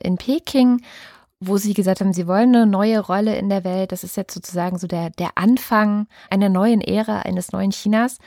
in 0.01 0.17
Peking 0.17 0.81
wo 1.41 1.57
sie 1.57 1.75
gesagt 1.75 2.01
haben, 2.01 2.13
sie 2.13 2.27
wollen 2.27 2.55
eine 2.55 2.67
neue 2.67 2.99
Rolle 2.99 3.37
in 3.37 3.49
der 3.49 3.65
Welt. 3.65 3.93
Das 3.93 4.05
ist 4.05 4.17
jetzt 4.17 4.35
sozusagen 4.35 4.79
so 4.79 4.87
der, 4.87 5.11
der 5.11 5.31
Anfang 5.37 6.09
einer 6.31 6.49
neuen 6.49 6.81
Ära, 6.81 7.21
eines 7.21 7.53
neuen 7.53 7.71
Chinas. 7.71 8.19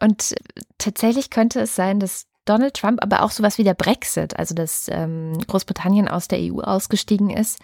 Und 0.00 0.34
tatsächlich 0.78 1.30
könnte 1.30 1.60
es 1.60 1.74
sein, 1.74 1.98
dass 1.98 2.26
Donald 2.44 2.74
Trump, 2.74 3.02
aber 3.02 3.22
auch 3.22 3.30
sowas 3.30 3.56
wie 3.56 3.64
der 3.64 3.74
Brexit, 3.74 4.36
also 4.36 4.54
dass 4.54 4.86
ähm, 4.90 5.38
Großbritannien 5.46 6.08
aus 6.08 6.28
der 6.28 6.40
EU 6.40 6.60
ausgestiegen 6.60 7.30
ist, 7.30 7.58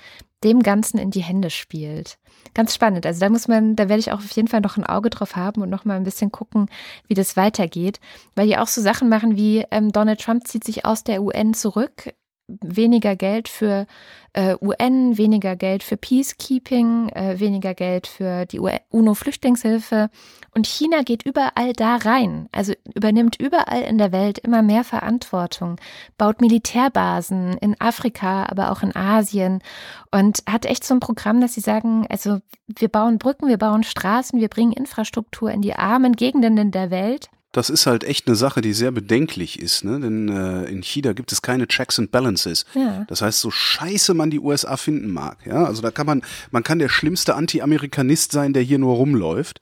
dem 0.44 0.62
Ganzen 0.62 0.98
in 0.98 1.10
die 1.10 1.22
Hände 1.22 1.50
spielt. 1.50 2.18
Ganz 2.54 2.74
spannend. 2.74 3.06
Also 3.06 3.20
da 3.20 3.28
muss 3.28 3.48
man, 3.48 3.76
da 3.76 3.88
werde 3.88 4.00
ich 4.00 4.12
auch 4.12 4.18
auf 4.18 4.30
jeden 4.32 4.48
Fall 4.48 4.60
noch 4.60 4.76
ein 4.76 4.86
Auge 4.86 5.10
drauf 5.10 5.36
haben 5.36 5.62
und 5.62 5.70
noch 5.70 5.84
mal 5.84 5.96
ein 5.96 6.04
bisschen 6.04 6.30
gucken, 6.30 6.68
wie 7.06 7.14
das 7.14 7.36
weitergeht, 7.36 8.00
weil 8.36 8.46
die 8.46 8.56
auch 8.56 8.68
so 8.68 8.80
Sachen 8.80 9.08
machen 9.08 9.36
wie 9.36 9.64
ähm, 9.70 9.90
Donald 9.92 10.20
Trump 10.20 10.46
zieht 10.46 10.64
sich 10.64 10.84
aus 10.84 11.04
der 11.04 11.22
UN 11.22 11.54
zurück 11.54 12.14
weniger 12.48 13.14
Geld 13.14 13.48
für 13.48 13.86
äh, 14.32 14.56
UN, 14.60 15.18
weniger 15.18 15.56
Geld 15.56 15.82
für 15.82 15.96
Peacekeeping, 15.96 17.10
äh, 17.10 17.38
weniger 17.38 17.74
Geld 17.74 18.06
für 18.06 18.46
die 18.46 18.60
UNO-Flüchtlingshilfe. 18.60 20.10
Und 20.54 20.66
China 20.66 21.02
geht 21.02 21.24
überall 21.24 21.72
da 21.72 21.96
rein, 21.96 22.48
also 22.52 22.72
übernimmt 22.94 23.36
überall 23.40 23.82
in 23.82 23.98
der 23.98 24.12
Welt 24.12 24.38
immer 24.38 24.62
mehr 24.62 24.84
Verantwortung, 24.84 25.76
baut 26.16 26.40
Militärbasen 26.40 27.58
in 27.58 27.80
Afrika, 27.80 28.46
aber 28.46 28.72
auch 28.72 28.82
in 28.82 28.96
Asien 28.96 29.62
und 30.10 30.42
hat 30.48 30.64
echt 30.64 30.84
so 30.84 30.94
ein 30.94 31.00
Programm, 31.00 31.40
dass 31.40 31.54
sie 31.54 31.60
sagen, 31.60 32.06
also 32.08 32.38
wir 32.66 32.88
bauen 32.88 33.18
Brücken, 33.18 33.48
wir 33.48 33.58
bauen 33.58 33.82
Straßen, 33.82 34.40
wir 34.40 34.48
bringen 34.48 34.72
Infrastruktur 34.72 35.50
in 35.50 35.62
die 35.62 35.74
armen 35.74 36.14
Gegenden 36.14 36.70
der 36.70 36.90
Welt 36.90 37.28
das 37.58 37.70
ist 37.70 37.86
halt 37.86 38.04
echt 38.04 38.28
eine 38.28 38.36
Sache, 38.36 38.60
die 38.60 38.72
sehr 38.72 38.92
bedenklich 38.92 39.60
ist, 39.60 39.84
ne? 39.84 39.98
Denn 39.98 40.28
äh, 40.28 40.64
in 40.66 40.82
China 40.82 41.12
gibt 41.12 41.32
es 41.32 41.42
keine 41.42 41.66
Checks 41.66 41.98
and 41.98 42.12
Balances. 42.12 42.64
Ja. 42.74 43.04
Das 43.08 43.20
heißt, 43.20 43.40
so 43.40 43.50
scheiße 43.50 44.14
man 44.14 44.30
die 44.30 44.38
USA 44.38 44.76
finden 44.76 45.10
mag, 45.10 45.44
ja, 45.44 45.64
also 45.64 45.82
da 45.82 45.90
kann 45.90 46.06
man, 46.06 46.22
man 46.52 46.62
kann 46.62 46.78
der 46.78 46.88
schlimmste 46.88 47.34
Anti-Amerikanist 47.34 48.30
sein, 48.30 48.52
der 48.52 48.62
hier 48.62 48.78
nur 48.78 48.94
rumläuft. 48.94 49.60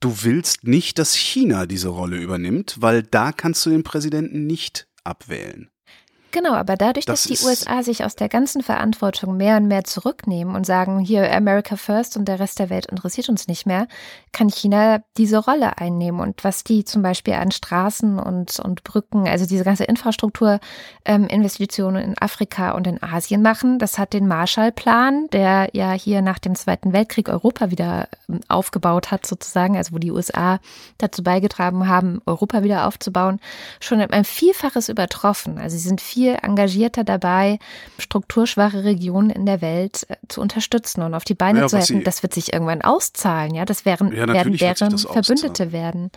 Du 0.00 0.24
willst 0.24 0.64
nicht, 0.64 0.98
dass 0.98 1.14
China 1.14 1.64
diese 1.64 1.88
Rolle 1.88 2.18
übernimmt, 2.18 2.76
weil 2.80 3.02
da 3.02 3.32
kannst 3.32 3.64
du 3.64 3.70
den 3.70 3.82
Präsidenten 3.82 4.46
nicht 4.46 4.86
abwählen. 5.02 5.70
Genau, 6.32 6.52
aber 6.52 6.76
dadurch, 6.76 7.06
das 7.06 7.24
dass 7.24 7.38
die 7.38 7.46
USA 7.46 7.82
sich 7.82 8.04
aus 8.04 8.16
der 8.16 8.28
ganzen 8.28 8.62
Verantwortung 8.62 9.36
mehr 9.36 9.56
und 9.56 9.68
mehr 9.68 9.84
zurücknehmen 9.84 10.54
und 10.54 10.66
sagen, 10.66 10.98
hier 10.98 11.34
America 11.34 11.76
First 11.76 12.16
und 12.16 12.26
der 12.26 12.40
Rest 12.40 12.58
der 12.58 12.68
Welt 12.68 12.86
interessiert 12.86 13.28
uns 13.28 13.48
nicht 13.48 13.64
mehr, 13.64 13.86
kann 14.32 14.50
China 14.50 15.00
diese 15.16 15.38
Rolle 15.38 15.78
einnehmen. 15.78 16.20
Und 16.20 16.44
was 16.44 16.64
die 16.64 16.84
zum 16.84 17.02
Beispiel 17.02 17.34
an 17.34 17.52
Straßen 17.52 18.18
und, 18.18 18.58
und 18.60 18.84
Brücken, 18.84 19.28
also 19.28 19.46
diese 19.46 19.64
ganze 19.64 19.84
Infrastrukturinvestitionen 19.84 22.02
ähm, 22.02 22.08
in 22.10 22.18
Afrika 22.18 22.72
und 22.72 22.86
in 22.86 23.02
Asien 23.02 23.40
machen, 23.40 23.78
das 23.78 23.98
hat 23.98 24.12
den 24.12 24.26
Marshallplan, 24.26 25.28
der 25.32 25.70
ja 25.72 25.92
hier 25.92 26.20
nach 26.22 26.38
dem 26.38 26.54
Zweiten 26.54 26.92
Weltkrieg 26.92 27.28
Europa 27.28 27.70
wieder 27.70 28.08
ähm, 28.28 28.40
aufgebaut 28.48 29.10
hat, 29.10 29.26
sozusagen, 29.26 29.76
also 29.76 29.94
wo 29.94 29.98
die 29.98 30.10
USA 30.10 30.60
dazu 30.98 31.22
beigetragen 31.22 31.88
haben, 31.88 32.20
Europa 32.26 32.62
wieder 32.62 32.86
aufzubauen, 32.86 33.40
schon 33.80 34.00
ein 34.00 34.24
Vielfaches 34.24 34.88
übertroffen. 34.88 35.58
Also 35.58 35.76
sie 35.76 35.88
sind 35.88 36.00
viel 36.00 36.25
viel 36.26 36.38
engagierter 36.42 37.04
dabei, 37.04 37.58
strukturschwache 37.98 38.84
Regionen 38.84 39.30
in 39.30 39.46
der 39.46 39.60
Welt 39.60 40.06
äh, 40.08 40.16
zu 40.28 40.40
unterstützen 40.40 41.02
und 41.02 41.14
auf 41.14 41.24
die 41.24 41.34
Beine 41.34 41.60
ja, 41.60 41.66
zu 41.68 41.78
helfen. 41.78 42.04
Das 42.04 42.22
wird 42.22 42.34
sich 42.34 42.52
irgendwann 42.52 42.82
auszahlen, 42.82 43.54
ja. 43.54 43.64
Das 43.64 43.84
wären, 43.84 44.12
ja, 44.12 44.26
werden 44.28 44.56
deren 44.56 44.98
Verbündete 44.98 45.72
werden. 45.72 46.10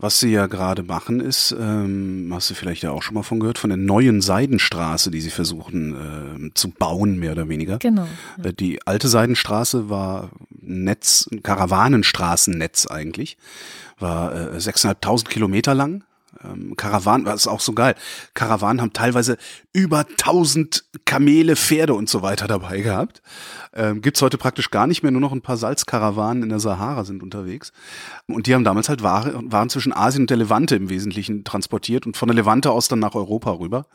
Was 0.00 0.20
sie 0.20 0.30
ja 0.30 0.46
gerade 0.46 0.84
machen, 0.84 1.18
ist, 1.18 1.50
ähm, 1.58 2.30
hast 2.32 2.48
du 2.50 2.54
vielleicht 2.54 2.84
ja 2.84 2.92
auch 2.92 3.02
schon 3.02 3.14
mal 3.14 3.24
von 3.24 3.40
gehört, 3.40 3.58
von 3.58 3.70
der 3.70 3.76
neuen 3.76 4.20
Seidenstraße, 4.20 5.10
die 5.10 5.20
sie 5.20 5.30
versuchen 5.30 6.50
äh, 6.50 6.54
zu 6.54 6.70
bauen, 6.70 7.18
mehr 7.18 7.32
oder 7.32 7.48
weniger. 7.48 7.78
Genau. 7.78 8.06
Ja. 8.36 8.44
Äh, 8.44 8.52
die 8.52 8.86
alte 8.86 9.08
Seidenstraße 9.08 9.90
war 9.90 10.30
Netz, 10.50 11.28
ein 11.32 11.42
Karawanenstraßennetz 11.42 12.86
eigentlich, 12.86 13.38
war 13.98 14.54
äh, 14.54 14.58
6.500 14.58 15.28
Kilometer 15.28 15.74
lang, 15.74 16.04
ähm, 16.44 16.74
Karawanen, 16.76 17.24
das 17.24 17.42
ist 17.42 17.46
auch 17.46 17.60
so 17.60 17.72
geil. 17.72 17.94
Karawanen 18.34 18.80
haben 18.80 18.92
teilweise 18.92 19.36
über 19.72 20.00
1000 20.00 20.84
Kamele, 21.04 21.56
Pferde 21.56 21.94
und 21.94 22.08
so 22.08 22.22
weiter 22.22 22.46
dabei 22.46 22.80
gehabt. 22.80 23.22
Ähm, 23.74 24.00
gibt's 24.00 24.22
heute 24.22 24.38
praktisch 24.38 24.70
gar 24.70 24.86
nicht 24.86 25.02
mehr, 25.02 25.12
nur 25.12 25.20
noch 25.20 25.32
ein 25.32 25.42
paar 25.42 25.56
Salzkarawanen 25.56 26.42
in 26.42 26.48
der 26.48 26.60
Sahara 26.60 27.04
sind 27.04 27.22
unterwegs. 27.22 27.72
Und 28.26 28.46
die 28.46 28.54
haben 28.54 28.64
damals 28.64 28.88
halt 28.88 29.02
Ware, 29.02 29.40
Waren 29.44 29.70
zwischen 29.70 29.92
Asien 29.92 30.22
und 30.24 30.30
der 30.30 30.36
Levante 30.36 30.76
im 30.76 30.90
Wesentlichen 30.90 31.44
transportiert 31.44 32.06
und 32.06 32.16
von 32.16 32.28
der 32.28 32.36
Levante 32.36 32.70
aus 32.70 32.88
dann 32.88 32.98
nach 32.98 33.14
Europa 33.14 33.52
rüber. 33.52 33.86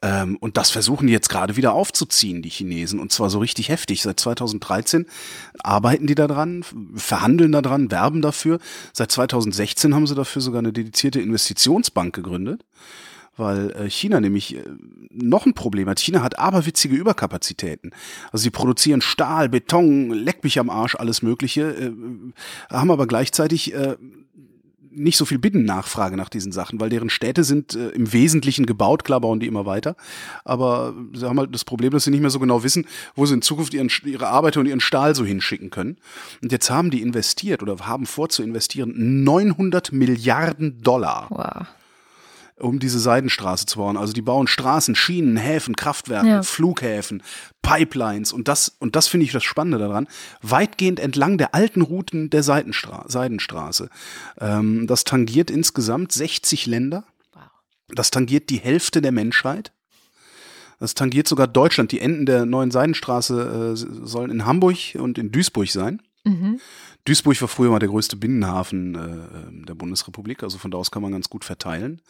Ähm, 0.00 0.36
und 0.36 0.56
das 0.56 0.70
versuchen 0.70 1.06
die 1.06 1.12
jetzt 1.12 1.28
gerade 1.28 1.56
wieder 1.56 1.72
aufzuziehen, 1.72 2.42
die 2.42 2.50
Chinesen. 2.50 3.00
Und 3.00 3.12
zwar 3.12 3.30
so 3.30 3.38
richtig 3.40 3.68
heftig. 3.68 4.02
Seit 4.02 4.20
2013 4.20 5.06
arbeiten 5.62 6.06
die 6.06 6.14
daran, 6.14 6.64
verhandeln 6.94 7.52
daran, 7.52 7.90
werben 7.90 8.22
dafür. 8.22 8.58
Seit 8.92 9.10
2016 9.10 9.94
haben 9.94 10.06
sie 10.06 10.14
dafür 10.14 10.42
sogar 10.42 10.60
eine 10.60 10.72
dedizierte 10.72 11.20
Investitionsbank 11.20 12.14
gegründet. 12.14 12.64
Weil 13.36 13.70
äh, 13.70 13.90
China 13.90 14.20
nämlich 14.20 14.56
äh, 14.56 14.64
noch 15.10 15.46
ein 15.46 15.54
Problem 15.54 15.88
hat. 15.88 16.00
China 16.00 16.22
hat 16.22 16.38
aberwitzige 16.38 16.96
Überkapazitäten. 16.96 17.92
Also 18.32 18.42
sie 18.42 18.50
produzieren 18.50 19.00
Stahl, 19.00 19.48
Beton, 19.48 20.10
leck 20.10 20.42
mich 20.42 20.58
am 20.58 20.70
Arsch, 20.70 20.96
alles 20.96 21.22
Mögliche, 21.22 21.70
äh, 21.70 21.92
haben 22.68 22.90
aber 22.90 23.06
gleichzeitig 23.06 23.74
nicht 24.90 25.16
so 25.16 25.24
viel 25.24 25.38
Binnennachfrage 25.38 26.16
nach 26.16 26.28
diesen 26.28 26.52
Sachen, 26.52 26.80
weil 26.80 26.90
deren 26.90 27.10
Städte 27.10 27.44
sind 27.44 27.74
äh, 27.74 27.90
im 27.90 28.12
Wesentlichen 28.12 28.66
gebaut, 28.66 29.04
klar 29.04 29.20
bauen 29.20 29.40
die 29.40 29.46
immer 29.46 29.66
weiter, 29.66 29.96
aber 30.44 30.94
sie 31.12 31.26
haben 31.26 31.38
halt 31.38 31.54
das 31.54 31.64
Problem, 31.64 31.90
dass 31.90 32.04
sie 32.04 32.10
nicht 32.10 32.20
mehr 32.20 32.30
so 32.30 32.38
genau 32.38 32.62
wissen, 32.62 32.86
wo 33.14 33.26
sie 33.26 33.34
in 33.34 33.42
Zukunft 33.42 33.74
ihren, 33.74 33.90
ihre 34.04 34.28
Arbeiter 34.28 34.60
und 34.60 34.66
ihren 34.66 34.80
Stahl 34.80 35.14
so 35.14 35.24
hinschicken 35.24 35.70
können. 35.70 35.96
Und 36.42 36.52
jetzt 36.52 36.70
haben 36.70 36.90
die 36.90 37.02
investiert 37.02 37.62
oder 37.62 37.76
haben 37.86 38.06
vor 38.06 38.28
zu 38.28 38.42
investieren 38.42 39.24
900 39.24 39.92
Milliarden 39.92 40.80
Dollar. 40.82 41.26
Wow 41.30 41.77
um 42.60 42.78
diese 42.78 42.98
Seidenstraße 42.98 43.66
zu 43.66 43.78
bauen. 43.78 43.96
Also 43.96 44.12
die 44.12 44.22
bauen 44.22 44.46
Straßen, 44.46 44.94
Schienen, 44.94 45.36
Häfen, 45.36 45.76
Kraftwerke, 45.76 46.28
ja. 46.28 46.42
Flughäfen, 46.42 47.22
Pipelines 47.62 48.32
und 48.32 48.48
das, 48.48 48.76
und 48.78 48.96
das 48.96 49.08
finde 49.08 49.24
ich 49.24 49.32
das 49.32 49.44
Spannende 49.44 49.78
daran, 49.78 50.08
weitgehend 50.42 51.00
entlang 51.00 51.38
der 51.38 51.54
alten 51.54 51.82
Routen 51.82 52.30
der 52.30 52.42
Seitenstra 52.42 53.04
Seidenstraße. 53.08 53.90
Ähm, 54.40 54.86
das 54.86 55.04
tangiert 55.04 55.50
insgesamt 55.50 56.12
60 56.12 56.66
Länder. 56.66 57.04
Das 57.88 58.10
tangiert 58.10 58.50
die 58.50 58.58
Hälfte 58.58 59.00
der 59.00 59.12
Menschheit. 59.12 59.72
Das 60.78 60.94
tangiert 60.94 61.26
sogar 61.26 61.46
Deutschland. 61.46 61.90
Die 61.92 62.00
Enden 62.00 62.26
der 62.26 62.46
neuen 62.46 62.70
Seidenstraße 62.70 63.74
äh, 63.74 64.06
sollen 64.06 64.30
in 64.30 64.46
Hamburg 64.46 64.76
und 64.94 65.18
in 65.18 65.32
Duisburg 65.32 65.70
sein. 65.70 66.02
Mhm. 66.24 66.60
Duisburg 67.04 67.40
war 67.40 67.48
früher 67.48 67.70
mal 67.70 67.78
der 67.78 67.88
größte 67.88 68.16
Binnenhafen 68.16 68.94
äh, 68.94 69.66
der 69.66 69.74
Bundesrepublik, 69.74 70.42
also 70.42 70.58
von 70.58 70.70
da 70.70 70.78
aus 70.78 70.90
kann 70.90 71.02
man 71.02 71.12
ganz 71.12 71.30
gut 71.30 71.44
verteilen. 71.44 72.02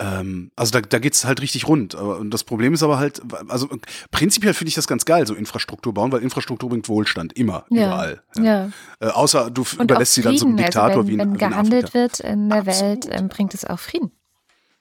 Ähm, 0.00 0.50
also 0.56 0.72
da, 0.72 0.80
da 0.80 0.98
geht 0.98 1.12
es 1.12 1.26
halt 1.26 1.42
richtig 1.42 1.68
rund. 1.68 1.94
Und 1.94 2.32
das 2.32 2.42
Problem 2.42 2.72
ist 2.72 2.82
aber 2.82 2.98
halt, 2.98 3.20
also 3.48 3.68
prinzipiell 4.10 4.54
finde 4.54 4.70
ich 4.70 4.74
das 4.74 4.88
ganz 4.88 5.04
geil, 5.04 5.26
so 5.26 5.34
Infrastruktur 5.34 5.92
bauen, 5.92 6.10
weil 6.10 6.22
Infrastruktur 6.22 6.70
bringt 6.70 6.88
Wohlstand, 6.88 7.34
immer, 7.34 7.66
ja. 7.68 7.86
überall. 7.86 8.22
Ja. 8.38 8.70
Äh, 9.00 9.08
außer 9.08 9.50
du 9.50 9.60
Und 9.60 9.82
überlässt 9.82 10.14
sie 10.14 10.22
dann 10.22 10.38
so 10.38 10.46
einem 10.46 10.56
Diktator 10.56 10.88
also 10.88 11.00
wenn, 11.00 11.08
wie 11.08 11.12
in 11.12 11.18
Wenn 11.18 11.36
gehandelt 11.36 11.88
in 11.88 11.94
wird 11.94 12.20
in 12.20 12.48
der 12.48 12.58
Absolut. 12.60 12.82
Welt, 12.82 13.08
ähm, 13.10 13.28
bringt 13.28 13.52
es 13.52 13.66
auch 13.66 13.78
Frieden. 13.78 14.10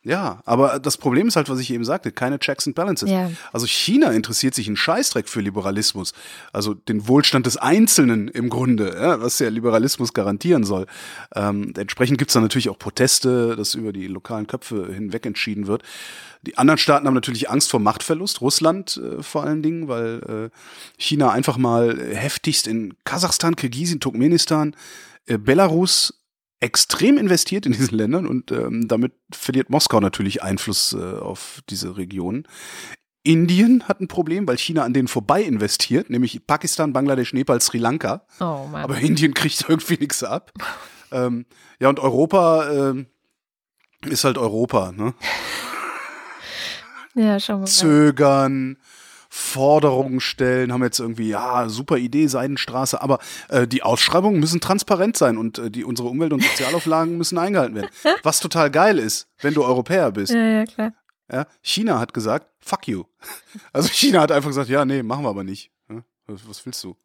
Ja, 0.01 0.41
aber 0.45 0.79
das 0.79 0.97
Problem 0.97 1.27
ist 1.27 1.35
halt, 1.35 1.49
was 1.49 1.59
ich 1.59 1.71
eben 1.71 1.83
sagte, 1.83 2.13
keine 2.13 2.39
Checks 2.39 2.65
and 2.65 2.75
Balances. 2.75 3.09
Ja. 3.09 3.31
Also 3.51 3.67
China 3.67 4.11
interessiert 4.11 4.55
sich 4.55 4.67
einen 4.67 4.77
Scheißdreck 4.77 5.27
für 5.27 5.41
Liberalismus, 5.41 6.13
also 6.53 6.73
den 6.73 7.09
Wohlstand 7.09 7.45
des 7.45 7.57
Einzelnen 7.57 8.29
im 8.29 8.49
Grunde, 8.49 8.95
ja, 8.97 9.21
was 9.21 9.39
der 9.39 9.51
Liberalismus 9.51 10.13
garantieren 10.13 10.63
soll. 10.63 10.85
Ähm, 11.35 11.73
entsprechend 11.75 12.17
gibt's 12.17 12.33
da 12.33 12.39
natürlich 12.39 12.69
auch 12.69 12.79
Proteste, 12.79 13.57
dass 13.57 13.75
über 13.75 13.91
die 13.91 14.07
lokalen 14.07 14.47
Köpfe 14.47 14.89
hinweg 14.89 15.25
entschieden 15.25 15.67
wird. 15.67 15.83
Die 16.43 16.57
anderen 16.57 16.77
Staaten 16.77 17.05
haben 17.05 17.13
natürlich 17.13 17.49
Angst 17.49 17.69
vor 17.69 17.81
Machtverlust, 17.81 18.39
Russland 18.39 18.95
äh, 18.95 19.21
vor 19.21 19.43
allen 19.43 19.61
Dingen, 19.61 19.89
weil 19.89 20.51
äh, 20.53 20.57
China 20.97 21.31
einfach 21.31 21.57
mal 21.57 21.99
heftigst 22.13 22.67
in 22.67 22.93
Kasachstan, 23.03 23.57
Kirgisien, 23.57 23.99
Turkmenistan, 23.99 24.77
äh, 25.25 25.37
Belarus 25.37 26.18
extrem 26.59 27.17
investiert 27.17 27.65
in 27.65 27.71
diesen 27.71 27.97
Ländern 27.97 28.27
und 28.27 28.51
ähm, 28.51 28.87
damit 28.87 29.13
verliert 29.31 29.69
Moskau 29.69 29.99
natürlich 29.99 30.43
Einfluss 30.43 30.93
äh, 30.93 31.17
auf 31.19 31.61
diese 31.69 31.97
Region. 31.97 32.47
Indien 33.23 33.87
hat 33.87 33.99
ein 33.99 34.07
Problem, 34.07 34.47
weil 34.47 34.57
China 34.57 34.83
an 34.83 34.93
denen 34.93 35.07
vorbei 35.07 35.43
investiert, 35.43 36.09
nämlich 36.09 36.45
Pakistan, 36.47 36.93
Bangladesch, 36.93 37.33
Nepal, 37.33 37.61
Sri 37.61 37.77
Lanka. 37.77 38.25
Oh 38.39 38.67
Mann. 38.71 38.83
Aber 38.83 38.97
Indien 38.97 39.33
kriegt 39.33 39.65
irgendwie 39.67 39.97
nichts 39.99 40.23
ab. 40.23 40.51
ähm, 41.11 41.45
ja, 41.79 41.89
und 41.89 41.99
Europa 41.99 42.91
äh, 42.91 43.05
ist 44.07 44.23
halt 44.23 44.37
Europa, 44.37 44.91
ne? 44.91 45.13
Ja, 47.15 47.39
schon 47.39 47.61
mal. 47.61 47.65
Zögern, 47.65 48.77
Forderungen 49.29 50.19
stellen, 50.19 50.73
haben 50.73 50.83
jetzt 50.83 50.99
irgendwie, 50.99 51.29
ja, 51.29 51.69
super 51.69 51.97
Idee, 51.97 52.27
Seidenstraße, 52.27 53.01
aber 53.01 53.19
äh, 53.49 53.67
die 53.67 53.83
Ausschreibungen 53.83 54.39
müssen 54.39 54.59
transparent 54.59 55.15
sein 55.17 55.37
und 55.37 55.59
äh, 55.59 55.71
die, 55.71 55.83
unsere 55.83 56.09
Umwelt- 56.09 56.33
und 56.33 56.43
Sozialauflagen 56.43 57.17
müssen 57.17 57.37
eingehalten 57.37 57.75
werden. 57.75 57.89
Was 58.23 58.39
total 58.39 58.71
geil 58.71 58.97
ist, 58.97 59.27
wenn 59.41 59.53
du 59.53 59.63
Europäer 59.63 60.11
bist. 60.11 60.33
Ja, 60.33 60.43
ja, 60.43 60.65
klar. 60.65 60.93
Ja, 61.31 61.45
China 61.61 61.99
hat 61.99 62.13
gesagt, 62.13 62.47
fuck 62.59 62.87
you. 62.87 63.03
Also 63.71 63.89
China 63.89 64.21
hat 64.21 64.31
einfach 64.31 64.49
gesagt, 64.49 64.69
ja, 64.69 64.83
nee, 64.83 65.03
machen 65.03 65.23
wir 65.23 65.29
aber 65.29 65.43
nicht. 65.43 65.71
Was 66.25 66.65
willst 66.65 66.83
du? 66.83 66.95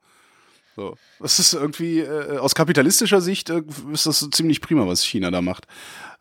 So. 0.75 0.97
Das 1.21 1.39
ist 1.39 1.53
irgendwie, 1.53 2.01
äh, 2.01 2.39
aus 2.39 2.55
kapitalistischer 2.55 3.21
Sicht 3.21 3.51
äh, 3.51 3.63
ist 3.93 4.07
das 4.07 4.19
so 4.19 4.29
ziemlich 4.29 4.61
prima, 4.61 4.87
was 4.87 5.05
China 5.05 5.31
da 5.31 5.41
macht. 5.41 5.67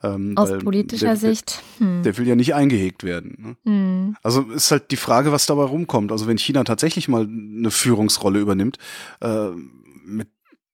Ähm, 0.03 0.33
aus 0.37 0.51
politischer 0.63 1.07
der, 1.07 1.15
Sicht. 1.15 1.63
Hm. 1.77 2.03
Der 2.03 2.17
will 2.17 2.27
ja 2.27 2.35
nicht 2.35 2.53
eingehegt 2.53 3.03
werden. 3.03 3.57
Ne? 3.63 3.71
Hm. 3.71 4.17
Also 4.21 4.41
ist 4.51 4.71
halt 4.71 4.91
die 4.91 4.97
Frage, 4.97 5.31
was 5.31 5.45
dabei 5.45 5.63
rumkommt. 5.63 6.11
Also 6.11 6.27
wenn 6.27 6.37
China 6.37 6.63
tatsächlich 6.63 7.07
mal 7.07 7.23
eine 7.23 7.71
Führungsrolle 7.71 8.39
übernimmt, 8.39 8.77
äh, 9.21 9.49
mit 10.05 10.27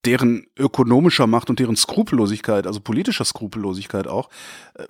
deren 0.05 0.47
ökonomischer 0.57 1.27
Macht 1.27 1.49
und 1.49 1.59
deren 1.59 1.75
Skrupellosigkeit, 1.75 2.65
also 2.65 2.79
politischer 2.79 3.25
Skrupellosigkeit 3.25 4.07
auch, 4.07 4.29
äh, 4.75 4.85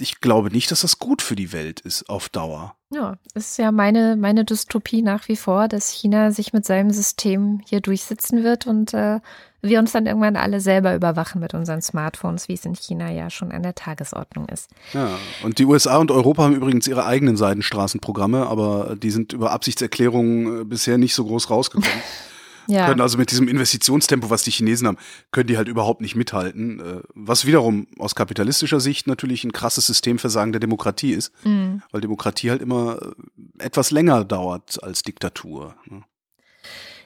ich 0.00 0.20
glaube 0.20 0.50
nicht, 0.50 0.70
dass 0.70 0.82
das 0.82 0.98
gut 0.98 1.22
für 1.22 1.36
die 1.36 1.52
Welt 1.52 1.80
ist 1.80 2.08
auf 2.08 2.28
Dauer. 2.28 2.74
Ja, 2.90 3.16
ist 3.34 3.58
ja 3.58 3.72
meine, 3.72 4.16
meine 4.16 4.44
Dystopie 4.44 5.02
nach 5.02 5.28
wie 5.28 5.36
vor, 5.36 5.68
dass 5.68 5.90
China 5.90 6.30
sich 6.30 6.52
mit 6.52 6.66
seinem 6.66 6.90
System 6.90 7.60
hier 7.66 7.80
durchsetzen 7.80 8.44
wird 8.44 8.66
und 8.66 8.92
äh, 8.92 9.20
wir 9.62 9.78
uns 9.78 9.92
dann 9.92 10.06
irgendwann 10.06 10.36
alle 10.36 10.60
selber 10.60 10.94
überwachen 10.94 11.40
mit 11.40 11.54
unseren 11.54 11.80
Smartphones, 11.80 12.48
wie 12.48 12.54
es 12.54 12.64
in 12.64 12.74
China 12.74 13.10
ja 13.10 13.30
schon 13.30 13.52
an 13.52 13.62
der 13.62 13.74
Tagesordnung 13.74 14.46
ist. 14.48 14.68
Ja, 14.92 15.16
und 15.42 15.58
die 15.58 15.64
USA 15.64 15.98
und 15.98 16.10
Europa 16.10 16.42
haben 16.42 16.54
übrigens 16.56 16.88
ihre 16.88 17.06
eigenen 17.06 17.36
Seidenstraßenprogramme, 17.36 18.46
aber 18.46 18.96
die 18.96 19.10
sind 19.10 19.32
über 19.32 19.52
Absichtserklärungen 19.52 20.62
äh, 20.62 20.64
bisher 20.64 20.98
nicht 20.98 21.14
so 21.14 21.24
groß 21.24 21.48
rausgekommen. 21.48 21.88
Ja. 22.66 22.86
Können 22.86 23.00
also 23.00 23.18
mit 23.18 23.30
diesem 23.30 23.48
Investitionstempo, 23.48 24.30
was 24.30 24.44
die 24.44 24.50
Chinesen 24.50 24.86
haben, 24.86 24.98
können 25.30 25.46
die 25.46 25.56
halt 25.56 25.68
überhaupt 25.68 26.00
nicht 26.00 26.14
mithalten. 26.14 26.80
Äh, 26.80 27.00
was 27.14 27.46
wiederum 27.46 27.86
aus 27.98 28.14
kapitalistischer 28.14 28.80
Sicht 28.80 29.06
natürlich 29.06 29.44
ein 29.44 29.52
krasses 29.52 29.86
Systemversagen 29.86 30.52
der 30.52 30.60
Demokratie 30.60 31.12
ist, 31.12 31.32
mhm. 31.44 31.82
weil 31.90 32.00
Demokratie 32.00 32.50
halt 32.50 32.62
immer 32.62 32.98
äh, 33.02 33.64
etwas 33.64 33.90
länger 33.90 34.24
dauert 34.24 34.82
als 34.82 35.02
Diktatur. 35.02 35.74
Ne? 35.86 36.02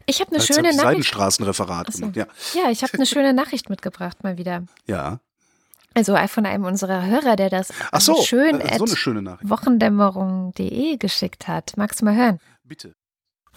Ich 0.06 0.20
habe 0.20 0.30
eine 0.30 0.38
Als 0.38 0.46
schöne 0.46 0.62
Nachricht. 0.62 0.80
Seidenstraßenreferat 0.80 1.92
so. 1.92 2.00
gemacht, 2.00 2.16
ja. 2.16 2.26
Ja, 2.54 2.70
ich 2.70 2.82
habe 2.82 2.94
eine 2.94 3.06
schöne 3.06 3.32
Nachricht 3.32 3.68
mitgebracht 3.68 4.22
mal 4.22 4.38
wieder. 4.38 4.64
Ja. 4.86 5.20
Also 5.94 6.16
von 6.26 6.46
einem 6.46 6.64
unserer 6.64 7.06
Hörer, 7.06 7.36
der 7.36 7.50
das 7.50 7.72
Ach 7.90 8.00
so, 8.00 8.22
schön 8.22 8.60
so 8.76 8.86
schöne 8.86 9.22
Nachricht. 9.22 9.50
wochendämmerung.de 9.50 10.98
geschickt 10.98 11.48
hat. 11.48 11.72
Magst 11.76 12.00
du 12.00 12.04
mal 12.04 12.14
hören? 12.14 12.38
Bitte. 12.64 12.94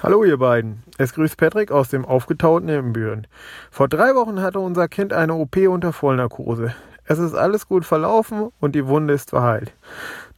Hallo 0.02 0.24
ihr 0.24 0.38
beiden, 0.38 0.84
es 0.98 1.12
grüßt 1.12 1.36
Patrick 1.36 1.72
aus 1.72 1.90
dem 1.90 2.06
aufgetauten 2.06 2.70
Ibbenbüren. 2.70 3.28
Vor 3.70 3.90
drei 3.90 4.16
Wochen 4.16 4.42
hatte 4.42 4.62
unser 4.62 4.88
Kind 4.88 5.12
eine 5.12 5.34
OP 5.34 5.58
unter 5.58 5.92
Vollnarkose. 5.92 6.74
Es 7.04 7.20
ist 7.20 7.34
alles 7.36 7.68
gut 7.68 7.84
verlaufen 7.84 8.48
und 8.62 8.76
die 8.76 8.88
Wunde 8.88 9.14
ist 9.14 9.32
verheilt. 9.32 9.74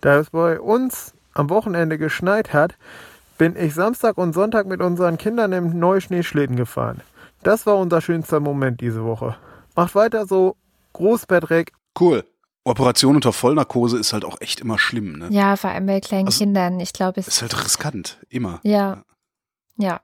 Da 0.01 0.17
es 0.17 0.31
bei 0.31 0.59
uns 0.59 1.13
am 1.35 1.51
Wochenende 1.51 1.99
geschneit 1.99 2.53
hat, 2.53 2.75
bin 3.37 3.55
ich 3.55 3.75
Samstag 3.75 4.17
und 4.17 4.33
Sonntag 4.33 4.65
mit 4.65 4.81
unseren 4.81 5.19
Kindern 5.19 5.51
im 5.51 5.77
Neuschneeschlitten 5.77 6.55
gefahren. 6.55 7.01
Das 7.43 7.67
war 7.67 7.77
unser 7.77 8.01
schönster 8.01 8.39
Moment 8.39 8.81
diese 8.81 9.03
Woche. 9.05 9.35
Macht 9.75 9.93
weiter 9.93 10.25
so. 10.25 10.55
Gruß, 10.93 11.27
Patrick. 11.27 11.71
Cool. 11.99 12.23
Operation 12.63 13.15
unter 13.15 13.31
Vollnarkose 13.31 13.99
ist 13.99 14.11
halt 14.11 14.25
auch 14.25 14.41
echt 14.41 14.59
immer 14.59 14.79
schlimm, 14.79 15.19
ne? 15.19 15.27
Ja, 15.29 15.55
vor 15.55 15.69
allem 15.69 15.85
bei 15.85 15.99
kleinen 15.99 16.27
also, 16.27 16.39
Kindern. 16.39 16.79
Ich 16.79 16.93
glaube, 16.93 17.19
es 17.19 17.27
ist 17.27 17.43
halt 17.43 17.63
riskant, 17.63 18.19
immer. 18.29 18.59
Ja. 18.63 19.03
Ja. 19.81 20.01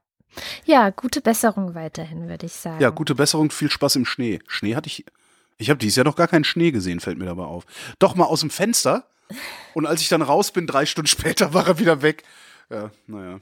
Ja, 0.66 0.90
gute 0.92 1.22
Besserung 1.22 1.74
weiterhin, 1.74 2.28
würde 2.28 2.46
ich 2.46 2.54
sagen. 2.54 2.82
Ja, 2.82 2.90
gute 2.90 3.16
Besserung, 3.16 3.50
viel 3.50 3.72
Spaß 3.72 3.96
im 3.96 4.06
Schnee. 4.06 4.40
Schnee 4.48 4.76
hatte 4.76 4.88
ich. 4.88 5.06
Ich 5.58 5.70
habe 5.70 5.80
dieses 5.80 5.96
Jahr 5.96 6.06
noch 6.06 6.16
gar 6.16 6.28
keinen 6.28 6.44
Schnee 6.44 6.72
gesehen, 6.72 7.00
fällt 7.00 7.18
mir 7.18 7.26
dabei 7.26 7.44
auf. 7.44 7.66
Doch 7.98 8.16
mal 8.16 8.26
aus 8.26 8.42
dem 8.42 8.50
Fenster. 8.52 9.08
Und 9.74 9.86
als 9.88 10.02
ich 10.02 10.10
dann 10.10 10.22
raus 10.22 10.52
bin, 10.52 10.68
drei 10.68 10.86
Stunden 10.86 11.08
später 11.18 11.54
war 11.54 11.68
er 11.68 11.80
wieder 11.80 12.02
weg. 12.02 12.24
Ja, 12.70 12.92
naja. 13.08 13.40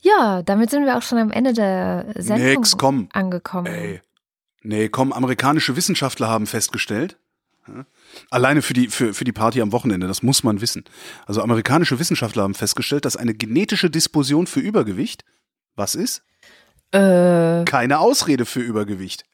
Ja, 0.00 0.42
damit 0.42 0.70
sind 0.70 0.84
wir 0.86 0.96
auch 0.96 1.02
schon 1.02 1.18
am 1.18 1.30
Ende 1.30 1.52
der 1.52 2.06
Sendung 2.16 2.46
Nix, 2.48 2.76
komm. 2.76 3.08
angekommen. 3.12 3.66
Ey. 3.66 4.00
Nee, 4.62 4.88
komm, 4.88 5.12
amerikanische 5.12 5.76
Wissenschaftler 5.76 6.28
haben 6.28 6.46
festgestellt, 6.46 7.18
alleine 8.30 8.62
für 8.62 8.74
die, 8.74 8.88
für, 8.88 9.14
für 9.14 9.24
die 9.24 9.32
Party 9.32 9.60
am 9.60 9.72
Wochenende, 9.72 10.06
das 10.06 10.22
muss 10.22 10.44
man 10.44 10.60
wissen. 10.60 10.84
Also 11.26 11.42
amerikanische 11.42 11.98
Wissenschaftler 11.98 12.42
haben 12.42 12.54
festgestellt, 12.54 13.04
dass 13.04 13.16
eine 13.16 13.34
genetische 13.34 13.90
Disposition 13.90 14.46
für 14.46 14.60
Übergewicht, 14.60 15.24
was 15.76 15.94
ist? 15.94 16.22
Äh. 16.92 17.64
Keine 17.64 17.98
Ausrede 17.98 18.44
für 18.44 18.60
Übergewicht. 18.60 19.24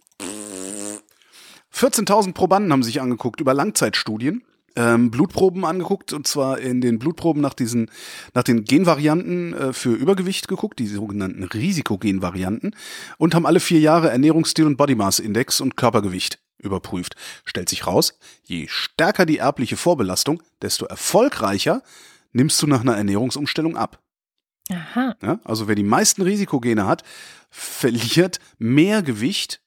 14.000 1.75 2.33
Probanden 2.35 2.73
haben 2.73 2.83
sich 2.83 3.01
angeguckt 3.01 3.41
über 3.41 3.55
Langzeitstudien 3.55 4.43
ähm, 4.77 5.11
Blutproben 5.11 5.65
angeguckt 5.65 6.13
und 6.13 6.27
zwar 6.27 6.59
in 6.59 6.81
den 6.81 6.99
Blutproben 6.99 7.43
nach 7.43 7.55
diesen 7.55 7.91
nach 8.35 8.43
den 8.43 8.65
Genvarianten 8.65 9.55
äh, 9.55 9.73
für 9.73 9.91
Übergewicht 9.91 10.49
geguckt, 10.49 10.79
die 10.79 10.87
sogenannten 10.87 11.45
Risikogenvarianten 11.45 12.75
und 13.19 13.35
haben 13.35 13.47
alle 13.47 13.61
vier 13.61 13.81
Jahre 13.81 14.11
Ernährungsstil 14.11 14.67
und 14.67 14.77
Body 14.77 14.95
Mass 14.95 15.19
Index 15.19 15.61
und 15.61 15.77
Körpergewicht 15.77 16.41
überprüft. 16.61 17.17
Stellt 17.45 17.69
sich 17.69 17.87
raus, 17.87 18.19
je 18.45 18.67
stärker 18.69 19.27
die 19.27 19.39
erbliche 19.39 19.77
Vorbelastung, 19.77 20.43
desto 20.63 20.87
erfolgreicher 20.87 21.83
nimmst 22.33 22.61
du 22.63 22.67
nach 22.67 22.81
einer 22.81 22.97
Ernährungsumstellung 22.97 23.77
ab. 23.77 24.03
Aha. 24.71 25.17
Ja, 25.23 25.41
also 25.45 25.67
wer 25.69 25.75
die 25.75 25.83
meisten 25.83 26.23
Risikogene 26.23 26.87
hat, 26.87 27.03
verliert 27.51 28.39
mehr 28.59 29.03
Gewicht 29.03 29.61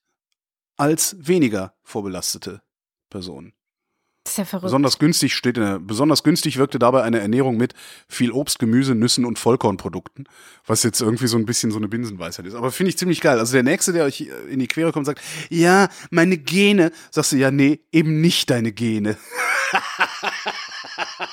als 0.77 1.15
weniger 1.19 1.75
vorbelastete 1.83 2.61
Personen. 3.09 3.53
Das 4.24 4.34
ist 4.34 4.38
ja 4.38 4.45
verrückt. 4.45 4.63
Besonders 4.63 4.99
günstig 4.99 5.36
steht 5.36 5.57
in 5.57 5.63
der, 5.63 5.80
besonders 5.80 6.24
günstig 6.24 6.57
wirkte 6.57 6.80
dabei 6.80 7.03
eine 7.03 7.19
Ernährung 7.19 7.57
mit 7.57 7.74
viel 8.07 8.32
Obst, 8.32 8.57
Gemüse, 8.57 8.95
Nüssen 8.95 9.26
und 9.26 9.38
Vollkornprodukten, 9.38 10.30
was 10.65 10.84
jetzt 10.84 11.01
irgendwie 11.01 11.28
so 11.28 11.38
ein 11.38 11.45
bisschen 11.45 11.71
so 11.71 11.78
eine 11.78 11.89
Binsenweisheit 11.89 12.45
ist. 12.45 12.55
Aber 12.55 12.71
finde 12.71 12.91
ich 12.91 12.97
ziemlich 12.97 13.19
geil. 13.19 13.39
Also 13.39 13.53
der 13.53 13.63
Nächste, 13.63 13.91
der 13.91 14.05
euch 14.05 14.30
in 14.49 14.59
die 14.59 14.67
Quere 14.67 14.93
kommt, 14.93 15.05
sagt, 15.05 15.21
ja, 15.49 15.89
meine 16.09 16.38
Gene, 16.38 16.91
sagst 17.11 17.34
du, 17.34 17.36
ja, 17.36 17.51
nee, 17.51 17.82
eben 17.91 18.21
nicht 18.21 18.49
deine 18.49 18.71
Gene. 18.71 19.17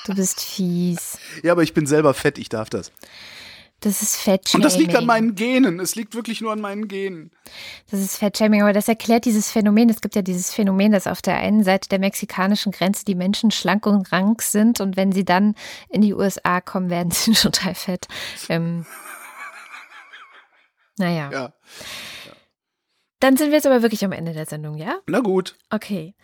Du 0.06 0.14
bist 0.14 0.40
fies. 0.40 1.18
Ja, 1.42 1.52
aber 1.52 1.62
ich 1.62 1.74
bin 1.74 1.86
selber 1.86 2.14
fett, 2.14 2.38
ich 2.38 2.48
darf 2.48 2.70
das. 2.70 2.90
Das 3.80 4.02
ist 4.02 4.16
Fettshaming. 4.16 4.62
Und 4.62 4.64
das 4.64 4.78
liegt 4.78 4.94
an 4.94 5.06
meinen 5.06 5.34
Genen. 5.34 5.80
Es 5.80 5.96
liegt 5.96 6.14
wirklich 6.14 6.42
nur 6.42 6.52
an 6.52 6.60
meinen 6.60 6.86
Genen. 6.86 7.30
Das 7.90 8.00
ist 8.00 8.18
Fettshaming, 8.18 8.60
aber 8.60 8.74
das 8.74 8.88
erklärt 8.88 9.24
dieses 9.24 9.50
Phänomen. 9.50 9.88
Es 9.88 10.02
gibt 10.02 10.14
ja 10.14 10.22
dieses 10.22 10.52
Phänomen, 10.52 10.92
dass 10.92 11.06
auf 11.06 11.22
der 11.22 11.38
einen 11.38 11.64
Seite 11.64 11.88
der 11.88 11.98
mexikanischen 11.98 12.72
Grenze 12.72 13.06
die 13.06 13.14
Menschen 13.14 13.50
schlank 13.50 13.86
und 13.86 14.12
rank 14.12 14.42
sind 14.42 14.80
und 14.80 14.98
wenn 14.98 15.12
sie 15.12 15.24
dann 15.24 15.54
in 15.88 16.02
die 16.02 16.12
USA 16.12 16.60
kommen, 16.60 16.90
werden 16.90 17.10
sie 17.10 17.32
total 17.32 17.74
fett. 17.74 18.06
Ähm, 18.50 18.84
naja. 20.98 21.30
Ja. 21.32 21.52
Dann 23.20 23.36
sind 23.36 23.48
wir 23.48 23.56
jetzt 23.56 23.66
aber 23.66 23.82
wirklich 23.82 24.04
am 24.04 24.12
Ende 24.12 24.32
der 24.32 24.46
Sendung, 24.46 24.76
ja? 24.76 24.98
Na 25.06 25.20
gut. 25.20 25.56
Okay. 25.70 26.14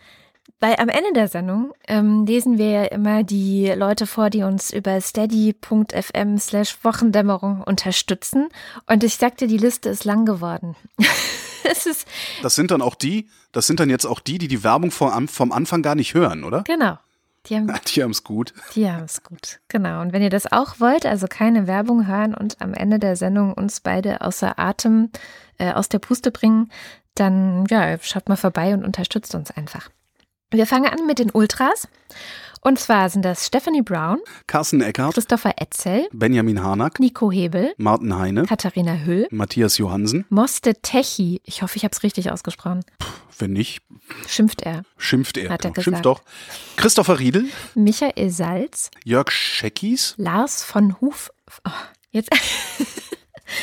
Weil 0.59 0.75
am 0.77 0.89
Ende 0.89 1.13
der 1.13 1.27
Sendung 1.27 1.73
ähm, 1.87 2.25
lesen 2.25 2.57
wir 2.57 2.69
ja 2.69 2.83
immer 2.85 3.23
die 3.23 3.67
Leute 3.67 4.07
vor, 4.07 4.31
die 4.31 4.41
uns 4.41 4.73
über 4.73 4.99
steady.fm 4.99 6.37
slash 6.39 6.77
Wochendämmerung 6.83 7.61
unterstützen. 7.61 8.49
Und 8.87 9.03
ich 9.03 9.17
sagte, 9.17 9.45
die 9.45 9.57
Liste 9.57 9.89
ist 9.89 10.03
lang 10.03 10.25
geworden. 10.25 10.75
ist, 11.63 12.07
Das 12.41 12.55
sind 12.55 12.71
dann 12.71 12.81
auch 12.81 12.95
die, 12.95 13.29
das 13.51 13.67
sind 13.67 13.79
dann 13.79 13.89
jetzt 13.89 14.05
auch 14.05 14.19
die, 14.19 14.39
die 14.39 14.47
die 14.47 14.63
Werbung 14.63 14.89
vom, 14.89 15.27
vom 15.27 15.51
Anfang 15.51 15.83
gar 15.83 15.95
nicht 15.95 16.13
hören, 16.13 16.43
oder? 16.43 16.63
genau. 16.63 16.97
Die 17.45 17.55
haben 17.55 17.71
Die 17.87 18.03
haben 18.03 18.11
es 18.11 18.23
gut. 18.23 18.53
Die 18.75 18.89
haben 18.89 19.05
es 19.05 19.23
gut. 19.23 19.59
Genau. 19.69 20.01
Und 20.01 20.11
wenn 20.11 20.21
ihr 20.21 20.29
das 20.29 20.51
auch 20.51 20.79
wollt, 20.79 21.05
also 21.05 21.27
keine 21.27 21.67
Werbung 21.67 22.07
hören 22.07 22.33
und 22.33 22.61
am 22.61 22.73
Ende 22.73 22.99
der 22.99 23.15
Sendung 23.15 23.53
uns 23.53 23.79
beide 23.79 24.21
außer 24.21 24.59
Atem, 24.59 25.11
äh, 25.57 25.71
aus 25.71 25.87
der 25.87 25.99
Puste 25.99 26.31
bringen, 26.31 26.69
dann 27.15 27.65
ja, 27.69 27.97
schaut 27.99 28.27
mal 28.27 28.35
vorbei 28.35 28.73
und 28.73 28.83
unterstützt 28.83 29.33
uns 29.33 29.51
einfach. 29.51 29.89
Wir 30.49 30.65
fangen 30.65 30.85
an 30.85 31.05
mit 31.05 31.19
den 31.19 31.29
Ultras. 31.29 31.89
Und 32.61 32.79
zwar 32.79 33.09
sind 33.09 33.23
das 33.23 33.45
Stephanie 33.45 33.81
Brown, 33.81 34.19
Carsten 34.47 34.79
Eckhardt, 34.81 35.13
Christopher 35.13 35.53
Etzel, 35.57 36.07
Benjamin 36.13 36.63
Harnack, 36.63 36.99
Nico 37.01 37.29
Hebel, 37.31 37.73
Martin 37.77 38.17
Heine, 38.17 38.43
Katharina 38.45 38.93
Hüll, 38.93 39.27
Matthias 39.29 39.77
Johansen. 39.77 40.25
Moste 40.29 40.73
Techi. 40.81 41.41
Ich 41.43 41.61
hoffe, 41.61 41.75
ich 41.75 41.83
habe 41.83 41.91
es 41.93 42.01
richtig 42.01 42.31
ausgesprochen. 42.31 42.85
Wenn 43.37 43.51
nicht, 43.51 43.81
Schimpft 44.27 44.61
er. 44.61 44.83
schimpft 44.97 45.37
er. 45.37 45.49
Hat 45.49 45.65
er 45.65 45.71
gesagt. 45.71 45.83
Schimpft 45.83 46.05
doch. 46.05 46.21
Christopher 46.77 47.19
Riedel, 47.19 47.45
Michael 47.75 48.29
Salz, 48.29 48.89
Jörg 49.03 49.29
Scheckis, 49.31 50.15
Lars 50.17 50.63
von 50.63 50.99
Huf. 51.01 51.29
Oh, 51.67 51.71
jetzt. 52.11 52.29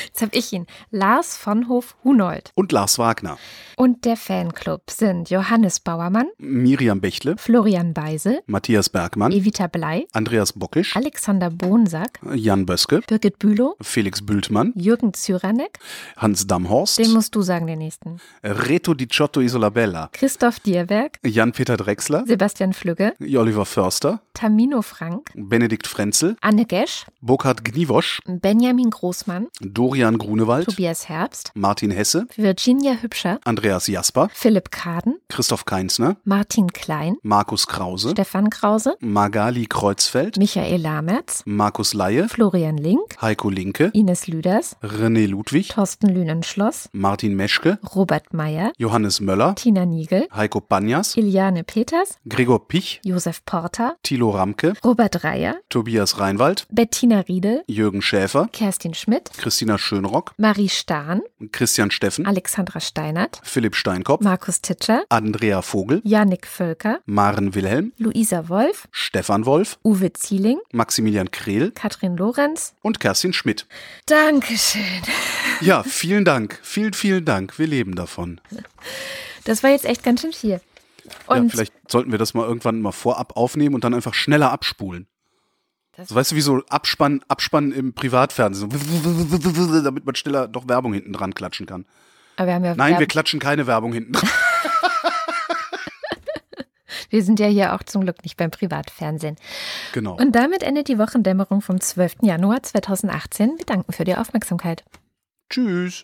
Jetzt 0.07 0.23
habe 0.23 0.37
ich 0.37 0.53
ihn. 0.53 0.67
Lars 0.91 1.37
von 1.37 1.69
Hof 1.69 1.97
Hunold. 2.05 2.53
und 2.55 2.73
Lars 2.73 2.99
Wagner. 2.99 3.39
Und 3.77 4.05
der 4.05 4.17
Fanclub 4.17 4.83
sind 4.91 5.31
Johannes 5.31 5.81
Bauermann, 5.81 6.29
Miriam 6.39 7.01
Bechle, 7.01 7.37
Florian 7.37 7.93
Beisel, 7.93 8.41
Matthias 8.47 8.89
Bergmann, 8.89 9.33
Evita 9.33 9.67
Blei, 9.67 10.07
Andreas 10.13 10.53
Bockisch, 10.53 10.95
Alexander 10.97 11.51
Bonsack, 11.51 12.21
Jan 12.35 12.67
Böske, 12.67 13.01
Birgit 13.07 13.39
Bülow, 13.39 13.75
Felix 13.81 14.25
Bültmann, 14.25 14.73
Jürgen 14.77 15.13
Zyranek, 15.13 15.79
Hans 16.17 16.47
Damhorst, 16.47 16.99
den 16.99 17.13
musst 17.13 17.35
du 17.35 17.43
sagen, 17.43 17.67
den 17.67 17.79
nächsten. 17.79 18.21
Reto 18.43 18.95
Di 18.95 19.09
Ciotto 19.09 19.41
Isolabella, 19.41 20.09
Christoph 20.13 20.61
Dierberg, 20.61 21.19
Jan-Peter 21.25 21.77
Drechsler, 21.77 22.25
Sebastian 22.27 22.73
Flügge, 22.73 23.15
Oliver 23.21 23.65
Förster, 23.67 24.21
Tamino 24.35 24.83
Frank, 24.83 25.31
Benedikt 25.35 25.87
Frenzel, 25.87 26.37
Anne 26.41 26.65
Gesch, 26.65 27.07
Burkhard 27.21 27.65
Gniwosch, 27.65 28.21
Benjamin 28.27 28.91
Großmann, 28.91 29.49
Dorian 29.75 30.19
Grunewald, 30.19 30.67
Tobias 30.67 31.09
Herbst, 31.09 31.51
Martin 31.55 31.91
Hesse, 31.91 32.27
Virginia 32.37 33.03
Hübscher, 33.03 33.41
Andreas 33.45 33.89
Jasper, 33.89 34.29
Philipp 34.33 34.71
Kaden, 34.71 35.17
Christoph 35.29 35.65
Keinsner, 35.65 36.17
Martin 36.25 36.73
Klein, 36.73 37.17
Markus 37.23 37.67
Krause, 37.67 38.11
Stefan 38.13 38.51
Krause, 38.51 38.97
Magali 39.01 39.67
Kreuzfeld, 39.67 40.37
Michael 40.39 40.81
Lamertz, 40.81 41.43
Markus 41.45 41.93
Laie, 41.93 42.29
Florian 42.29 42.77
Link, 42.77 43.17
Heiko 43.21 43.51
Linke, 43.51 43.91
Ines 43.93 44.29
Lüders, 44.29 44.77
René 44.81 45.27
Ludwig, 45.27 45.69
Thorsten 45.71 46.09
Lünenschloss, 46.09 46.89
Martin 46.93 47.35
Meschke, 47.35 47.79
Robert 47.95 48.33
Meyer, 48.33 48.73
Johannes 48.79 49.21
Möller, 49.21 49.57
Tina 49.57 49.87
Niegel, 49.87 50.29
Heiko 50.35 50.61
Banjas, 50.61 51.17
Iliane 51.17 51.65
Peters, 51.65 52.19
Gregor 52.29 52.69
Pich, 52.69 53.01
Josef 53.05 53.45
Porter, 53.45 53.97
Thilo 54.05 54.31
Ramke, 54.31 54.75
Robert 54.85 55.25
Reyer, 55.25 55.57
Tobias 55.69 56.21
Reinwald, 56.21 56.69
Bettina 56.71 57.21
Riedel, 57.21 57.65
Jürgen 57.67 58.03
Schäfer, 58.03 58.49
Kerstin 58.53 58.95
Schmidt, 58.95 59.31
Christina 59.65 59.79
Schönrock, 59.79 60.35
Marie 60.37 60.69
Stahn, 60.69 61.23
Christian 61.51 61.91
Steffen, 61.91 62.27
Alexandra 62.27 62.81
Steinert, 62.81 63.41
Philipp 63.45 63.75
Steinkopf, 63.75 64.23
Markus 64.23 64.61
Titscher, 64.61 65.05
Andrea 65.09 65.63
Vogel, 65.63 66.03
Janik 66.05 66.47
Völker, 66.47 67.01
Maren 67.07 67.55
Wilhelm, 67.55 67.95
Luisa 67.97 68.51
Wolf, 68.51 68.87
Stefan 68.91 69.47
Wolf, 69.47 69.79
Uwe 69.83 70.13
Zieling, 70.13 70.59
Maximilian 70.73 71.31
Krehl 71.31 71.71
Katrin 71.71 72.15
Lorenz. 72.19 72.75
und 72.83 73.01
Kerstin 73.01 73.33
Schmidt. 73.33 73.67
Dankeschön. 74.05 74.83
Ja, 75.63 75.83
vielen 75.83 76.27
Dank. 76.27 76.59
Vielen, 76.63 76.93
vielen 76.93 77.25
Dank. 77.25 77.59
Wir 77.59 77.67
leben 77.67 77.95
davon. 77.95 78.43
Das 79.45 79.63
war 79.63 79.71
jetzt 79.71 79.87
echt 79.87 80.03
ganz 80.03 80.21
schön 80.21 80.35
viel. 80.35 80.61
ja, 81.31 81.37
Und 81.37 81.53
vielleicht 81.53 81.73
sollten 81.91 82.11
wir 82.11 82.19
das 82.19 82.35
mal 82.35 82.47
irgendwann 82.47 82.83
mal 82.83 82.93
vorab 82.93 83.35
aufnehmen 83.39 83.75
und 83.75 83.83
dann 83.83 83.95
einfach 83.95 84.13
schneller 84.13 84.53
abspulen. 84.53 85.07
Das- 85.97 86.09
so, 86.09 86.15
weißt 86.15 86.33
du, 86.33 86.37
wie 86.37 86.41
so 86.41 86.63
Abspann, 86.69 87.23
Abspann 87.29 87.73
im 87.73 87.93
Privatfernsehen, 87.95 88.71
so, 88.71 89.81
damit 89.83 90.05
man 90.07 90.15
schneller 90.15 90.49
doch 90.49 90.69
Werbung 90.69 90.93
hinten 90.93 91.13
dran 91.13 91.35
klatschen 91.35 91.67
kann. 91.67 91.85
aber 92.37 92.47
wir 92.49 92.55
haben 92.55 92.65
ja 92.65 92.75
Nein, 92.75 92.95
wir 92.95 93.01
wir, 93.01 93.07
klatschen 93.07 93.41
keine 93.41 93.67
Werbung 93.67 93.93
hinten 93.93 94.13
dran. 94.15 94.29
wir 97.11 97.23
sind 97.23 97.39
ja 97.41 97.47
hier 97.47 97.75
auch 97.75 97.83
zum 97.83 98.03
Glück 98.03 98.23
nicht 98.25 98.37
beim 98.37 98.51
Privatfernsehen. 98.51 99.37
Genau. 99.93 100.17
Und 100.17 100.33
damit 100.33 100.63
endet 100.63 100.89
die 100.89 100.99
Wochendämmerung 100.99 101.61
vom 101.61 101.81
12. 101.81 102.17
Januar 102.23 102.63
2018. 102.63 103.59
Wir 103.59 103.67
danken 103.67 103.93
für 103.93 104.05
die 104.05 104.17
Aufmerksamkeit. 104.17 104.85
Tschüss. 105.51 106.03